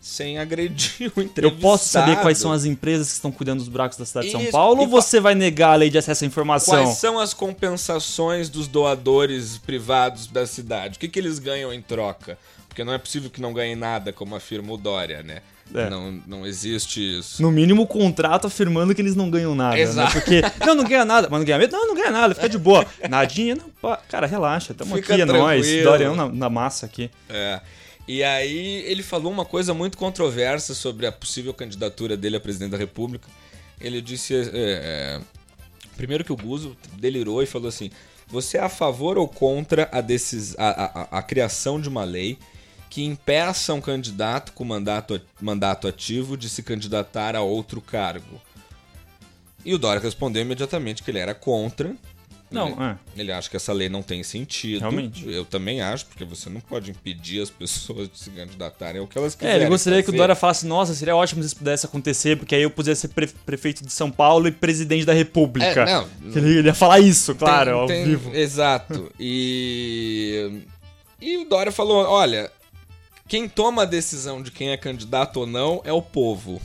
sem 0.00 0.38
agredir 0.38 1.12
o 1.14 1.20
Eu 1.20 1.24
entrevistado. 1.24 1.60
posso 1.60 1.88
saber 1.88 2.16
quais 2.20 2.38
são 2.38 2.50
as 2.50 2.64
empresas 2.64 3.08
que 3.08 3.14
estão 3.14 3.30
cuidando 3.30 3.58
dos 3.58 3.68
buracos 3.68 3.98
da 3.98 4.06
cidade 4.06 4.26
de 4.28 4.32
São 4.32 4.44
Paulo 4.46 4.80
ou 4.80 4.88
você 4.88 5.20
vai 5.20 5.34
negar 5.34 5.72
a 5.72 5.76
lei 5.76 5.90
de 5.90 5.98
acesso 5.98 6.24
à 6.24 6.26
informação? 6.26 6.84
Quais 6.84 6.96
são 6.98 7.18
as 7.18 7.34
compensações 7.34 8.48
dos 8.48 8.66
doadores 8.66 9.58
privados 9.58 10.26
da 10.26 10.46
cidade? 10.46 10.96
O 10.96 11.00
que, 11.00 11.08
que 11.08 11.18
eles 11.18 11.38
ganham 11.38 11.72
em 11.72 11.82
troca? 11.82 12.38
Porque 12.66 12.82
não 12.82 12.92
é 12.92 12.98
possível 12.98 13.28
que 13.28 13.42
não 13.42 13.52
ganhem 13.52 13.76
nada, 13.76 14.12
como 14.12 14.34
afirma 14.34 14.72
o 14.72 14.76
Dória, 14.76 15.22
né? 15.22 15.42
É. 15.74 15.88
Não, 15.88 16.20
não 16.26 16.46
existe 16.46 17.18
isso. 17.18 17.40
No 17.40 17.50
mínimo, 17.50 17.82
o 17.82 17.86
contrato 17.86 18.46
afirmando 18.46 18.94
que 18.94 19.00
eles 19.00 19.14
não 19.14 19.30
ganham 19.30 19.54
nada, 19.54 19.78
Exato. 19.78 20.14
né? 20.14 20.20
Porque, 20.20 20.42
não, 20.66 20.74
não 20.74 20.84
ganha 20.84 21.04
nada. 21.04 21.28
Mas 21.30 21.38
não 21.38 21.46
ganha 21.46 21.58
mesmo? 21.58 21.72
Não, 21.72 21.86
não 21.88 21.94
ganha 21.94 22.10
nada, 22.10 22.34
fica 22.34 22.48
de 22.48 22.58
boa. 22.58 22.84
Nadinha, 23.08 23.54
não, 23.54 23.70
pá, 23.80 23.96
cara, 24.08 24.26
relaxa, 24.26 24.74
tamo 24.74 24.96
Fica 24.96 25.12
aqui, 25.12 25.22
é 25.22 25.24
nóis. 25.24 25.82
Dorian 25.84 26.14
na, 26.14 26.28
na 26.28 26.50
massa 26.50 26.86
aqui. 26.86 27.10
É. 27.28 27.60
E 28.12 28.24
aí 28.24 28.82
ele 28.88 29.04
falou 29.04 29.30
uma 29.30 29.44
coisa 29.44 29.72
muito 29.72 29.96
controversa 29.96 30.74
sobre 30.74 31.06
a 31.06 31.12
possível 31.12 31.54
candidatura 31.54 32.16
dele 32.16 32.34
a 32.36 32.40
presidente 32.40 32.72
da 32.72 32.76
República. 32.76 33.28
Ele 33.80 34.00
disse. 34.00 34.34
é, 34.34 34.50
é, 34.52 35.20
primeiro 35.96 36.24
que 36.24 36.32
o 36.32 36.36
Guzo 36.36 36.76
delirou 36.94 37.40
e 37.40 37.46
falou 37.46 37.68
assim: 37.68 37.88
Você 38.26 38.58
é 38.58 38.62
a 38.62 38.68
favor 38.68 39.16
ou 39.16 39.28
contra 39.28 39.88
a, 39.92 39.98
a, 40.00 40.68
a- 40.70 41.02
a- 41.02 41.18
a 41.18 41.22
criação 41.22 41.80
de 41.80 41.88
uma 41.88 42.02
lei 42.02 42.36
que 42.90 43.04
impeça 43.04 43.72
um 43.74 43.80
candidato 43.80 44.52
com 44.54 44.64
mandato, 44.64 45.20
mandato 45.40 45.86
ativo 45.86 46.36
de 46.36 46.48
se 46.48 46.64
candidatar 46.64 47.36
a 47.36 47.42
outro 47.42 47.80
cargo? 47.80 48.40
E 49.64 49.72
o 49.72 49.78
Dória 49.78 50.02
respondeu 50.02 50.42
imediatamente 50.42 51.04
que 51.04 51.12
ele 51.12 51.20
era 51.20 51.32
contra. 51.32 51.94
Não, 52.50 52.74
né? 52.76 52.98
é. 53.16 53.20
Ele 53.20 53.30
acha 53.32 53.48
que 53.48 53.56
essa 53.56 53.72
lei 53.72 53.88
não 53.88 54.02
tem 54.02 54.22
sentido. 54.22 54.80
Realmente. 54.80 55.28
Eu 55.30 55.44
também 55.44 55.80
acho, 55.80 56.06
porque 56.06 56.24
você 56.24 56.50
não 56.50 56.60
pode 56.60 56.90
impedir 56.90 57.40
as 57.42 57.48
pessoas 57.50 58.08
de 58.08 58.18
se 58.18 58.30
candidatarem 58.30 59.00
ao 59.00 59.06
que 59.06 59.16
elas 59.16 59.34
É, 59.34 59.36
quiserem. 59.36 59.60
ele 59.62 59.70
gostaria 59.70 60.02
que 60.02 60.08
o 60.08 60.12
fazer. 60.12 60.18
Dória 60.18 60.34
falasse, 60.34 60.66
nossa, 60.66 60.94
seria 60.94 61.14
ótimo 61.14 61.42
se 61.42 61.46
isso 61.48 61.56
pudesse 61.56 61.86
acontecer, 61.86 62.36
porque 62.36 62.54
aí 62.54 62.62
eu 62.62 62.70
podia 62.70 62.94
ser 62.96 63.08
pre- 63.08 63.28
prefeito 63.46 63.84
de 63.86 63.92
São 63.92 64.10
Paulo 64.10 64.48
e 64.48 64.52
presidente 64.52 65.04
da 65.04 65.12
República. 65.12 65.82
É, 65.82 65.94
não. 65.94 66.08
Ele, 66.36 66.58
ele 66.58 66.68
ia 66.68 66.74
falar 66.74 66.98
isso, 67.00 67.34
claro, 67.34 67.70
Tem- 67.70 67.80
ao 67.80 67.86
tem- 67.86 68.04
vivo. 68.04 68.34
Exato. 68.34 69.12
E. 69.20 70.62
E 71.20 71.36
o 71.38 71.44
Dória 71.44 71.70
falou: 71.70 72.04
olha, 72.06 72.50
quem 73.28 73.48
toma 73.48 73.82
a 73.82 73.84
decisão 73.84 74.42
de 74.42 74.50
quem 74.50 74.70
é 74.70 74.76
candidato 74.76 75.40
ou 75.40 75.46
não 75.46 75.80
é 75.84 75.92
o 75.92 76.02
povo. 76.02 76.60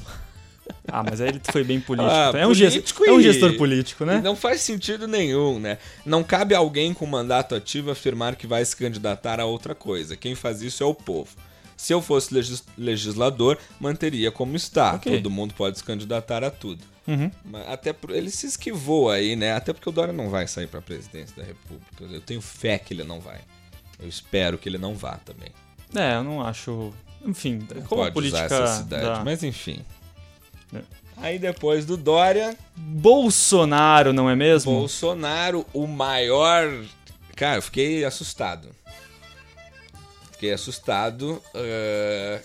Ah, 0.88 1.04
mas 1.04 1.20
aí 1.22 1.30
ele 1.30 1.42
foi 1.52 1.64
bem 1.64 1.80
político. 1.80 2.12
Ah, 2.12 2.32
é, 2.36 2.48
um 2.48 2.54
gestor, 2.54 2.82
político 2.82 3.06
é 3.06 3.12
um 3.12 3.20
e- 3.20 3.24
gestor 3.24 3.54
político, 3.58 4.04
E 4.04 4.08
né? 4.08 4.22
Não 4.24 4.36
faz 4.36 4.62
sentido 4.62 5.08
nenhum, 5.08 5.60
né? 5.60 5.78
Não 6.06 6.24
cabe 6.24 6.56
a 6.56 6.58
alguém 6.60 6.94
com 6.94 7.06
mandato 7.06 7.54
ativo 7.56 7.92
afirmar 7.92 8.36
que 8.36 8.48
vai 8.48 8.64
se 8.66 8.76
candidatar 8.76 9.40
a 9.40 9.46
outra 9.46 9.76
coisa. 9.76 10.16
Quem 10.16 10.36
faz 10.36 10.62
isso 10.62 10.84
é 10.84 10.86
o 10.86 10.94
povo. 10.94 11.30
Se 11.78 11.94
eu 11.94 12.02
fosse 12.02 12.34
legis- 12.34 12.64
legislador, 12.78 13.58
manteria 13.80 14.32
como 14.32 14.56
está. 14.56 14.94
Ok. 14.96 15.18
Todo 15.18 15.30
mundo 15.30 15.54
pode 15.54 15.78
se 15.78 15.84
candidatar 15.84 16.44
a 16.44 16.50
tudo. 16.50 16.82
Uhum. 17.08 17.30
Até 17.68 17.94
por- 17.94 18.12
ele 18.12 18.32
se 18.32 18.48
esquivou 18.48 19.10
aí, 19.12 19.36
né? 19.36 19.54
Até 19.54 19.74
porque 19.74 19.90
o 19.90 19.92
Dória 19.92 20.14
não 20.14 20.30
vai 20.30 20.48
sair 20.48 20.68
pra 20.68 20.82
presidência 20.82 21.36
da 21.36 21.44
República. 21.44 22.04
Eu 22.16 22.22
tenho 22.22 22.42
fé 22.42 22.80
que 22.80 22.94
ele 22.94 23.04
não 23.04 23.20
vai. 23.20 23.40
Eu 24.00 24.08
espero 24.08 24.58
que 24.58 24.68
ele 24.68 24.78
não 24.78 24.96
vá 24.96 25.18
também. 25.24 25.50
É, 25.96 26.16
eu 26.16 26.24
não 26.24 26.42
acho. 26.42 26.92
Enfim, 27.26 27.60
como 27.88 28.02
a 28.02 28.06
Pode 28.06 28.14
política. 28.14 28.46
usar 28.46 28.64
essa 28.64 28.78
cidade, 28.84 29.04
da- 29.04 29.24
mas 29.24 29.44
enfim. 29.44 29.80
Aí 31.18 31.40
depois 31.40 31.86
do 31.86 31.96
Dória, 31.96 32.58
Bolsonaro, 32.76 34.12
não 34.12 34.30
é 34.30 34.36
mesmo? 34.36 34.74
Bolsonaro, 34.74 35.66
o 35.74 35.88
maior. 35.88 36.72
Cara, 37.36 37.58
eu 37.58 37.62
fiquei 37.62 38.04
assustado. 38.04 38.70
Fiquei 40.36 40.52
assustado. 40.52 41.42
eh, 41.54 42.42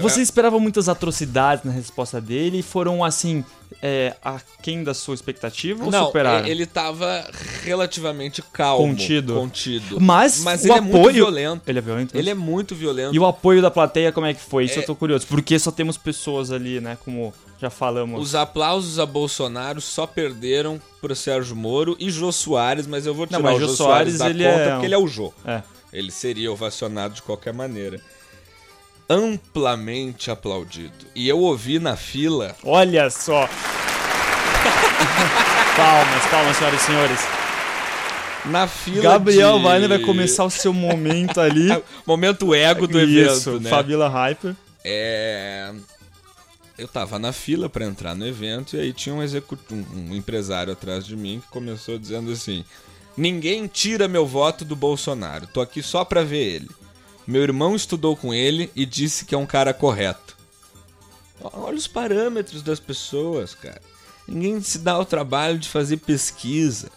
Você 0.00 0.22
esperava 0.22 0.58
muitas 0.58 0.88
atrocidades 0.88 1.62
na 1.62 1.70
resposta 1.72 2.18
dele 2.20 2.60
e 2.60 2.62
foram 2.62 3.04
assim, 3.04 3.44
é, 3.82 4.14
aquém 4.24 4.82
da 4.82 4.94
sua 4.94 5.14
expectativa 5.14 5.84
ou 5.84 5.90
Não, 5.90 6.06
superaram? 6.06 6.46
ele 6.48 6.64
tava 6.64 7.28
relativamente 7.62 8.40
calmo. 8.50 8.86
Contido. 8.88 9.34
Contido. 9.34 10.00
Mas, 10.00 10.42
Mas 10.42 10.62
o 10.62 10.66
ele 10.68 10.72
é 10.72 10.78
apoio. 10.78 10.92
muito 11.02 11.12
violento. 11.14 11.62
Ele 11.66 11.78
é 11.78 11.82
violento. 11.82 12.16
Ele 12.16 12.30
é 12.30 12.34
muito 12.34 12.74
violento. 12.74 13.14
E 13.14 13.18
o 13.18 13.26
apoio 13.26 13.60
da 13.60 13.70
plateia, 13.70 14.10
como 14.10 14.26
é 14.26 14.32
que 14.32 14.40
foi? 14.40 14.64
Isso 14.64 14.78
É. 14.78 14.82
eu 14.82 14.86
tô 14.86 14.96
curioso. 14.96 15.26
Porque 15.26 15.58
só 15.58 15.70
temos 15.70 15.98
pessoas 15.98 16.50
ali, 16.50 16.80
né? 16.80 16.96
Como 17.04 17.34
já 17.60 17.68
falamos. 17.68 18.22
Os 18.22 18.34
aplausos 18.34 18.98
a 18.98 19.04
Bolsonaro 19.04 19.82
só 19.82 20.06
perderam 20.06 20.80
pro 21.00 21.14
Sérgio 21.14 21.54
Moro 21.54 21.94
e 22.00 22.10
Jô 22.10 22.32
Soares, 22.32 22.86
mas 22.86 23.04
eu 23.04 23.14
vou 23.14 23.26
tirar 23.26 23.38
Não, 23.38 23.44
mas 23.44 23.56
o 23.56 23.60
Jô 23.60 23.66
Jô 23.68 23.74
Soares, 23.76 24.16
Soares, 24.16 24.18
da 24.18 24.30
ele 24.30 24.44
conta 24.50 24.64
é 24.64 24.70
porque 24.72 24.86
ele 24.86 24.94
é 24.94 24.98
o 24.98 25.06
Jô. 25.06 25.32
É. 25.44 25.62
Ele 25.94 26.10
seria 26.10 26.52
ovacionado 26.52 27.14
de 27.14 27.22
qualquer 27.22 27.54
maneira. 27.54 28.00
Amplamente 29.08 30.28
aplaudido. 30.28 31.06
E 31.14 31.28
eu 31.28 31.38
ouvi 31.38 31.78
na 31.78 31.96
fila. 31.96 32.56
Olha 32.64 33.08
só! 33.10 33.48
palmas, 35.76 36.26
palmas, 36.30 36.56
senhoras 36.56 36.82
e 36.82 36.84
senhores. 36.84 37.20
Na 38.46 38.66
fila. 38.66 39.02
Gabriel 39.02 39.58
de... 39.58 39.66
Weiner 39.66 39.88
vai 39.88 39.98
começar 40.00 40.44
o 40.44 40.50
seu 40.50 40.72
momento 40.72 41.38
ali. 41.40 41.68
Momento 42.04 42.52
ego 42.52 42.88
do 42.88 43.00
Isso, 43.00 43.50
evento, 43.50 43.62
né? 43.62 43.70
Fabila 43.70 44.08
Hyper. 44.08 44.56
É. 44.84 45.72
Eu 46.76 46.88
tava 46.88 47.20
na 47.20 47.32
fila 47.32 47.68
pra 47.68 47.84
entrar 47.84 48.16
no 48.16 48.26
evento 48.26 48.74
e 48.74 48.80
aí 48.80 48.92
tinha 48.92 49.14
um, 49.14 49.22
execu... 49.22 49.56
um, 49.70 50.10
um 50.10 50.14
empresário 50.16 50.72
atrás 50.72 51.06
de 51.06 51.16
mim 51.16 51.40
que 51.40 51.46
começou 51.52 51.96
dizendo 51.96 52.32
assim: 52.32 52.64
Ninguém 53.16 53.66
tira 53.66 54.08
meu 54.08 54.26
voto 54.26 54.64
do 54.64 54.74
Bolsonaro, 54.74 55.46
tô 55.46 55.60
aqui 55.60 55.82
só 55.82 56.04
pra 56.04 56.24
ver 56.24 56.54
ele. 56.56 56.70
Meu 57.26 57.42
irmão 57.42 57.74
estudou 57.76 58.16
com 58.16 58.34
ele 58.34 58.70
e 58.74 58.84
disse 58.84 59.24
que 59.24 59.34
é 59.34 59.38
um 59.38 59.46
cara 59.46 59.72
correto. 59.72 60.36
Olha 61.40 61.76
os 61.76 61.86
parâmetros 61.86 62.62
das 62.62 62.80
pessoas, 62.80 63.54
cara. 63.54 63.80
Ninguém 64.26 64.60
se 64.60 64.78
dá 64.78 64.98
o 64.98 65.04
trabalho 65.04 65.58
de 65.58 65.68
fazer 65.68 65.98
pesquisa. 65.98 66.90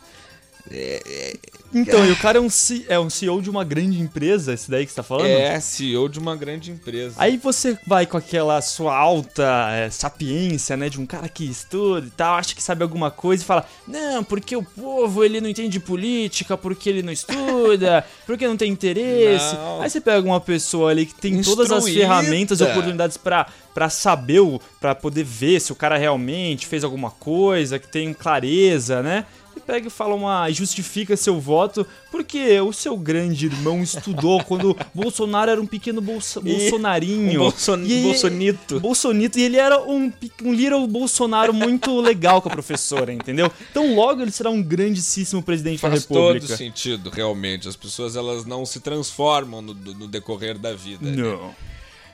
Então, 1.73 2.05
e 2.05 2.11
o 2.11 2.15
cara 2.15 2.37
é 2.37 2.41
um, 2.41 2.49
C- 2.49 2.85
é 2.87 2.97
um 2.97 3.09
CEO 3.09 3.41
de 3.41 3.49
uma 3.49 3.63
grande 3.63 3.99
empresa, 4.01 4.53
esse 4.53 4.71
daí 4.71 4.85
que 4.85 4.91
você 4.91 4.95
tá 4.95 5.03
falando? 5.03 5.27
É 5.27 5.59
CEO 5.59 6.07
de 6.07 6.17
uma 6.17 6.35
grande 6.35 6.71
empresa. 6.71 7.15
Aí 7.17 7.37
você 7.37 7.77
vai 7.85 8.05
com 8.05 8.15
aquela 8.17 8.61
sua 8.61 8.95
alta 8.95 9.67
é, 9.71 9.89
sapiência, 9.89 10.77
né, 10.77 10.89
de 10.89 10.99
um 10.99 11.05
cara 11.05 11.27
que 11.27 11.43
estuda 11.43 12.07
e 12.07 12.09
tal, 12.11 12.35
acha 12.35 12.55
que 12.55 12.63
sabe 12.63 12.83
alguma 12.83 13.11
coisa 13.11 13.43
e 13.43 13.45
fala: 13.45 13.65
"Não, 13.87 14.23
porque 14.23 14.55
o 14.55 14.63
povo 14.63 15.23
ele 15.23 15.41
não 15.41 15.49
entende 15.49 15.79
política, 15.79 16.57
porque 16.57 16.89
ele 16.89 17.03
não 17.03 17.11
estuda, 17.11 18.03
porque 18.25 18.47
não 18.47 18.55
tem 18.57 18.71
interesse". 18.71 19.53
Não. 19.55 19.81
Aí 19.81 19.89
você 19.89 19.99
pega 20.01 20.25
uma 20.25 20.39
pessoa 20.41 20.89
ali 20.91 21.05
que 21.05 21.15
tem 21.15 21.41
todas 21.41 21.69
as 21.71 21.79
Instruída. 21.85 21.99
ferramentas 21.99 22.59
e 22.59 22.63
oportunidades 22.63 23.17
pra 23.17 23.45
para 23.73 23.89
saber, 23.91 24.39
o- 24.39 24.59
pra 24.81 24.95
poder 24.95 25.23
ver 25.23 25.59
se 25.61 25.71
o 25.71 25.75
cara 25.75 25.97
realmente 25.97 26.65
fez 26.65 26.83
alguma 26.83 27.11
coisa, 27.11 27.77
que 27.77 27.87
tem 27.87 28.11
clareza, 28.11 29.03
né? 29.03 29.23
E 29.57 29.59
pega 29.59 29.87
e 29.87 29.89
fala 29.89 30.13
uma. 30.15 30.49
e 30.49 30.53
justifica 30.53 31.17
seu 31.17 31.39
voto, 31.39 31.85
porque 32.11 32.59
o 32.61 32.71
seu 32.71 32.95
grande 32.95 33.47
irmão 33.47 33.81
estudou 33.81 34.43
quando 34.43 34.77
Bolsonaro 34.93 35.49
era 35.51 35.59
um 35.61 35.65
pequeno 35.65 35.99
bolso, 35.99 36.39
bolsonarinho. 36.41 37.41
um 37.41 37.43
bolson- 37.45 37.83
E- 37.83 38.03
bolsonito. 38.03 38.79
Bolsonito. 38.79 39.39
E 39.39 39.43
ele 39.43 39.57
era 39.57 39.81
um, 39.81 40.11
um 40.43 40.53
little 40.53 40.85
Bolsonaro 40.87 41.53
muito 41.53 41.99
legal 41.99 42.41
com 42.41 42.49
a 42.49 42.51
professora, 42.51 43.11
entendeu? 43.11 43.51
Então 43.71 43.95
logo 43.95 44.21
ele 44.21 44.31
será 44.31 44.49
um 44.49 44.61
grandíssimo 44.61 45.41
presidente 45.41 45.79
Faz 45.79 45.93
da 45.93 45.99
República. 45.99 46.47
todo 46.47 46.57
sentido, 46.57 47.09
realmente. 47.09 47.67
As 47.67 47.75
pessoas 47.75 48.15
elas 48.15 48.45
não 48.45 48.65
se 48.65 48.79
transformam 48.79 49.61
no, 49.61 49.73
no 49.73 50.07
decorrer 50.07 50.57
da 50.57 50.73
vida. 50.73 51.09
né? 51.09 51.15
Não. 51.23 51.55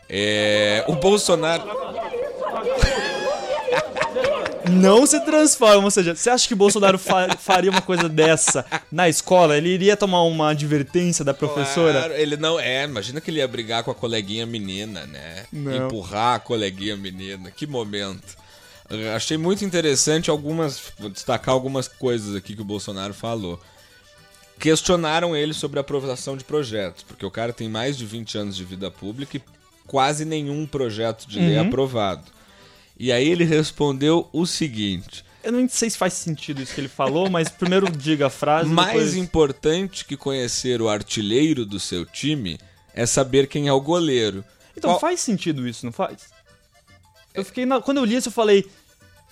É, 0.09 0.83
o 0.87 0.93
Bolsonaro. 0.95 1.63
Não 4.73 5.05
se 5.05 5.19
transforma, 5.21 5.83
ou 5.85 5.91
seja, 5.91 6.15
você 6.15 6.29
acha 6.29 6.47
que 6.47 6.55
Bolsonaro 6.55 6.97
fa- 6.99 7.35
faria 7.39 7.69
uma 7.71 7.81
coisa 7.81 8.07
dessa 8.09 8.65
na 8.91 9.07
escola? 9.09 9.57
Ele 9.57 9.69
iria 9.69 9.95
tomar 9.97 10.23
uma 10.23 10.49
advertência 10.51 11.23
da 11.23 11.33
professora? 11.33 11.99
Claro, 11.99 12.13
ele 12.13 12.35
não 12.37 12.59
é. 12.59 12.83
Imagina 12.83 13.21
que 13.21 13.31
ele 13.31 13.39
ia 13.39 13.47
brigar 13.47 13.83
com 13.83 13.91
a 13.91 13.95
coleguinha 13.95 14.45
menina, 14.45 15.05
né? 15.05 15.45
Não. 15.51 15.85
Empurrar 15.87 16.35
a 16.35 16.39
coleguinha 16.39 16.95
menina. 16.97 17.51
Que 17.51 17.65
momento. 17.67 18.35
Achei 19.15 19.37
muito 19.37 19.63
interessante 19.65 20.29
algumas. 20.29 20.81
Vou 20.99 21.09
destacar 21.09 21.53
algumas 21.53 21.87
coisas 21.87 22.35
aqui 22.35 22.55
que 22.55 22.61
o 22.61 22.65
Bolsonaro 22.65 23.13
falou. 23.13 23.59
Questionaram 24.59 25.35
ele 25.35 25.53
sobre 25.53 25.79
a 25.79 25.81
aprovação 25.81 26.37
de 26.37 26.43
projetos, 26.43 27.03
porque 27.03 27.25
o 27.25 27.31
cara 27.31 27.51
tem 27.51 27.67
mais 27.67 27.97
de 27.97 28.05
20 28.05 28.37
anos 28.37 28.55
de 28.55 28.63
vida 28.63 28.89
pública 28.91 29.37
e 29.37 29.41
quase 29.87 30.23
nenhum 30.25 30.65
projeto 30.65 31.27
de 31.27 31.39
Uhum. 31.39 31.47
lei 31.47 31.57
aprovado. 31.57 32.23
E 32.97 33.11
aí 33.11 33.27
ele 33.27 33.43
respondeu 33.43 34.29
o 34.31 34.45
seguinte: 34.45 35.25
Eu 35.43 35.51
não 35.51 35.67
sei 35.67 35.89
se 35.89 35.97
faz 35.97 36.13
sentido 36.13 36.61
isso 36.61 36.73
que 36.73 36.81
ele 36.81 36.87
falou, 36.87 37.29
mas 37.29 37.49
primeiro 37.49 37.89
diga 37.89 38.27
a 38.27 38.29
frase. 38.29 38.69
Mais 38.71 38.91
depois... 38.91 39.15
importante 39.15 40.05
que 40.05 40.15
conhecer 40.15 40.81
o 40.81 40.89
artilheiro 40.89 41.65
do 41.65 41.79
seu 41.79 42.05
time 42.05 42.59
é 42.93 43.05
saber 43.05 43.47
quem 43.47 43.67
é 43.67 43.73
o 43.73 43.81
goleiro. 43.81 44.43
Então 44.77 44.91
Qual- 44.91 44.99
faz 44.99 45.19
sentido 45.19 45.67
isso, 45.67 45.85
não 45.85 45.93
faz? 45.93 46.31
Eu 47.33 47.43
fiquei 47.43 47.65
na... 47.65 47.81
Quando 47.81 47.97
eu 47.97 48.05
li 48.05 48.15
isso, 48.15 48.29
eu 48.29 48.33
falei. 48.33 48.65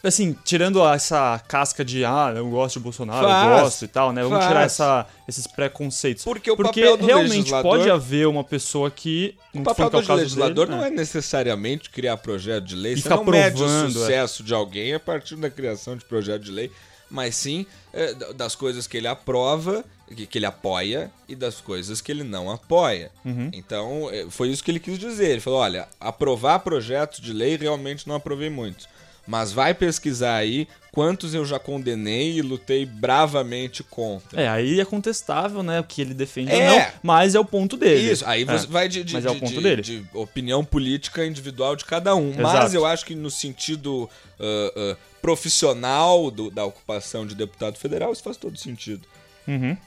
Assim, 0.04 0.36
tirando 0.44 0.84
essa 0.88 1.40
casca 1.48 1.86
de 1.86 2.04
ah, 2.04 2.34
eu 2.36 2.50
gosto 2.50 2.80
de 2.80 2.84
Bolsonaro, 2.84 3.28
Faz, 3.28 3.48
eu 3.48 3.64
gosto 3.64 3.86
e 3.86 3.88
tal, 3.88 4.12
né? 4.12 4.24
Vamos 4.24 4.40
faz. 4.40 4.48
tirar 4.48 4.64
essa, 4.64 5.08
esses 5.28 5.46
preconceitos. 5.46 6.24
Porque 6.24 6.50
o 6.50 6.56
Porque 6.56 6.82
papel 6.82 6.98
do 6.98 7.06
realmente 7.06 7.38
legislador- 7.38 7.72
pode 7.78 7.90
haver 7.90 8.28
uma 8.28 8.44
pessoa 8.44 8.90
que. 8.90 9.36
O 9.54 9.62
papel 9.62 9.92
foi 9.92 10.02
do 10.02 10.14
legislador 10.16 10.66
dele, 10.66 10.78
não 10.78 10.84
né? 10.84 10.88
é 10.88 10.92
necessariamente 10.92 11.90
criar 11.90 12.18
projeto 12.18 12.66
de 12.66 12.76
lei. 12.76 12.94
E 12.94 13.02
Você 13.02 13.10
não 13.10 13.24
mede 13.24 13.56
o 13.56 13.60
provando, 13.60 13.90
é. 13.90 13.92
sucesso 13.92 14.44
de 14.44 14.54
alguém 14.54 14.94
a 14.94 15.00
partir 15.00 15.36
da 15.36 15.50
criação 15.50 15.96
de 15.96 16.04
projeto 16.04 16.42
de 16.44 16.52
lei, 16.52 16.72
mas 17.10 17.36
sim 17.36 17.66
é, 17.94 18.14
das 18.34 18.56
coisas 18.56 18.88
que 18.88 18.98
ele 18.98 19.08
aprova, 19.08 19.84
que, 20.16 20.38
ele 20.38 20.46
apoia 20.46 21.12
e 21.28 21.36
das 21.36 21.62
coisas 21.62 22.02
que 22.02 22.12
ele 22.12 22.24
não 22.24 22.50
apoia. 22.50 23.12
Uhum. 23.24 23.50
Então, 23.54 24.10
é, 24.12 24.26
foi 24.30 24.50
isso 24.50 24.64
que 24.64 24.72
ele 24.72 24.80
quis 24.80 24.98
dizer. 24.98 25.30
Ele 25.30 25.42
falou: 25.42 25.60
olha, 25.60 25.88
aprovar 26.00 26.60
projetos 26.60 27.20
de 27.20 27.34
lei 27.34 27.56
realmente 27.56 28.08
não 28.08 28.16
aprovei 28.16 28.50
muitos. 28.50 28.90
Mas 29.28 29.52
vai 29.52 29.74
pesquisar 29.74 30.36
aí 30.36 30.68
quantos 30.92 31.34
eu 31.34 31.46
já 31.46 31.60
condenei 31.60 32.34
e 32.38 32.42
lutei 32.42 32.86
bravamente 32.86 33.84
contra. 33.84 34.42
É, 34.42 34.48
aí 34.50 34.80
é 34.82 34.86
contestável, 34.86 35.62
né? 35.62 35.80
O 35.80 35.84
que 35.84 36.02
ele 36.02 36.14
defende 36.14 36.52
É. 36.52 36.72
ou 36.72 36.80
não, 36.80 36.88
mas 37.04 37.36
é 37.36 37.40
o 37.40 37.46
ponto 37.46 37.78
dele. 37.78 38.12
Isso, 38.12 38.26
aí 38.26 38.44
você 38.44 38.66
É. 38.66 38.70
vai 38.70 38.90
de, 38.90 39.04
de, 39.04 39.14
Mas 39.14 39.26
é 39.26 39.30
o 39.30 39.34
de- 39.36 39.40
ponto 39.40 39.54
de- 39.54 39.62
dele. 39.62 39.82
de 39.84 40.06
opinião 40.14 40.66
política 40.66 41.26
individual 41.26 41.76
de 41.76 41.86
cada 41.86 42.16
um. 42.16 42.34
Mas 42.36 42.40
Exato. 42.56 42.76
eu 42.76 42.86
acho 42.86 43.06
que 43.06 43.14
no 43.16 43.30
sentido 43.30 44.10
ah, 44.40 44.74
ah, 44.76 44.98
profissional 45.22 46.32
do- 46.32 46.50
da 46.50 46.66
ocupação 46.66 47.26
de 47.28 47.36
deputado 47.36 47.78
federal, 47.78 48.12
isso 48.12 48.24
faz 48.24 48.38
todo 48.38 48.58
sentido. 48.58 49.08
Uhum. 49.48 49.78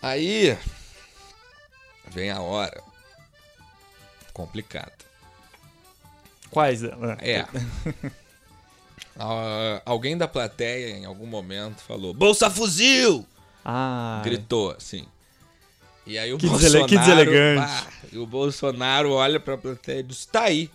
Aí 0.00 0.56
vem 2.10 2.30
a 2.30 2.40
hora 2.40 2.80
complicada. 4.32 4.92
Quais? 6.50 6.84
Ah, 6.84 7.18
É. 7.20 7.44
Ah, 9.18 9.82
alguém 9.84 10.16
da 10.16 10.26
plateia 10.26 10.96
em 10.96 11.04
algum 11.04 11.26
momento 11.26 11.80
falou: 11.82 12.12
Bolsa 12.14 12.48
fuzil! 12.50 13.26
Ah, 13.64 14.20
Gritou 14.24 14.70
assim. 14.72 15.04
E 16.06 16.18
aí 16.18 16.32
o 16.32 16.38
Que 16.38 16.48
Bolsonaro. 16.48 16.86
que 16.86 16.98
deselegante. 16.98 17.60
pá, 17.66 17.86
e 18.12 18.18
o 18.18 18.26
Bolsonaro 18.26 19.12
olha 19.12 19.38
pra 19.38 19.56
plateia 19.56 20.00
e 20.00 20.02
diz: 20.02 20.24
tá 20.26 20.42
aí. 20.44 20.68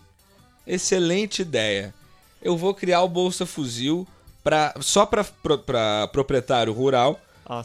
Excelente 0.65 1.41
ideia. 1.41 1.93
Eu 2.41 2.55
vou 2.57 2.73
criar 2.73 3.01
o 3.01 3.07
Bolsa 3.09 3.45
Fuzil 3.45 4.07
pra, 4.43 4.73
só 4.79 5.05
pra, 5.05 5.23
pro- 5.23 5.57
pra 5.59 6.07
proprietário 6.09 6.71
rural 6.73 7.19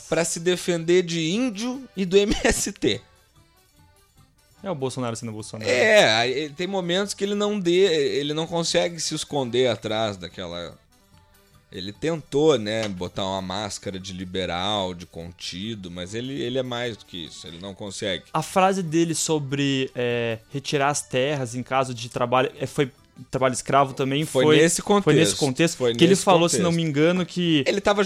pra 0.08 0.24
se 0.24 0.40
defender 0.40 1.02
de 1.02 1.20
índio 1.32 1.86
e 1.96 2.04
do 2.06 2.16
MST. 2.16 3.00
É 4.62 4.70
o 4.70 4.74
Bolsonaro 4.74 5.16
sendo 5.16 5.32
Bolsonaro. 5.32 5.68
É, 5.68 6.48
tem 6.56 6.66
momentos 6.66 7.14
que 7.14 7.24
ele 7.24 7.34
não 7.34 7.58
dê, 7.58 8.16
ele 8.18 8.32
não 8.32 8.46
consegue 8.46 9.00
se 9.00 9.14
esconder 9.14 9.68
atrás 9.68 10.16
daquela. 10.16 10.78
Ele 11.70 11.90
tentou, 11.90 12.58
né, 12.58 12.86
botar 12.86 13.24
uma 13.24 13.40
máscara 13.40 13.98
de 13.98 14.12
liberal, 14.12 14.92
de 14.92 15.06
contido, 15.06 15.90
mas 15.90 16.14
ele, 16.14 16.40
ele 16.40 16.58
é 16.58 16.62
mais 16.62 16.98
do 16.98 17.06
que 17.06 17.24
isso, 17.24 17.46
ele 17.46 17.58
não 17.58 17.74
consegue. 17.74 18.24
A 18.32 18.42
frase 18.42 18.82
dele 18.82 19.14
sobre 19.14 19.90
é, 19.94 20.38
retirar 20.50 20.90
as 20.90 21.00
terras 21.00 21.54
em 21.54 21.62
caso 21.62 21.94
de 21.94 22.10
trabalho. 22.10 22.52
é, 22.60 22.66
foi 22.66 22.92
trabalho 23.30 23.52
escravo 23.52 23.92
também? 23.94 24.24
Foi 24.24 24.44
Foi, 24.44 24.56
nesse 24.56 24.82
Foi 24.82 24.84
contexto. 24.96 25.18
nesse 25.18 25.36
contexto. 25.36 25.76
Foi 25.76 25.94
que 25.94 26.02
ele 26.04 26.16
falou, 26.16 26.48
se 26.48 26.58
não 26.60 26.72
me 26.72 26.82
engano, 26.82 27.24
que. 27.26 27.62
Ele 27.66 27.78
estava 27.78 28.02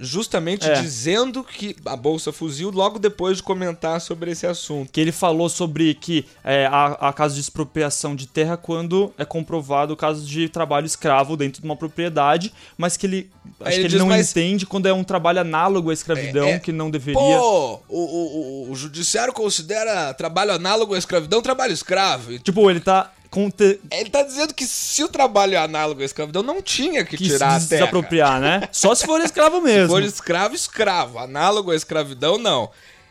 justamente 0.00 0.68
É. 0.68 0.80
dizendo 0.80 1.44
que 1.44 1.76
a 1.84 1.96
Bolsa 1.96 2.32
Fuzil 2.32 2.70
logo 2.70 2.98
depois 2.98 3.36
de 3.38 3.42
comentar 3.42 4.00
sobre 4.00 4.30
esse 4.30 4.46
assunto. 4.46 4.90
Que 4.92 5.00
ele 5.00 5.12
falou 5.12 5.48
sobre 5.48 5.94
que 5.94 6.26
é, 6.42 6.66
há, 6.66 6.86
há 7.08 7.12
casos 7.12 7.36
de 7.36 7.42
expropriação 7.42 8.14
de 8.16 8.26
terra 8.26 8.56
quando 8.56 9.12
é 9.18 9.24
comprovado 9.24 9.92
o 9.94 9.96
caso 9.96 10.24
de 10.26 10.48
trabalho 10.48 10.86
escravo 10.86 11.36
dentro 11.36 11.60
de 11.60 11.66
uma 11.66 11.76
propriedade, 11.76 12.52
mas 12.76 12.96
que 12.96 13.06
ele. 13.06 13.30
Acho 13.60 13.70
ele 13.70 13.74
que 13.74 13.80
ele 13.82 13.88
diz, 13.88 13.98
não 13.98 14.06
mas- 14.08 14.30
entende 14.30 14.66
quando 14.66 14.86
é 14.86 14.92
um 14.92 15.04
trabalho 15.04 15.40
análogo 15.40 15.90
à 15.90 15.92
escravidão, 15.92 16.46
É, 16.48 16.52
é, 16.52 16.58
que 16.58 16.72
não 16.72 16.90
deveria. 16.90 17.20
Pô, 17.20 17.80
o, 17.88 18.66
o, 18.68 18.70
o 18.70 18.74
judiciário 18.74 19.32
considera 19.32 20.12
trabalho 20.14 20.52
análogo 20.52 20.94
à 20.94 20.98
escravidão 20.98 21.40
trabalho 21.42 21.72
escravo. 21.72 22.38
Tipo, 22.38 22.70
ele 22.70 22.80
tá. 22.80 23.10
Conte- 23.34 23.80
Ele 23.90 24.10
tá 24.10 24.22
dizendo 24.22 24.54
que 24.54 24.64
se 24.66 25.02
o 25.02 25.08
trabalho 25.08 25.54
é 25.54 25.58
análogo 25.58 26.00
à 26.00 26.04
escravidão, 26.04 26.42
não 26.42 26.62
tinha 26.62 27.04
que, 27.04 27.16
Que 27.16 27.24
tirar 27.24 27.58
se 27.60 27.66
a 27.66 27.68
terra. 27.68 27.80
desapropriar, 27.80 28.40
né? 28.40 28.68
Só 28.70 28.94
se 28.94 29.04
for 29.04 29.20
escravo 29.20 29.60
mesmo. 29.62 29.86
Se 29.88 29.92
for 29.92 30.02
escravo, 30.02 30.54
escravo. 30.54 31.18
Análogo 31.18 31.70
à 31.70 31.74
escravidão, 31.76 32.38
não. 32.38 32.70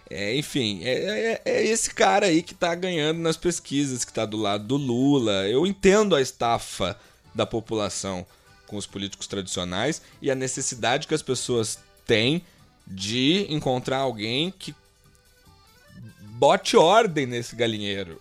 É, 0.10 0.36
enfim, 0.36 0.82
é, 0.84 0.92
é- 0.94 1.42
é 1.46 1.64
esse 1.66 1.94
cara 1.94 2.28
aí 2.28 2.42
que 2.44 2.54
tá 2.54 2.74
ganhando 2.76 3.20
nas 3.20 3.36
pesquisas, 3.38 4.06
que 4.06 4.14
tá 4.14 4.26
do 4.26 4.38
lado 4.38 4.64
do 4.66 4.78
Lula. 4.78 5.48
Eu 5.48 5.66
entendo 5.66 6.16
a 6.16 6.22
estafa 6.22 6.98
da 7.34 7.46
população 7.46 8.26
com 8.68 8.78
os 8.78 8.86
políticos 8.86 9.28
tradicionais 9.28 10.02
e 10.22 10.30
a 10.32 10.36
necessidade 10.36 11.08
que 11.08 11.14
as 11.14 11.22
pessoas 11.22 11.80
têm 12.06 12.44
de 12.86 13.46
encontrar 13.50 13.98
alguém 13.98 14.54
que 14.58 14.76
bote 16.22 16.76
ordem 16.78 17.26
nesse 17.26 17.56
galinheiro. 17.56 18.20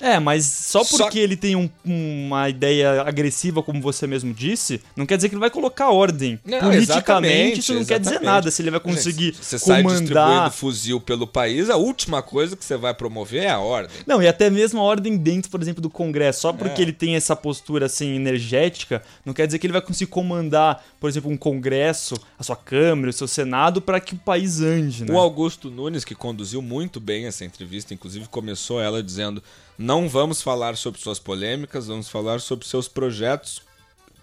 É, 0.00 0.18
mas 0.18 0.44
só 0.44 0.82
Só- 0.82 1.04
porque 1.04 1.18
ele 1.18 1.36
tem 1.36 1.54
um- 1.56 1.70
uma 1.84 2.48
ideia 2.48 3.02
agressiva, 3.02 3.62
como 3.62 3.80
você 3.80 4.06
mesmo 4.06 4.34
disse, 4.34 4.80
não 4.96 5.06
quer 5.06 5.16
dizer 5.16 5.28
que 5.28 5.34
ele 5.34 5.40
vai 5.40 5.50
colocar 5.50 5.90
ordem. 5.90 6.38
Não, 6.44 6.58
Politicamente, 6.60 6.90
exatamente, 6.90 7.60
isso 7.60 7.74
não 7.74 7.84
quer 7.84 7.98
dizer 8.00 8.10
exatamente. 8.16 8.34
nada. 8.34 8.50
Se 8.50 8.60
ele 8.62 8.70
vai 8.70 8.80
conseguir 8.80 9.26
Gente, 9.26 9.44
você 9.44 9.58
sai 9.58 9.82
distribuindo 9.82 10.14
comandar. 10.14 10.50
fuzil 10.52 11.00
pelo 11.00 11.26
país, 11.26 11.70
a 11.70 11.76
última 11.76 12.22
coisa 12.22 12.56
que 12.56 12.64
você 12.64 12.76
vai 12.76 12.92
promover 12.92 13.44
é 13.44 13.50
a 13.50 13.58
ordem. 13.60 13.96
Não, 14.06 14.22
e 14.22 14.26
até 14.28 14.50
mesmo 14.50 14.80
a 14.80 14.82
ordem 14.82 15.16
dentro, 15.16 15.50
por 15.50 15.62
exemplo, 15.62 15.80
do 15.80 15.88
Congresso. 15.90 16.40
Só 16.40 16.52
porque 16.52 16.80
É. 16.82 16.84
ele 16.84 16.92
tem 16.92 17.14
essa 17.14 17.36
postura 17.36 17.86
assim 17.86 18.14
energética, 18.16 19.02
não 19.24 19.32
quer 19.32 19.46
dizer 19.46 19.58
que 19.58 19.66
ele 19.66 19.72
vai 19.72 19.82
conseguir 19.82 20.10
comandar, 20.10 20.84
por 21.00 21.08
exemplo, 21.08 21.30
um 21.30 21.36
Congresso, 21.36 22.14
a 22.38 22.42
sua 22.42 22.56
Câmara, 22.56 23.10
o 23.10 23.12
seu 23.12 23.28
Senado, 23.28 23.80
para 23.80 24.00
que 24.00 24.14
o 24.14 24.18
país 24.18 24.60
ande, 24.60 25.04
né? 25.04 25.12
O 25.14 25.18
Augusto 25.18 25.70
Nunes, 25.70 26.04
que 26.04 26.14
conduziu 26.14 26.60
muito 26.60 26.98
bem 27.00 27.26
essa 27.26 27.44
entrevista, 27.44 27.94
inclusive 27.94 28.26
começou 28.28 28.80
ela 28.80 29.02
dizendo: 29.02 29.42
não 29.76 30.08
vamos 30.08 30.40
falar 30.42 30.76
sobre 30.76 31.00
suas 31.00 31.18
polêmicas, 31.18 31.86
vamos 31.86 32.08
falar 32.08 32.40
sobre 32.40 32.66
seus 32.66 32.88
projetos, 32.88 33.62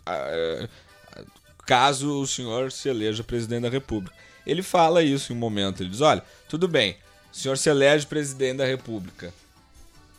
ah, 0.05 0.67
ah, 1.15 1.23
caso 1.65 2.21
o 2.21 2.27
senhor 2.27 2.71
se 2.71 2.89
eleja 2.89 3.23
presidente 3.23 3.63
da 3.63 3.69
República. 3.69 4.15
Ele 4.45 4.63
fala 4.63 5.03
isso 5.03 5.31
em 5.31 5.35
um 5.35 5.39
momento, 5.39 5.83
ele 5.83 5.89
diz: 5.89 6.01
olha, 6.01 6.23
tudo 6.47 6.67
bem, 6.67 6.97
o 7.31 7.35
senhor 7.35 7.57
se 7.57 7.69
elege 7.69 8.05
presidente 8.07 8.57
da 8.57 8.65
República. 8.65 9.33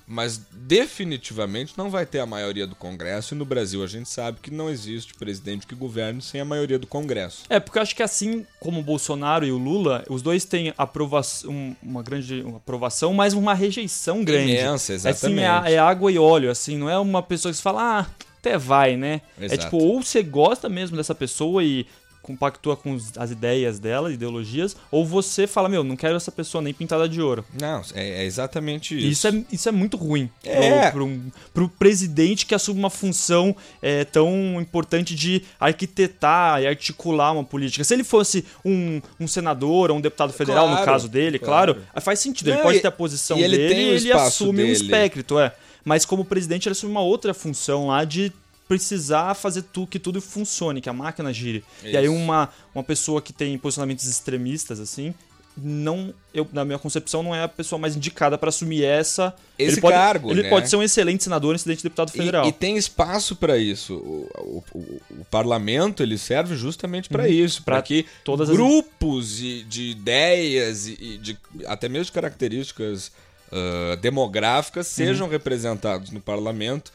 Mas 0.07 0.41
definitivamente 0.53 1.75
não 1.77 1.89
vai 1.91 2.05
ter 2.05 2.19
a 2.21 2.27
maioria 2.27 2.67
do 2.67 2.75
Congresso, 2.75 3.35
e 3.35 3.39
no 3.39 3.45
Brasil 3.45 3.83
a 3.83 3.87
gente 3.87 4.09
sabe 4.09 4.39
que 4.43 4.51
não 4.51 4.69
existe 4.69 5.15
presidente 5.15 5.67
que 5.67 5.75
governe 5.75 6.21
sem 6.21 6.41
a 6.41 6.45
maioria 6.45 6.79
do 6.79 6.87
Congresso. 6.87 7.45
É, 7.49 7.59
porque 7.61 7.79
eu 7.79 7.83
acho 7.83 7.95
que 7.97 8.03
assim 8.03 8.45
como 8.61 8.81
o 8.81 8.83
Bolsonaro 8.83 9.47
e 9.47 9.53
o 9.53 9.59
Lula, 9.59 10.05
os 10.09 10.21
dois 10.23 10.45
têm 10.45 10.73
aprovação, 10.77 11.77
uma 11.83 12.03
grande 12.03 12.43
uma 12.43 12.59
aprovação, 12.59 13.13
mas 13.15 13.33
uma 13.35 13.55
rejeição 13.55 14.25
grande. 14.25 14.53
Imensa, 14.53 14.73
Assim, 14.75 14.93
exatamente. 14.95 15.41
é, 15.43 15.47
a- 15.49 15.71
é 15.71 15.79
água 15.79 16.11
e 16.13 16.19
óleo, 16.19 16.51
assim, 16.51 16.77
não 16.77 16.91
é 16.91 16.99
uma 16.99 17.23
pessoa 17.23 17.51
que 17.53 17.57
você 17.57 17.63
fala, 17.63 18.01
ah, 18.01 18.07
até 18.39 18.59
vai, 18.59 18.97
né? 18.97 19.21
É 19.41 19.45
Exato. 19.47 19.63
tipo, 19.65 19.77
ou 19.79 20.03
você 20.03 20.23
gosta 20.23 20.69
mesmo 20.69 20.97
dessa 20.97 21.15
pessoa 21.15 21.63
e 21.63 21.87
compactua 22.23 22.77
com 22.77 22.97
as 23.17 23.31
ideias 23.33 23.79
dela, 23.81 24.13
ideologias, 24.13 24.77
ou 24.91 25.05
você 25.05 25.47
fala, 25.47 25.69
meu, 25.69 25.83
não 25.83 25.97
quero 25.97 26.15
essa 26.17 26.31
pessoa 26.31 26.63
nem 26.63 26.73
pintada 26.73 27.09
de 27.09 27.21
ouro. 27.21 27.45
Não, 27.61 27.83
é, 27.95 28.23
é 28.23 28.25
exatamente 28.25 28.97
isso. 28.97 29.07
Isso 29.09 29.27
é, 29.29 29.45
isso 29.53 29.69
é 29.69 29.73
muito 29.73 29.97
ruim 29.97 30.31
É. 30.45 30.93
um- 30.97 31.31
pro 31.53 31.69
presidente 31.69 32.47
que 32.47 32.55
assume 32.55 32.79
uma 32.79 32.91
função 32.91 33.55
é, 33.83 34.05
tão 34.05 34.61
importante 34.61 35.15
de 35.17 35.43
arquitetar 35.59 36.63
e 36.63 36.67
articular 36.67 37.33
uma 37.33 37.45
política. 37.45 37.83
Se 37.85 37.93
ele 37.95 38.05
fosse 38.05 38.45
um, 38.65 39.01
um 39.19 39.27
senador 39.27 39.91
ou 39.91 39.97
um 39.97 40.01
deputado 40.01 40.33
federal, 40.33 40.67
no 40.69 40.75
Claro, 40.77 40.87
caso 40.93 41.09
dele, 41.09 41.39
claro, 41.39 41.75
claro. 41.75 42.01
faz 42.01 42.21
sentido. 42.21 42.49
Ele 42.49 42.57
Não, 42.57 42.63
pode 42.63 42.79
e- 42.79 42.81
ter 42.81 42.89
a 42.89 42.93
posição 42.93 43.37
e 43.39 43.43
ele 43.43 43.57
dele 43.57 43.75
o 43.75 43.95
e 43.95 43.97
ele 43.97 44.13
assume 44.13 44.51
um 44.51 44.67
dele. 44.67 44.73
espectro, 44.73 45.39
é. 45.39 45.53
Mas 45.85 46.05
como 46.05 46.25
presidente, 46.25 46.69
ele 46.69 46.73
assume 46.73 46.93
uma 46.93 47.01
outra 47.03 47.35
função 47.35 47.89
lá 47.89 48.05
de 48.05 48.33
precisar 48.79 49.35
fazer 49.35 49.63
tu, 49.63 49.87
que 49.87 49.99
tudo 49.99 50.21
funcione, 50.21 50.81
que 50.81 50.89
a 50.89 50.93
máquina 50.93 51.33
gire. 51.33 51.63
E 51.85 51.97
aí 51.97 52.05
Isso. 52.05 52.15
uma, 52.15 52.49
uma 52.75 52.83
pessoa 52.83 53.21
que 53.21 53.33
tem 53.33 53.57
posicionamentos 53.59 54.07
extremistas, 54.07 54.81
assim, 54.81 55.15
não, 55.55 56.15
eu, 56.33 56.49
na 56.51 56.65
minha 56.65 56.79
concepção, 56.79 57.23
não 57.23 57.35
é 57.35 57.43
a 57.43 57.49
pessoa 57.49 57.79
mais 57.79 57.95
indicada 57.95 58.39
para 58.39 58.49
assumir 58.49 58.83
essa. 58.85 59.35
Esse 59.59 59.75
ele 59.75 59.81
pode, 59.83 59.95
cargo, 59.95 60.31
Ele 60.31 60.43
né? 60.45 60.49
pode 60.49 60.71
ser 60.71 60.77
um 60.77 60.83
excelente 60.83 61.23
senador, 61.23 61.53
um 61.53 61.57
excelente 61.57 61.83
deputado 61.83 62.09
E- 62.09 62.13
federal. 62.13 62.47
E, 62.49 62.53
tem 62.53 62.79
espaço 62.79 63.37
para 63.37 63.59
isso. 63.59 63.95
O, 63.97 64.31
o- 64.39 64.79
o- 64.79 65.01
o 65.21 65.25
parlamento 65.27 66.03
ele 66.03 66.17
serve 66.17 66.57
justamente 66.57 67.11
para 67.11 67.29
isso, 67.29 67.63
para 67.63 67.83
que 67.83 68.07
todas 68.25 68.49
as- 68.49 68.57
grupos 68.57 69.37
de, 69.37 69.63
de 69.65 69.83
ideias 69.91 70.87
e, 70.87 70.97
e 70.99 71.19
de 71.19 71.37
até 71.67 71.87
mesmo 71.87 72.07
de 72.07 72.13
características 72.13 73.13
ah, 73.53 73.97
demográficas 74.01 74.87
Uhum. 74.89 74.93
sejam 75.05 75.29
representados 75.29 76.11
no 76.11 76.21
parlamento, 76.23 76.91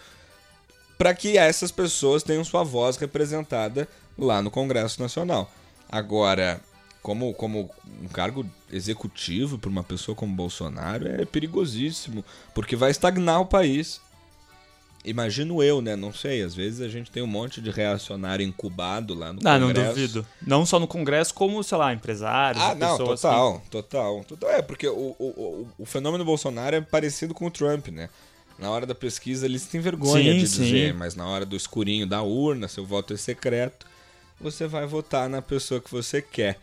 para 0.97 1.13
que 1.13 1.37
essas 1.37 1.71
pessoas 1.71 2.23
tenham 2.23 2.43
sua 2.43 2.63
voz 2.63 2.97
representada 2.97 3.87
lá 4.17 4.41
no 4.41 4.49
Congresso 4.51 5.01
Nacional. 5.01 5.51
Agora, 5.89 6.59
como, 7.01 7.33
como 7.33 7.69
um 8.01 8.07
cargo 8.07 8.45
executivo 8.71 9.57
para 9.57 9.69
uma 9.69 9.83
pessoa 9.83 10.15
como 10.15 10.35
Bolsonaro 10.35 11.07
é 11.07 11.23
perigosíssimo, 11.25 12.25
porque 12.53 12.75
vai 12.75 12.91
estagnar 12.91 13.39
o 13.41 13.45
país. 13.45 14.01
Imagino 15.05 15.63
eu, 15.63 15.81
né? 15.81 15.95
Não 15.95 16.11
sei. 16.11 16.41
Às 16.41 16.53
vezes 16.53 16.81
a 16.81 16.89
gente 16.89 17.09
tem 17.09 17.23
um 17.23 17.27
monte 17.27 17.61
de 17.61 17.69
reacionário 17.69 18.45
incubado 18.45 19.13
lá 19.13 19.31
no 19.31 19.39
Ah, 19.45 19.57
não 19.57 19.67
Congresso. 19.67 19.89
duvido. 19.91 20.27
Não 20.45 20.65
só 20.65 20.79
no 20.79 20.87
Congresso, 20.87 21.33
como, 21.33 21.63
sei 21.63 21.77
lá, 21.77 21.93
empresários, 21.93 22.61
Ah, 22.61 22.75
não, 22.75 22.97
total, 22.97 23.61
total, 23.71 24.23
total. 24.25 24.49
É, 24.49 24.61
porque 24.61 24.85
o, 24.87 25.15
o, 25.17 25.25
o, 25.25 25.67
o 25.77 25.85
fenômeno 25.85 26.25
Bolsonaro 26.25 26.75
é 26.75 26.81
parecido 26.81 27.33
com 27.33 27.45
o 27.45 27.51
Trump, 27.51 27.87
né? 27.87 28.09
Na 28.57 28.71
hora 28.71 28.85
da 28.85 28.95
pesquisa 28.95 29.45
eles 29.45 29.65
têm 29.65 29.79
vergonha 29.79 30.33
Sim, 30.33 30.39
de 30.39 30.47
sim. 30.47 30.63
dizer, 30.63 30.93
mas 30.93 31.15
na 31.15 31.27
hora 31.27 31.45
do 31.45 31.55
escurinho 31.55 32.07
da 32.07 32.21
urna, 32.23 32.67
seu 32.67 32.85
voto 32.85 33.13
é 33.13 33.17
secreto, 33.17 33.85
você 34.39 34.67
vai 34.67 34.85
votar 34.85 35.29
na 35.29 35.41
pessoa 35.41 35.79
que 35.79 35.91
você 35.91 36.21
quer. 36.21 36.59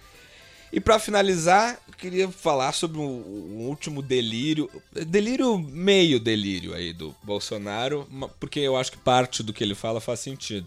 E 0.73 0.81
pra 0.81 0.99
finalizar, 0.99 1.79
eu 1.87 1.95
queria 1.95 2.29
falar 2.29 2.73
sobre 2.73 2.99
um, 2.99 3.69
último 3.69 4.03
delírio, 4.03 4.69
delírio 5.07 5.57
meio 5.57 6.19
delírio 6.19 6.75
aí 6.75 6.93
do 6.93 7.15
Bolsonaro, 7.23 8.09
porque 8.41 8.59
eu 8.59 8.77
acho 8.77 8.91
que 8.91 8.99
parte 8.99 9.41
do 9.45 9.53
que 9.53 9.63
ele 9.63 9.77
fala 9.77 10.01
faz 10.01 10.19
sentido. 10.19 10.67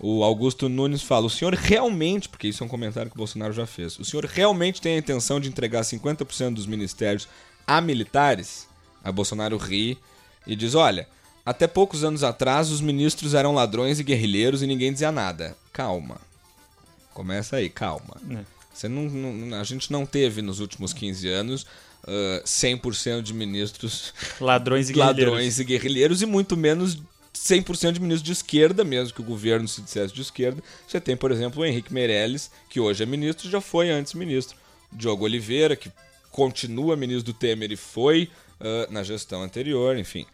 O 0.00 0.24
Augusto 0.24 0.70
Nunes 0.70 1.02
fala: 1.02 1.26
o 1.26 1.30
senhor 1.30 1.52
realmente, 1.52 2.30
porque 2.30 2.48
isso 2.48 2.62
é 2.62 2.66
um 2.66 2.68
comentário 2.68 3.10
que 3.10 3.16
o 3.16 3.18
Bolsonaro 3.18 3.52
já 3.52 3.66
fez, 3.66 3.98
o 3.98 4.04
senhor 4.06 4.24
realmente 4.24 4.80
tem 4.80 4.94
a 4.94 4.98
intenção 4.98 5.38
de 5.38 5.50
entregar 5.50 5.82
50% 5.82 6.54
dos 6.54 6.66
ministérios 6.66 7.28
a 7.66 7.78
militares? 7.78 8.66
Aí 9.04 9.12
Bolsonaro 9.12 9.58
ri 9.58 9.98
e 10.46 10.54
diz: 10.56 10.74
olha, 10.74 11.08
até 11.44 11.66
poucos 11.66 12.04
anos 12.04 12.22
atrás 12.22 12.70
os 12.70 12.80
ministros 12.80 13.34
eram 13.34 13.52
ladrões 13.54 13.98
e 14.00 14.04
guerrilheiros 14.04 14.62
e 14.62 14.66
ninguém 14.66 14.92
dizia 14.92 15.10
nada. 15.12 15.56
Calma. 15.72 16.20
Começa 17.12 17.56
aí, 17.56 17.68
calma. 17.70 18.16
É. 18.30 18.38
Você 18.72 18.88
não, 18.88 19.04
não- 19.04 19.58
a 19.58 19.64
gente 19.64 19.90
não 19.90 20.04
teve 20.04 20.42
nos 20.42 20.60
últimos 20.60 20.92
15 20.92 21.28
anos 21.28 21.66
ah, 22.06 22.42
100% 22.44 23.22
de 23.22 23.32
ministros 23.32 24.12
Ladrões 24.40 24.90
e 24.90 24.92
guerrilheiros. 24.92 25.24
ladrões 25.24 25.58
e 25.58 25.64
guerrilheiros 25.64 26.22
e 26.22 26.26
muito 26.26 26.56
menos 26.56 26.98
100% 27.34 27.92
de 27.92 28.00
ministros 28.00 28.22
de 28.22 28.32
esquerda, 28.32 28.84
mesmo 28.84 29.14
que 29.14 29.20
o 29.20 29.24
governo 29.24 29.66
se 29.68 29.80
dissesse 29.80 30.12
de 30.12 30.20
esquerda. 30.20 30.62
Você 30.86 31.00
tem, 31.00 31.16
por 31.16 31.30
exemplo, 31.32 31.62
o 31.62 31.64
Henrique 31.64 31.92
Meirelles, 31.92 32.50
que 32.68 32.80
hoje 32.80 33.02
é 33.02 33.06
ministro, 33.06 33.48
já 33.48 33.60
foi 33.60 33.90
antes 33.90 34.12
ministro. 34.14 34.56
Diogo 34.92 35.24
Oliveira, 35.24 35.74
que 35.76 35.90
continua 36.30 36.96
ministro 36.96 37.32
do 37.32 37.38
Temer 37.38 37.72
e 37.72 37.76
foi 37.76 38.30
ah, 38.60 38.86
na 38.90 39.02
gestão 39.02 39.42
anterior, 39.42 39.96
enfim. 39.96 40.26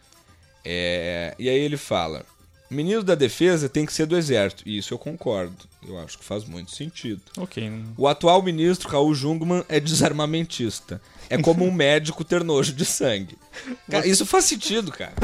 É, 0.63 1.33
e 1.37 1.49
aí 1.49 1.59
ele 1.59 1.77
fala: 1.77 2.25
ministro 2.69 3.03
da 3.03 3.15
Defesa 3.15 3.69
tem 3.69 3.85
que 3.85 3.93
ser 3.93 4.05
do 4.05 4.17
Exército. 4.17 4.63
E 4.65 4.77
isso 4.77 4.93
eu 4.93 4.97
concordo. 4.97 5.55
Eu 5.87 5.99
acho 5.99 6.17
que 6.17 6.23
faz 6.23 6.45
muito 6.45 6.75
sentido. 6.75 7.21
Ok. 7.37 7.71
O 7.97 8.07
atual 8.07 8.41
ministro, 8.41 8.89
Raul 8.89 9.13
Jungmann, 9.13 9.63
é 9.69 9.79
desarmamentista. 9.79 11.01
É 11.29 11.37
como 11.37 11.65
um 11.65 11.71
médico 11.71 12.23
ter 12.23 12.43
nojo 12.43 12.73
de 12.73 12.85
sangue. 12.85 13.37
Cara, 13.89 14.07
isso 14.07 14.25
faz 14.25 14.45
sentido, 14.45 14.91
cara. 14.91 15.13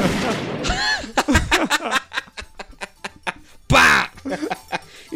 Pá! 3.66 4.12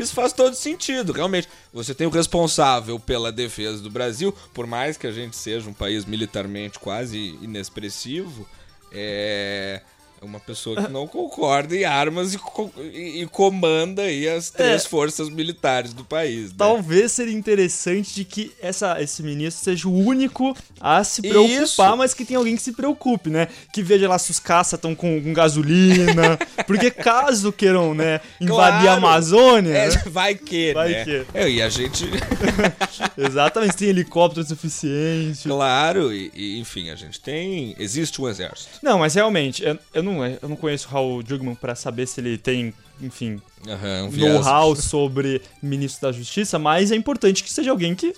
Isso 0.04 0.14
faz 0.14 0.34
todo 0.34 0.54
sentido, 0.54 1.12
realmente. 1.12 1.48
Você 1.72 1.94
tem 1.94 2.06
o 2.06 2.10
responsável 2.10 3.00
pela 3.00 3.32
defesa 3.32 3.82
do 3.82 3.88
Brasil, 3.88 4.34
por 4.52 4.66
mais 4.66 4.98
que 4.98 5.06
a 5.06 5.12
gente 5.12 5.34
seja 5.34 5.68
um 5.68 5.72
país 5.72 6.04
militarmente 6.04 6.78
quase 6.78 7.38
inexpressivo, 7.40 8.46
é 8.92 9.80
uma 10.24 10.40
pessoa 10.40 10.82
que 10.82 10.90
não 10.92 11.06
concorda 11.06 11.76
em 11.76 11.84
armas 11.84 12.34
e, 12.34 12.38
co- 12.38 12.70
e- 12.80 13.26
comanda 13.30 14.02
aí 14.02 14.28
as 14.28 14.50
três 14.50 14.84
É. 14.84 14.88
forças 14.88 15.28
militares 15.28 15.92
do 15.92 16.04
país. 16.04 16.48
né? 16.50 16.54
Talvez 16.58 17.12
seria 17.12 17.34
interessante 17.34 18.14
de 18.14 18.24
que 18.24 18.52
essa, 18.60 19.00
esse 19.02 19.22
ministro 19.22 19.62
seja 19.64 19.88
o 19.88 19.96
único 19.96 20.56
a 20.80 21.02
se 21.04 21.20
preocupar, 21.22 21.62
Isso. 21.62 21.96
mas 21.96 22.14
que 22.14 22.24
tem 22.24 22.36
alguém 22.36 22.56
que 22.56 22.62
se 22.62 22.72
preocupe, 22.72 23.30
né? 23.30 23.48
Que 23.72 23.82
veja 23.82 24.08
lá 24.08 24.18
se 24.18 24.30
os 24.30 24.38
caças 24.40 24.78
estão 24.78 24.94
com, 24.94 25.22
com 25.22 25.32
gasolina. 25.32 26.38
porque 26.66 26.90
caso 26.90 27.52
queiram, 27.52 27.94
né, 27.94 28.20
invadir 28.40 28.88
a 28.88 28.94
Claro. 28.94 28.98
Amazônia. 28.98 29.72
É, 29.72 29.88
né? 29.88 30.02
vai 30.06 30.34
que, 30.34 30.72
Vai 30.74 30.88
né? 30.90 31.04
que. 31.04 31.24
É, 31.34 31.48
e 31.50 31.60
a 31.62 31.68
gente, 31.68 32.04
Exatamente, 33.16 33.76
tem 33.76 33.88
helicóptero 33.88 34.46
suficiente. 34.46 35.48
claro, 35.48 36.12
e, 36.12 36.30
e, 36.34 36.58
enfim, 36.58 36.90
a 36.90 36.96
gente 36.96 37.20
tem. 37.20 37.74
Existe 37.78 38.20
um 38.20 38.28
exército. 38.28 38.70
Não, 38.82 38.98
mas 38.98 39.14
realmente, 39.14 39.62
eu, 39.64 39.78
eu 39.92 40.02
não, 40.02 40.13
eu 40.22 40.48
não 40.48 40.56
conheço 40.56 40.86
o 40.86 40.90
Raul 40.90 41.22
Jugman 41.26 41.54
pra 41.54 41.74
saber 41.74 42.06
se 42.06 42.20
ele 42.20 42.36
tem, 42.36 42.74
enfim, 43.00 43.40
Aham, 43.66 44.04
um 44.04 44.10
know-how 44.16 44.76
sobre 44.76 45.40
ministro 45.62 46.02
da 46.02 46.12
Justiça, 46.12 46.58
mas 46.58 46.92
é 46.92 46.96
importante 46.96 47.42
que 47.42 47.50
seja 47.50 47.70
alguém 47.70 47.94
que 47.94 48.14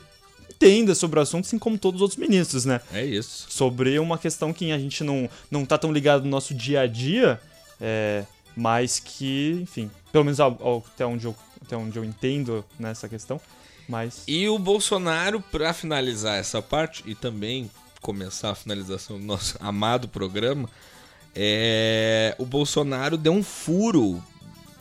entenda 0.51 0.95
sobre 0.95 1.19
o 1.19 1.23
assunto, 1.23 1.45
assim 1.45 1.59
como 1.59 1.79
todos 1.79 1.99
os 1.99 2.03
outros 2.03 2.19
ministros, 2.19 2.65
né? 2.65 2.81
É 2.93 3.05
isso. 3.05 3.47
Sobre 3.49 3.99
uma 3.99 4.19
questão 4.19 4.53
que 4.53 4.73
a 4.73 4.79
gente 4.79 5.05
não, 5.05 5.29
não 5.51 5.65
tá 5.65 5.79
tão 5.79 5.93
ligado 5.93 6.25
no 6.25 6.31
nosso 6.31 6.55
dia 6.55 6.81
a 6.81 6.87
dia, 6.87 7.41
é, 7.81 8.25
mas 8.57 8.99
que, 8.99 9.59
enfim, 9.63 9.91
pelo 10.11 10.25
menos 10.25 10.41
ao- 10.41 10.59
ao- 10.61 10.85
até, 10.95 11.05
onde 11.07 11.27
eu, 11.27 11.37
até 11.65 11.77
onde 11.77 11.97
eu 11.99 12.05
entendo 12.05 12.65
nessa 12.79 13.07
questão, 13.09 13.39
mas... 13.89 14.23
E 14.27 14.49
o 14.49 14.59
Bolsonaro, 14.59 15.41
pra 15.53 15.73
finalizar 15.75 16.39
essa 16.39 16.61
parte 16.63 17.03
e 17.07 17.15
também 17.15 17.71
começar 18.01 18.51
a 18.51 18.55
finalização 18.55 19.19
do 19.19 19.25
nosso 19.27 19.57
amado 19.61 20.09
programa, 20.09 20.69
é, 21.37 22.35
o 22.39 22.47
Bolsonaro 22.47 23.19
deu 23.19 23.33
um 23.33 23.43
furo 23.43 24.23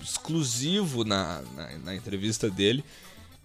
exclusivo 0.01 1.03
na, 1.03 1.41
na, 1.55 1.77
na 1.79 1.95
entrevista 1.95 2.49
dele 2.49 2.83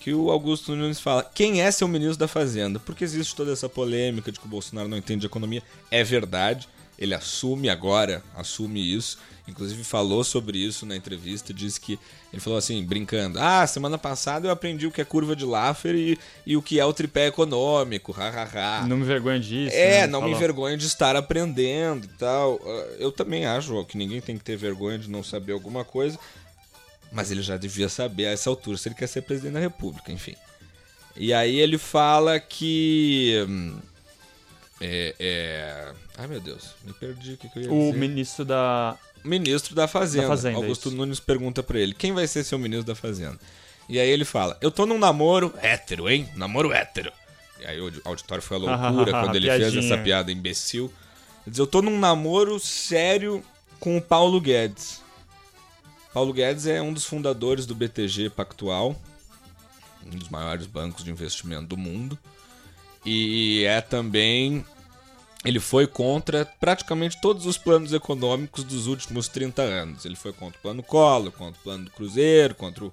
que 0.00 0.14
o 0.14 0.30
Augusto 0.30 0.74
Nunes 0.74 0.98
fala 0.98 1.22
quem 1.22 1.60
é 1.60 1.70
seu 1.70 1.86
ministro 1.86 2.16
da 2.16 2.26
Fazenda? 2.26 2.80
Porque 2.80 3.04
existe 3.04 3.36
toda 3.36 3.52
essa 3.52 3.68
polêmica 3.68 4.32
de 4.32 4.40
que 4.40 4.46
o 4.46 4.48
Bolsonaro 4.48 4.88
não 4.88 4.96
entende 4.96 5.20
de 5.20 5.26
economia. 5.26 5.62
É 5.90 6.02
verdade, 6.02 6.66
ele 7.00 7.14
assume 7.14 7.68
agora, 7.70 8.22
assume 8.36 8.80
isso. 8.94 9.18
Inclusive 9.48 9.82
falou 9.82 10.22
sobre 10.22 10.58
isso 10.58 10.86
na 10.86 10.94
entrevista, 10.94 11.52
disse 11.52 11.80
que 11.80 11.98
ele 12.32 12.40
falou 12.40 12.56
assim, 12.56 12.84
brincando: 12.84 13.36
"Ah, 13.40 13.66
semana 13.66 13.98
passada 13.98 14.46
eu 14.46 14.52
aprendi 14.52 14.86
o 14.86 14.92
que 14.92 15.00
é 15.00 15.04
curva 15.04 15.34
de 15.34 15.44
Laffer 15.44 15.94
e, 15.96 16.18
e 16.46 16.56
o 16.56 16.62
que 16.62 16.78
é 16.78 16.84
o 16.84 16.92
tripé 16.92 17.26
econômico". 17.26 18.12
hahaha. 18.12 18.86
Não 18.86 18.96
me 18.98 19.04
vergonha 19.04 19.40
disso. 19.40 19.74
É, 19.74 20.02
né? 20.02 20.06
não 20.06 20.20
me 20.20 20.26
Falou. 20.26 20.36
envergonho 20.36 20.76
de 20.76 20.86
estar 20.86 21.16
aprendendo 21.16 22.04
e 22.04 22.08
tal. 22.16 22.60
Ah, 22.64 22.86
Eu 23.00 23.10
também 23.10 23.44
acho 23.44 23.84
que 23.86 23.98
ninguém 23.98 24.20
tem 24.20 24.38
que 24.38 24.44
ter 24.44 24.56
vergonha 24.56 24.98
de 24.98 25.10
não 25.10 25.24
saber 25.24 25.52
alguma 25.52 25.84
coisa. 25.84 26.16
Mas 27.10 27.32
ele 27.32 27.42
já 27.42 27.56
devia 27.56 27.88
saber 27.88 28.26
a 28.26 28.30
essa 28.30 28.48
altura 28.48 28.76
se 28.78 28.86
ele 28.88 28.94
quer 28.94 29.08
ser 29.08 29.22
presidente 29.22 29.54
da 29.54 29.58
República, 29.60 30.12
enfim. 30.12 30.36
E 31.16 31.32
aí 31.34 31.58
ele 31.58 31.76
fala 31.76 32.38
que. 32.38 33.34
É. 34.80 35.14
é... 35.18 35.92
Ai 36.16 36.26
meu 36.26 36.40
Deus, 36.40 36.70
me 36.84 36.92
perdi 36.92 37.34
o 37.34 37.36
que, 37.36 37.48
que 37.48 37.58
eu 37.58 37.62
ia 37.62 37.72
O 37.72 37.86
dizer. 37.86 37.98
ministro 37.98 38.44
da... 38.44 38.96
Ministro 39.22 39.74
da 39.74 39.86
Fazenda. 39.86 40.22
Da 40.24 40.30
Fazenda, 40.30 40.56
Augusto 40.56 40.88
isso. 40.88 40.96
Nunes 40.96 41.20
pergunta 41.20 41.62
pra 41.62 41.78
ele: 41.78 41.92
quem 41.92 42.12
vai 42.12 42.26
ser 42.26 42.42
seu 42.42 42.58
ministro 42.58 42.86
da 42.86 42.94
Fazenda? 42.94 43.38
E 43.88 44.00
aí 44.00 44.08
ele 44.08 44.24
fala: 44.24 44.56
eu 44.62 44.70
tô 44.70 44.86
num 44.86 44.98
namoro 44.98 45.52
hétero, 45.60 46.08
hein? 46.08 46.26
Namoro 46.36 46.72
hétero. 46.72 47.12
E 47.60 47.66
aí 47.66 47.78
o 47.78 47.92
auditório 48.04 48.42
foi 48.42 48.56
a 48.56 48.60
loucura 48.64 49.12
quando 49.12 49.36
ele 49.36 49.46
fez 49.46 49.58
Piadinha. 49.72 49.92
essa 49.94 50.02
piada 50.02 50.32
imbecil. 50.32 50.86
Ele 51.46 51.50
diz: 51.50 51.58
eu 51.58 51.66
tô 51.66 51.82
num 51.82 51.98
namoro 51.98 52.58
sério 52.58 53.44
com 53.78 53.98
o 53.98 54.00
Paulo 54.00 54.40
Guedes. 54.40 55.02
Paulo 56.14 56.32
Guedes 56.32 56.66
é 56.66 56.80
um 56.80 56.92
dos 56.92 57.04
fundadores 57.04 57.66
do 57.66 57.74
BTG 57.74 58.30
Pactual, 58.30 58.96
um 60.06 60.10
dos 60.16 60.28
maiores 60.30 60.66
bancos 60.66 61.04
de 61.04 61.10
investimento 61.10 61.66
do 61.66 61.76
mundo. 61.76 62.18
E 63.04 63.64
é 63.64 63.80
também 63.80 64.64
ele 65.44 65.58
foi 65.58 65.86
contra 65.86 66.44
praticamente 66.44 67.20
todos 67.20 67.46
os 67.46 67.56
planos 67.56 67.92
econômicos 67.92 68.62
dos 68.62 68.86
últimos 68.86 69.26
30 69.28 69.62
anos. 69.62 70.04
Ele 70.04 70.16
foi 70.16 70.32
contra 70.32 70.58
o 70.58 70.62
plano 70.62 70.82
Collor, 70.82 71.32
contra 71.32 71.58
o 71.58 71.62
plano 71.62 71.84
do 71.86 71.90
Cruzeiro, 71.90 72.54
contra 72.54 72.84
o, 72.84 72.92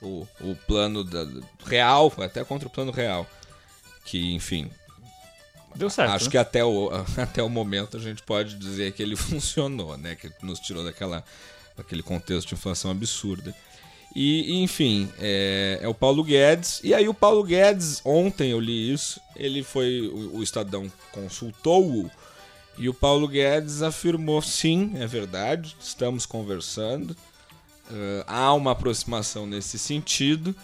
o, 0.00 0.28
o 0.40 0.56
plano 0.66 1.02
da, 1.02 1.26
Real, 1.66 2.12
até 2.18 2.44
contra 2.44 2.68
o 2.68 2.70
plano 2.70 2.92
Real. 2.92 3.26
Que, 4.04 4.32
enfim, 4.32 4.70
Deu 5.74 5.90
certo, 5.90 6.12
acho 6.12 6.24
né? 6.26 6.30
que 6.30 6.38
até 6.38 6.64
o, 6.64 6.90
até 7.16 7.42
o 7.42 7.48
momento 7.48 7.96
a 7.96 8.00
gente 8.00 8.22
pode 8.22 8.56
dizer 8.56 8.92
que 8.92 9.02
ele 9.02 9.14
funcionou, 9.16 9.96
né? 9.96 10.14
Que 10.14 10.30
nos 10.42 10.60
tirou 10.60 10.84
daquela, 10.84 11.24
daquele 11.76 12.02
contexto 12.02 12.48
de 12.48 12.54
inflação 12.54 12.90
absurda. 12.90 13.54
E, 14.14 14.62
enfim, 14.62 15.08
é, 15.18 15.78
é 15.82 15.88
o 15.88 15.94
Paulo 15.94 16.24
Guedes. 16.24 16.80
E 16.82 16.92
aí 16.94 17.08
o 17.08 17.14
Paulo 17.14 17.42
Guedes, 17.44 18.00
ontem 18.04 18.50
eu 18.50 18.60
li 18.60 18.92
isso, 18.92 19.20
ele 19.36 19.62
foi. 19.62 20.08
O, 20.12 20.38
o 20.38 20.42
Estadão 20.42 20.90
consultou-o. 21.12 22.10
E 22.76 22.88
o 22.88 22.94
Paulo 22.94 23.28
Guedes 23.28 23.82
afirmou: 23.82 24.40
sim, 24.42 24.92
é 24.96 25.06
verdade, 25.06 25.76
estamos 25.80 26.26
conversando. 26.26 27.16
eh, 27.90 28.24
há 28.26 28.52
uma 28.54 28.72
aproximação 28.72 29.46
nesse 29.46 29.78
sentido. 29.78 30.54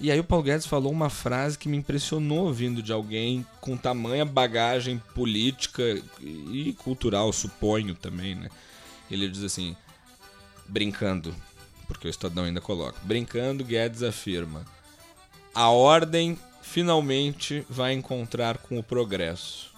E 0.00 0.10
aí 0.12 0.20
o 0.20 0.24
Paulo 0.24 0.44
Guedes 0.44 0.66
falou 0.66 0.92
uma 0.92 1.10
frase 1.10 1.58
que 1.58 1.68
me 1.68 1.76
impressionou 1.76 2.52
vindo 2.52 2.82
de 2.82 2.92
alguém 2.92 3.44
com 3.60 3.76
tamanha 3.76 4.24
bagagem 4.24 5.02
política 5.14 5.82
e 6.20 6.72
cultural, 6.84 7.32
suponho 7.32 7.94
também, 7.96 8.34
né? 8.36 8.48
Ele 9.10 9.28
diz 9.28 9.42
assim, 9.42 9.76
brincando, 10.68 11.34
porque 11.88 12.06
o 12.06 12.10
Estadão 12.10 12.44
ainda 12.44 12.60
coloca, 12.60 12.96
brincando, 13.02 13.64
Guedes 13.64 14.02
afirma, 14.02 14.64
a 15.54 15.68
ordem 15.70 16.38
finalmente 16.62 17.66
vai 17.68 17.94
encontrar 17.94 18.58
com 18.58 18.78
o 18.78 18.82
progresso. 18.82 19.68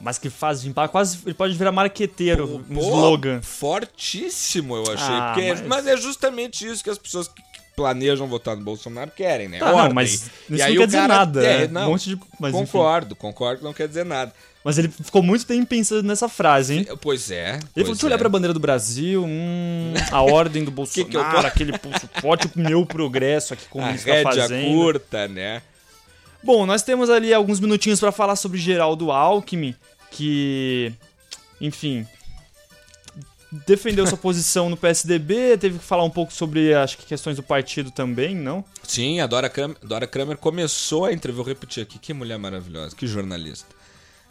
Mas 0.00 0.18
que 0.18 0.28
faz 0.28 0.62
de 0.62 0.68
impacto, 0.68 0.90
quase 0.92 1.18
ele 1.24 1.34
pode 1.34 1.54
virar 1.54 1.70
marqueteiro, 1.70 2.56
um 2.56 2.74
Pô, 2.74 2.80
slogan. 2.80 3.40
Fortíssimo, 3.40 4.76
eu 4.76 4.82
achei. 4.92 5.14
Ah, 5.14 5.32
porque- 5.32 5.48
mas- 5.50 5.60
mas... 5.62 5.86
é 5.86 5.96
justamente 5.96 6.66
isso 6.66 6.82
que 6.82 6.90
as 6.90 6.98
pessoas 6.98 7.28
que 7.28 7.40
que 7.72 7.76
planejam 7.76 8.26
votar 8.26 8.56
no 8.56 8.62
Bolsonaro 8.62 9.10
querem, 9.12 9.48
né? 9.48 9.58
Tá, 9.58 9.72
não, 9.72 9.94
mas 9.94 10.12
isso 10.12 10.30
E 10.48 10.58
não 10.58 10.66
quer 10.76 10.86
dizer 10.86 11.06
nada. 11.08 11.44
É, 11.46 11.68
não, 11.68 11.86
um 11.86 11.90
monte 11.92 12.10
de, 12.10 12.20
mas, 12.38 12.54
enfim. 12.54 12.66
concordo, 12.66 13.16
concordo, 13.16 13.64
não 13.64 13.72
quer 13.72 13.88
dizer 13.88 14.04
nada. 14.04 14.32
Mas 14.64 14.78
ele 14.78 14.88
ficou 14.88 15.22
muito 15.22 15.44
tempo 15.44 15.66
pensando 15.66 16.04
nessa 16.06 16.28
frase, 16.28 16.74
hein? 16.74 16.86
Pois 17.00 17.30
é. 17.32 17.54
Ele 17.54 17.60
pois 17.74 17.84
falou, 17.86 17.92
deixa 17.94 18.04
eu 18.04 18.06
é. 18.06 18.10
olhar 18.10 18.18
pra 18.18 18.28
bandeira 18.28 18.54
do 18.54 18.60
Brasil, 18.60 19.24
hum, 19.24 19.92
a 20.10 20.22
ordem 20.22 20.62
do 20.64 20.70
Bolsonaro, 20.72 21.10
que 21.10 21.16
eu 21.16 21.22
tô- 21.40 21.46
aquele 21.46 21.76
pulso 21.78 22.08
forte, 22.20 22.48
o 22.54 22.58
meu 22.60 22.86
progresso 22.86 23.54
aqui 23.54 23.64
com 23.68 23.80
o 23.80 23.84
A 23.84 23.90
rédea 23.90 24.22
Fazenda. 24.22 24.64
curta, 24.68 25.26
né? 25.26 25.62
Bom, 26.44 26.64
nós 26.64 26.82
temos 26.82 27.10
ali 27.10 27.34
alguns 27.34 27.58
minutinhos 27.60 27.98
pra 28.00 28.12
falar 28.12 28.36
sobre 28.36 28.58
Geraldo 28.58 29.10
Alckmin, 29.10 29.74
que, 30.12 30.92
enfim, 31.60 32.06
defendeu 33.66 34.06
sua 34.06 34.18
posição 34.18 34.68
no 34.70 34.76
PSDB, 34.76 35.56
teve 35.58 35.78
que 35.78 35.84
falar 35.84 36.04
um 36.04 36.10
pouco 36.10 36.32
sobre, 36.32 36.72
acho 36.74 36.98
que 36.98 37.06
questões 37.06 37.36
do 37.36 37.42
partido 37.42 37.90
também, 37.90 38.34
não? 38.34 38.64
Sim, 38.82 39.20
a 39.20 39.26
Dora 39.26 39.48
Kramer, 39.48 39.76
Dora 39.82 40.06
Kramer 40.06 40.36
começou 40.36 41.04
a 41.04 41.12
entrevista, 41.12 41.42
vou 41.42 41.52
repetir 41.52 41.82
aqui, 41.82 41.98
que 41.98 42.12
mulher 42.12 42.38
maravilhosa, 42.38 42.94
que 42.94 43.06
jornalista. 43.06 43.81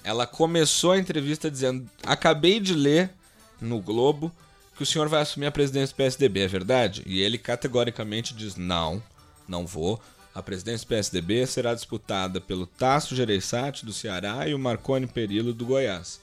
Ela 0.03 0.25
começou 0.25 0.91
a 0.91 0.97
entrevista 0.97 1.49
dizendo: 1.49 1.89
Acabei 2.03 2.59
de 2.59 2.73
ler 2.73 3.11
no 3.59 3.79
Globo 3.79 4.31
que 4.75 4.83
o 4.83 4.85
senhor 4.85 5.07
vai 5.07 5.21
assumir 5.21 5.45
a 5.45 5.51
presidência 5.51 5.93
do 5.93 5.97
PSDB, 5.97 6.41
é 6.41 6.47
verdade? 6.47 7.03
E 7.05 7.21
ele 7.21 7.37
categoricamente 7.37 8.33
diz: 8.33 8.55
Não, 8.55 9.01
não 9.47 9.65
vou. 9.65 10.01
A 10.33 10.41
presidência 10.41 10.85
do 10.85 10.89
PSDB 10.89 11.45
será 11.45 11.73
disputada 11.73 12.39
pelo 12.39 12.65
Tasso 12.65 13.15
Gereissati, 13.15 13.85
do 13.85 13.91
Ceará, 13.91 14.47
e 14.47 14.53
o 14.53 14.59
Marconi 14.59 15.05
Perillo, 15.05 15.53
do 15.53 15.65
Goiás. 15.65 16.21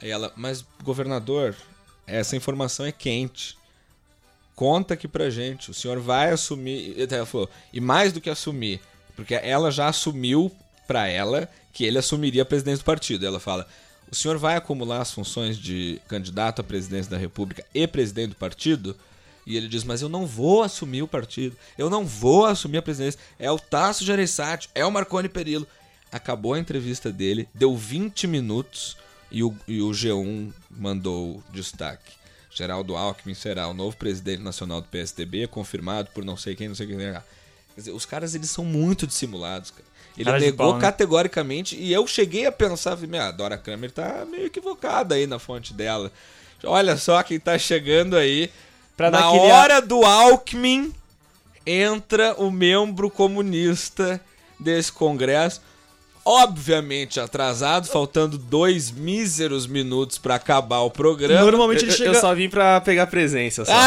Aí 0.00 0.08
ela, 0.08 0.32
mas 0.36 0.64
governador, 0.84 1.56
essa 2.06 2.36
informação 2.36 2.86
é 2.86 2.92
quente. 2.92 3.58
Conta 4.54 4.94
aqui 4.94 5.08
pra 5.08 5.30
gente, 5.30 5.70
o 5.70 5.74
senhor 5.74 5.98
vai 5.98 6.30
assumir. 6.30 6.94
e 6.96 7.14
Ela 7.14 7.26
falou, 7.26 7.50
e 7.72 7.80
mais 7.80 8.12
do 8.12 8.20
que 8.20 8.30
assumir, 8.30 8.80
porque 9.16 9.34
ela 9.34 9.70
já 9.70 9.88
assumiu 9.88 10.50
pra 10.90 11.06
ela 11.06 11.48
que 11.72 11.84
ele 11.84 11.98
assumiria 11.98 12.42
a 12.42 12.44
presidência 12.44 12.82
do 12.82 12.84
partido. 12.84 13.24
Ela 13.24 13.38
fala, 13.38 13.64
o 14.10 14.14
senhor 14.16 14.36
vai 14.38 14.56
acumular 14.56 15.00
as 15.00 15.12
funções 15.12 15.56
de 15.56 16.00
candidato 16.08 16.60
à 16.60 16.64
presidência 16.64 17.08
da 17.08 17.16
República 17.16 17.64
e 17.72 17.86
presidente 17.86 18.30
do 18.30 18.34
partido? 18.34 18.96
E 19.46 19.56
ele 19.56 19.68
diz, 19.68 19.84
mas 19.84 20.02
eu 20.02 20.08
não 20.08 20.26
vou 20.26 20.64
assumir 20.64 21.02
o 21.02 21.06
partido, 21.06 21.56
eu 21.78 21.88
não 21.88 22.04
vou 22.04 22.44
assumir 22.44 22.78
a 22.78 22.82
presidência. 22.82 23.20
É 23.38 23.48
o 23.48 23.56
Tasso 23.56 24.04
Gereissati, 24.04 24.68
é 24.74 24.84
o 24.84 24.90
Marconi 24.90 25.28
Perillo. 25.28 25.64
Acabou 26.10 26.54
a 26.54 26.58
entrevista 26.58 27.12
dele, 27.12 27.48
deu 27.54 27.76
20 27.76 28.26
minutos 28.26 28.96
e 29.30 29.44
o, 29.44 29.54
e 29.68 29.80
o 29.80 29.90
G1 29.90 30.52
mandou 30.68 31.40
destaque. 31.52 32.14
Geraldo 32.50 32.96
Alckmin 32.96 33.34
será 33.34 33.68
o 33.68 33.74
novo 33.74 33.96
presidente 33.96 34.42
nacional 34.42 34.80
do 34.80 34.88
PSDB, 34.88 35.46
confirmado 35.46 36.10
por 36.10 36.24
não 36.24 36.36
sei 36.36 36.56
quem, 36.56 36.66
não 36.66 36.74
sei 36.74 36.88
quem. 36.88 36.98
Quer 36.98 37.22
dizer, 37.76 37.92
os 37.92 38.04
caras 38.04 38.34
eles 38.34 38.50
são 38.50 38.64
muito 38.64 39.06
dissimulados, 39.06 39.70
cara. 39.70 39.89
Ele 40.16 40.24
Cara 40.24 40.38
negou 40.40 40.66
pau, 40.70 40.74
né? 40.74 40.80
categoricamente 40.80 41.76
e 41.76 41.92
eu 41.92 42.06
cheguei 42.06 42.44
a 42.46 42.52
pensar, 42.52 42.96
"Meu, 42.98 43.20
a 43.22 43.30
Dora 43.30 43.56
Kramer 43.56 43.90
tá 43.90 44.24
meio 44.30 44.46
equivocada 44.46 45.14
aí 45.14 45.26
na 45.26 45.38
fonte 45.38 45.72
dela. 45.72 46.10
Olha 46.64 46.96
só 46.96 47.22
quem 47.22 47.40
tá 47.40 47.56
chegando 47.58 48.16
aí. 48.16 48.50
Pra 48.96 49.10
na 49.10 49.30
hora 49.30 49.80
do 49.80 50.04
Alckmin 50.04 50.92
entra 51.64 52.34
o 52.36 52.50
membro 52.50 53.08
comunista 53.10 54.20
desse 54.58 54.92
congresso. 54.92 55.62
Obviamente 56.22 57.18
atrasado, 57.18 57.86
faltando 57.86 58.36
dois 58.36 58.90
míseros 58.90 59.66
minutos 59.66 60.18
pra 60.18 60.34
acabar 60.34 60.80
o 60.80 60.90
programa. 60.90 61.40
Normalmente 61.42 61.82
ele 61.84 61.92
Eu, 61.92 61.96
chega. 61.96 62.10
eu 62.10 62.14
só 62.20 62.34
vim 62.34 62.50
pra 62.50 62.78
pegar 62.82 63.06
presença. 63.06 63.64
Só. 63.64 63.72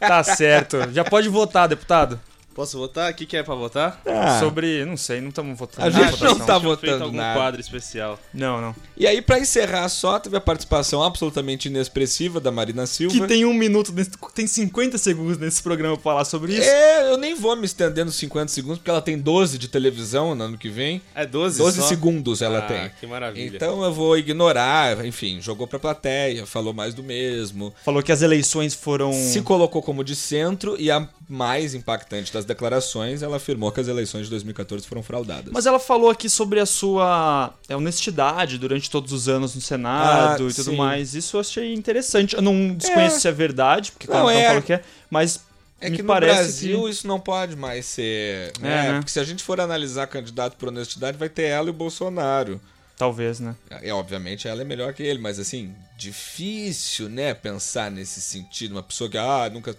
Tá 0.00 0.24
certo. 0.24 0.76
Já 0.92 1.04
pode 1.04 1.28
votar, 1.28 1.68
deputado. 1.68 2.18
Posso 2.54 2.76
votar? 2.76 3.10
O 3.12 3.14
que, 3.14 3.24
que 3.26 3.36
é 3.36 3.42
pra 3.42 3.54
votar? 3.54 4.00
Ah, 4.06 4.40
Sobre. 4.40 4.84
Não 4.84 4.96
sei, 4.96 5.20
não 5.20 5.28
estamos 5.28 5.58
votando. 5.58 5.86
A 5.86 5.90
gente 5.90 6.22
não 6.22 6.38
tá 6.38 6.58
votando 6.58 7.04
algum 7.04 7.16
nada. 7.16 7.38
quadro 7.38 7.60
especial. 7.60 8.18
Não, 8.34 8.60
não. 8.60 8.74
E 8.96 9.06
aí, 9.06 9.22
pra 9.22 9.38
encerrar 9.38 9.88
só, 9.88 10.18
teve 10.18 10.36
a 10.36 10.40
participação 10.40 11.02
absolutamente 11.02 11.68
inexpressiva 11.68 12.40
da 12.40 12.50
Marina 12.50 12.86
Silva. 12.86 13.14
Que 13.14 13.26
tem 13.26 13.44
um 13.44 13.54
minuto, 13.54 13.92
nesse- 13.92 14.10
tem 14.34 14.46
50 14.46 14.98
segundos 14.98 15.38
nesse 15.38 15.62
programa 15.62 15.94
pra 15.96 16.02
falar 16.02 16.24
sobre 16.24 16.52
isso. 16.54 16.68
É, 16.68 17.10
eu 17.12 17.16
nem 17.16 17.34
vou 17.34 17.54
me 17.56 17.64
estender 17.64 18.04
nos 18.04 18.16
50 18.16 18.48
segundos, 18.48 18.78
porque 18.78 18.90
ela 18.90 19.00
tem 19.00 19.16
12 19.18 19.56
de 19.56 19.68
televisão 19.68 20.34
no 20.34 20.44
ano 20.44 20.58
que 20.58 20.68
vem. 20.68 21.00
É 21.14 21.24
12 21.24 21.58
12 21.58 21.80
só? 21.80 21.86
segundos 21.86 22.42
ela 22.42 22.58
ah, 22.58 22.62
tem. 22.62 22.90
que 23.00 23.06
maravilha. 23.06 23.56
Então 23.56 23.82
eu 23.84 23.92
vou 23.92 24.18
ignorar, 24.18 25.04
enfim, 25.06 25.40
jogou 25.40 25.66
pra 25.66 25.78
plateia, 25.78 26.44
falou 26.46 26.72
mais 26.72 26.94
do 26.94 27.02
mesmo. 27.02 27.72
Falou 27.84 28.02
que 28.02 28.12
as 28.12 28.22
eleições 28.22 28.74
foram. 28.74 29.12
Se 29.12 29.40
colocou 29.42 29.80
como 29.82 30.02
de 30.04 30.16
centro 30.16 30.76
e 30.78 30.90
a 30.90 31.08
mais 31.30 31.74
impactante 31.74 32.32
das 32.32 32.44
declarações, 32.44 33.22
ela 33.22 33.36
afirmou 33.36 33.70
que 33.70 33.78
as 33.80 33.86
eleições 33.86 34.24
de 34.24 34.30
2014 34.30 34.86
foram 34.86 35.02
fraudadas. 35.02 35.52
Mas 35.52 35.64
ela 35.64 35.78
falou 35.78 36.10
aqui 36.10 36.28
sobre 36.28 36.58
a 36.58 36.66
sua 36.66 37.54
é, 37.68 37.76
honestidade 37.76 38.58
durante 38.58 38.90
todos 38.90 39.12
os 39.12 39.28
anos 39.28 39.54
no 39.54 39.60
Senado 39.60 40.42
Ah, 40.44 40.50
e 40.50 40.52
tudo 40.54 40.70
sim. 40.70 40.76
mais. 40.76 41.14
Isso 41.14 41.36
eu 41.36 41.40
achei 41.40 41.72
interessante. 41.72 42.34
Eu 42.34 42.42
não 42.42 42.74
desconheço 42.74 43.16
É. 43.16 43.20
se 43.20 43.28
é 43.28 43.32
verdade, 43.32 43.92
porque 43.92 44.08
Não, 44.10 44.26
um 44.26 44.30
é. 44.30 44.46
fala 44.48 44.58
o 44.58 44.62
que 44.62 44.72
é, 44.72 44.82
mas 45.08 45.40
É 45.80 45.88
me 45.88 45.96
que 45.96 46.02
no 46.02 46.08
parece 46.08 46.34
Brasil 46.34 46.82
que... 46.82 46.90
isso 46.90 47.06
não 47.06 47.20
pode 47.20 47.54
mais 47.56 47.86
ser. 47.86 48.52
É, 48.58 48.60
Né? 48.60 48.92
né? 48.92 48.98
Porque 48.98 49.10
se 49.12 49.20
a 49.20 49.24
gente 49.24 49.42
for 49.44 49.60
analisar 49.60 50.06
candidato 50.08 50.56
por 50.56 50.68
honestidade, 50.68 51.16
vai 51.16 51.28
ter 51.28 51.44
ela 51.44 51.68
e 51.68 51.70
o 51.70 51.72
Bolsonaro. 51.72 52.60
Talvez, 52.98 53.40
né? 53.40 53.54
É, 53.70 53.94
obviamente 53.94 54.46
ela 54.46 54.60
é 54.60 54.64
melhor 54.64 54.92
que 54.92 55.02
ele, 55.02 55.18
mas 55.20 55.38
assim, 55.38 55.72
difícil, 55.96 57.08
né, 57.08 57.32
pensar 57.32 57.90
nesse 57.90 58.20
sentido. 58.20 58.72
Uma 58.72 58.82
pessoa 58.82 59.08
que, 59.08 59.16
ah, 59.16 59.48
nunca 59.50 59.74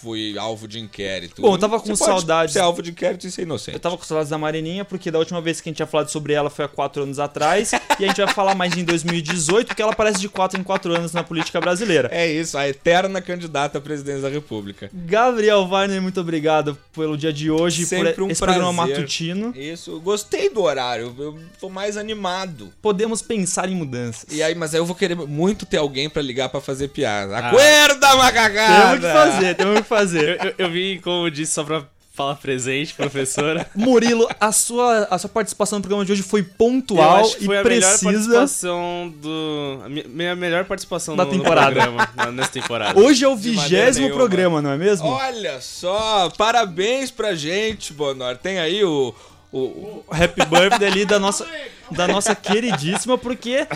fui 0.00 0.36
alvo 0.38 0.68
de 0.68 0.78
inquérito. 0.78 1.40
Bom, 1.42 1.54
eu 1.54 1.58
tava 1.58 1.80
com 1.80 1.86
Você 1.94 2.04
saudades- 2.04 2.52
ser 2.52 2.60
alvo 2.60 2.82
de 2.82 2.90
inquérito 2.90 3.26
e 3.26 3.30
ser 3.30 3.42
inocente. 3.42 3.74
Eu 3.74 3.80
tava 3.80 3.96
com 3.96 4.04
saudades 4.04 4.30
da 4.30 4.38
Marininha, 4.38 4.84
porque 4.84 5.10
da 5.10 5.18
última 5.18 5.40
vez 5.40 5.60
que 5.60 5.68
a 5.68 5.70
gente 5.70 5.76
tinha 5.76 5.86
falado 5.86 6.08
sobre 6.08 6.32
ela 6.32 6.50
foi 6.50 6.64
há 6.64 6.68
quatro 6.68 7.02
anos 7.02 7.18
atrás, 7.18 7.72
e 7.98 8.04
a 8.04 8.08
gente 8.08 8.22
vai 8.22 8.32
falar 8.32 8.54
mais 8.54 8.76
em 8.76 8.84
2018, 8.84 9.68
porque 9.68 9.82
ela 9.82 9.92
aparece 9.92 10.18
de 10.20 10.28
quatro 10.28 10.58
em 10.60 10.62
quatro 10.62 10.94
anos 10.94 11.12
na 11.12 11.22
política 11.24 11.60
brasileira. 11.60 12.08
É 12.12 12.26
isso, 12.30 12.56
a 12.58 12.68
eterna 12.68 13.20
candidata 13.20 13.78
à 13.78 13.80
presidência 13.80 14.22
da 14.22 14.28
República. 14.28 14.90
Gabriel 14.92 15.66
Warner, 15.68 16.00
muito 16.02 16.20
obrigado 16.20 16.76
pelo 16.94 17.16
dia 17.16 17.32
de 17.32 17.50
hoje, 17.50 17.84
Sempre 17.86 18.12
por 18.12 18.24
um 18.24 18.30
esse 18.30 18.40
programa 18.40 18.72
prazer. 18.74 18.96
matutino. 18.96 19.52
Isso, 19.56 19.98
gostei 20.00 20.48
do 20.50 20.62
horário, 20.62 21.14
eu 21.18 21.38
tô 21.60 21.68
mais 21.68 21.96
animado. 21.96 22.72
Podemos 22.82 23.22
pensar 23.22 23.68
em 23.68 23.74
mudanças. 23.74 24.26
E 24.30 24.42
aí, 24.42 24.54
mas 24.54 24.74
aí 24.74 24.80
eu 24.80 24.86
vou 24.86 24.94
querer 24.94 25.14
muito 25.16 25.64
ter 25.66 25.78
alguém 25.78 26.08
pra 26.08 26.20
ligar 26.22 26.48
pra 26.48 26.60
fazer 26.60 26.88
piada. 26.88 27.36
Acorda, 27.38 27.96
Temos 28.06 28.16
macacada! 28.16 28.96
que 28.96 29.12
fazer, 29.12 29.54
temos 29.56 29.78
que 29.80 29.85
fazer. 29.86 30.38
Eu, 30.40 30.46
eu, 30.48 30.54
eu 30.58 30.70
vim, 30.70 31.00
como 31.00 31.26
eu 31.26 31.30
disse, 31.30 31.52
só 31.52 31.64
pra 31.64 31.84
falar 32.12 32.36
presente, 32.36 32.94
professora. 32.94 33.68
Murilo, 33.76 34.26
a 34.40 34.50
sua, 34.50 35.06
a 35.10 35.18
sua 35.18 35.28
participação 35.28 35.78
no 35.78 35.82
programa 35.82 36.02
de 36.04 36.12
hoje 36.12 36.22
foi 36.22 36.40
Eu 36.40 36.46
pontual 36.56 37.16
acho 37.20 37.36
que 37.36 37.42
e 37.42 37.46
foi 37.46 37.58
a 37.58 37.62
melhor 37.64 37.80
precisa. 37.90 38.10
participação 38.10 39.12
do. 39.20 39.80
A 39.84 39.88
mi- 39.90 40.04
minha 40.08 40.34
melhor 40.34 40.64
participação 40.64 41.14
Da 41.14 41.24
no, 41.26 41.30
no 41.32 41.38
temporada. 41.38 41.72
programa, 41.72 42.08
na- 42.16 42.32
nessa 42.32 42.50
temporada. 42.52 42.98
Hoje 42.98 43.22
é 43.24 43.28
o 43.28 43.36
vigésimo 43.36 44.10
programa, 44.14 44.62
não 44.62 44.70
é 44.70 44.78
mesmo? 44.78 45.06
Olha 45.08 45.60
só, 45.60 46.30
parabéns 46.38 47.10
pra 47.10 47.34
gente, 47.34 47.92
Bonor. 47.92 48.36
Tem 48.38 48.58
aí 48.60 48.82
o. 48.82 49.14
o, 49.52 49.58
o- 49.58 50.04
Happy 50.10 50.42
birthday 50.46 50.88
ali 50.88 51.04
da 51.04 51.18
nossa, 51.18 51.46
da 51.90 52.08
nossa 52.08 52.34
queridíssima, 52.34 53.18
porque 53.18 53.66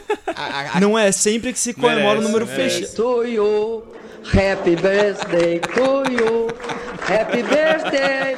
não 0.80 0.98
é 0.98 1.12
sempre 1.12 1.52
que 1.52 1.58
se 1.58 1.74
comemora 1.74 2.18
o 2.18 2.22
Merece, 2.22 2.26
número 2.26 2.46
merece. 2.46 2.80
fechado. 2.80 3.84
Happy 4.32 4.76
birthday 4.76 5.58
to 5.60 6.10
you. 6.10 6.48
Happy 7.06 7.42
birthday. 7.42 8.36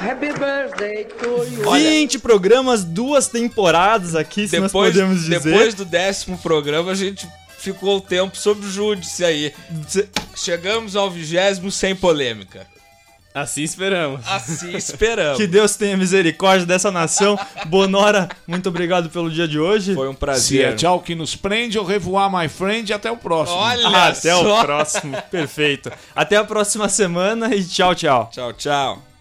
Happy 0.00 0.32
birthday 0.32 1.04
to 1.04 1.44
you. 1.46 1.70
20 1.70 2.18
programas, 2.18 2.84
duas 2.84 3.26
temporadas 3.26 4.14
aqui, 4.14 4.46
se 4.46 4.58
nós 4.58 4.70
depois, 4.70 4.92
podemos 4.92 5.22
dizer. 5.22 5.40
depois 5.40 5.74
do 5.74 5.84
décimo 5.84 6.36
programa, 6.38 6.92
a 6.92 6.94
gente 6.94 7.26
ficou 7.58 7.96
o 7.96 8.00
tempo 8.00 8.36
sob 8.36 8.66
júdice 8.68 9.24
aí. 9.24 9.52
Chegamos 10.36 10.94
ao 10.94 11.10
vigésimo 11.10 11.70
sem 11.70 11.96
polêmica. 11.96 12.66
Assim 13.34 13.62
esperamos. 13.64 14.20
Assim 14.28 14.76
esperamos. 14.76 15.36
Que 15.38 15.46
Deus 15.48 15.74
tenha 15.74 15.96
misericórdia 15.96 16.64
dessa 16.64 16.90
nação. 16.92 17.36
Bonora, 17.66 18.28
muito 18.46 18.68
obrigado 18.68 19.10
pelo 19.10 19.28
dia 19.28 19.48
de 19.48 19.58
hoje. 19.58 19.92
Foi 19.92 20.08
um 20.08 20.12
Se 20.12 20.18
prazer. 20.18 20.64
é 20.68 20.72
tchau 20.74 21.00
que 21.00 21.16
nos 21.16 21.34
prende, 21.34 21.76
eu 21.76 21.84
revoar 21.84 22.30
my 22.32 22.48
friend 22.48 22.88
e 22.90 22.94
até 22.94 23.10
o 23.10 23.16
próximo. 23.16 23.58
Olha 23.58 23.88
Ah, 23.88 24.06
Até 24.08 24.32
só. 24.32 24.60
o 24.60 24.64
próximo. 24.64 25.20
Perfeito. 25.32 25.90
Até 26.14 26.36
a 26.36 26.44
próxima 26.44 26.88
semana 26.88 27.52
e 27.54 27.64
tchau, 27.64 27.92
tchau. 27.94 28.30
Tchau, 28.32 28.52
tchau. 28.52 29.13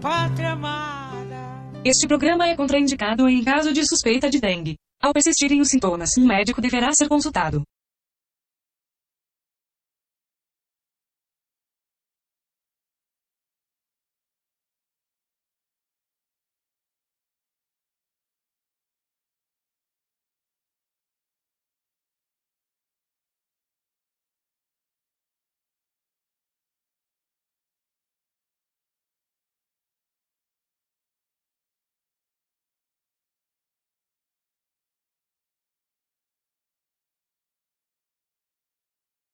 Pátria 0.00 0.52
amada. 0.52 1.80
Este 1.84 2.08
programa 2.08 2.46
é 2.46 2.56
contraindicado 2.56 3.28
em 3.28 3.44
caso 3.44 3.72
de 3.72 3.86
suspeita 3.86 4.30
de 4.30 4.40
dengue. 4.40 4.76
Ao 5.02 5.12
persistirem 5.12 5.60
os 5.60 5.68
sintomas, 5.68 6.10
um 6.18 6.26
médico 6.26 6.60
deverá 6.60 6.90
ser 6.92 7.08
consultado. 7.08 7.62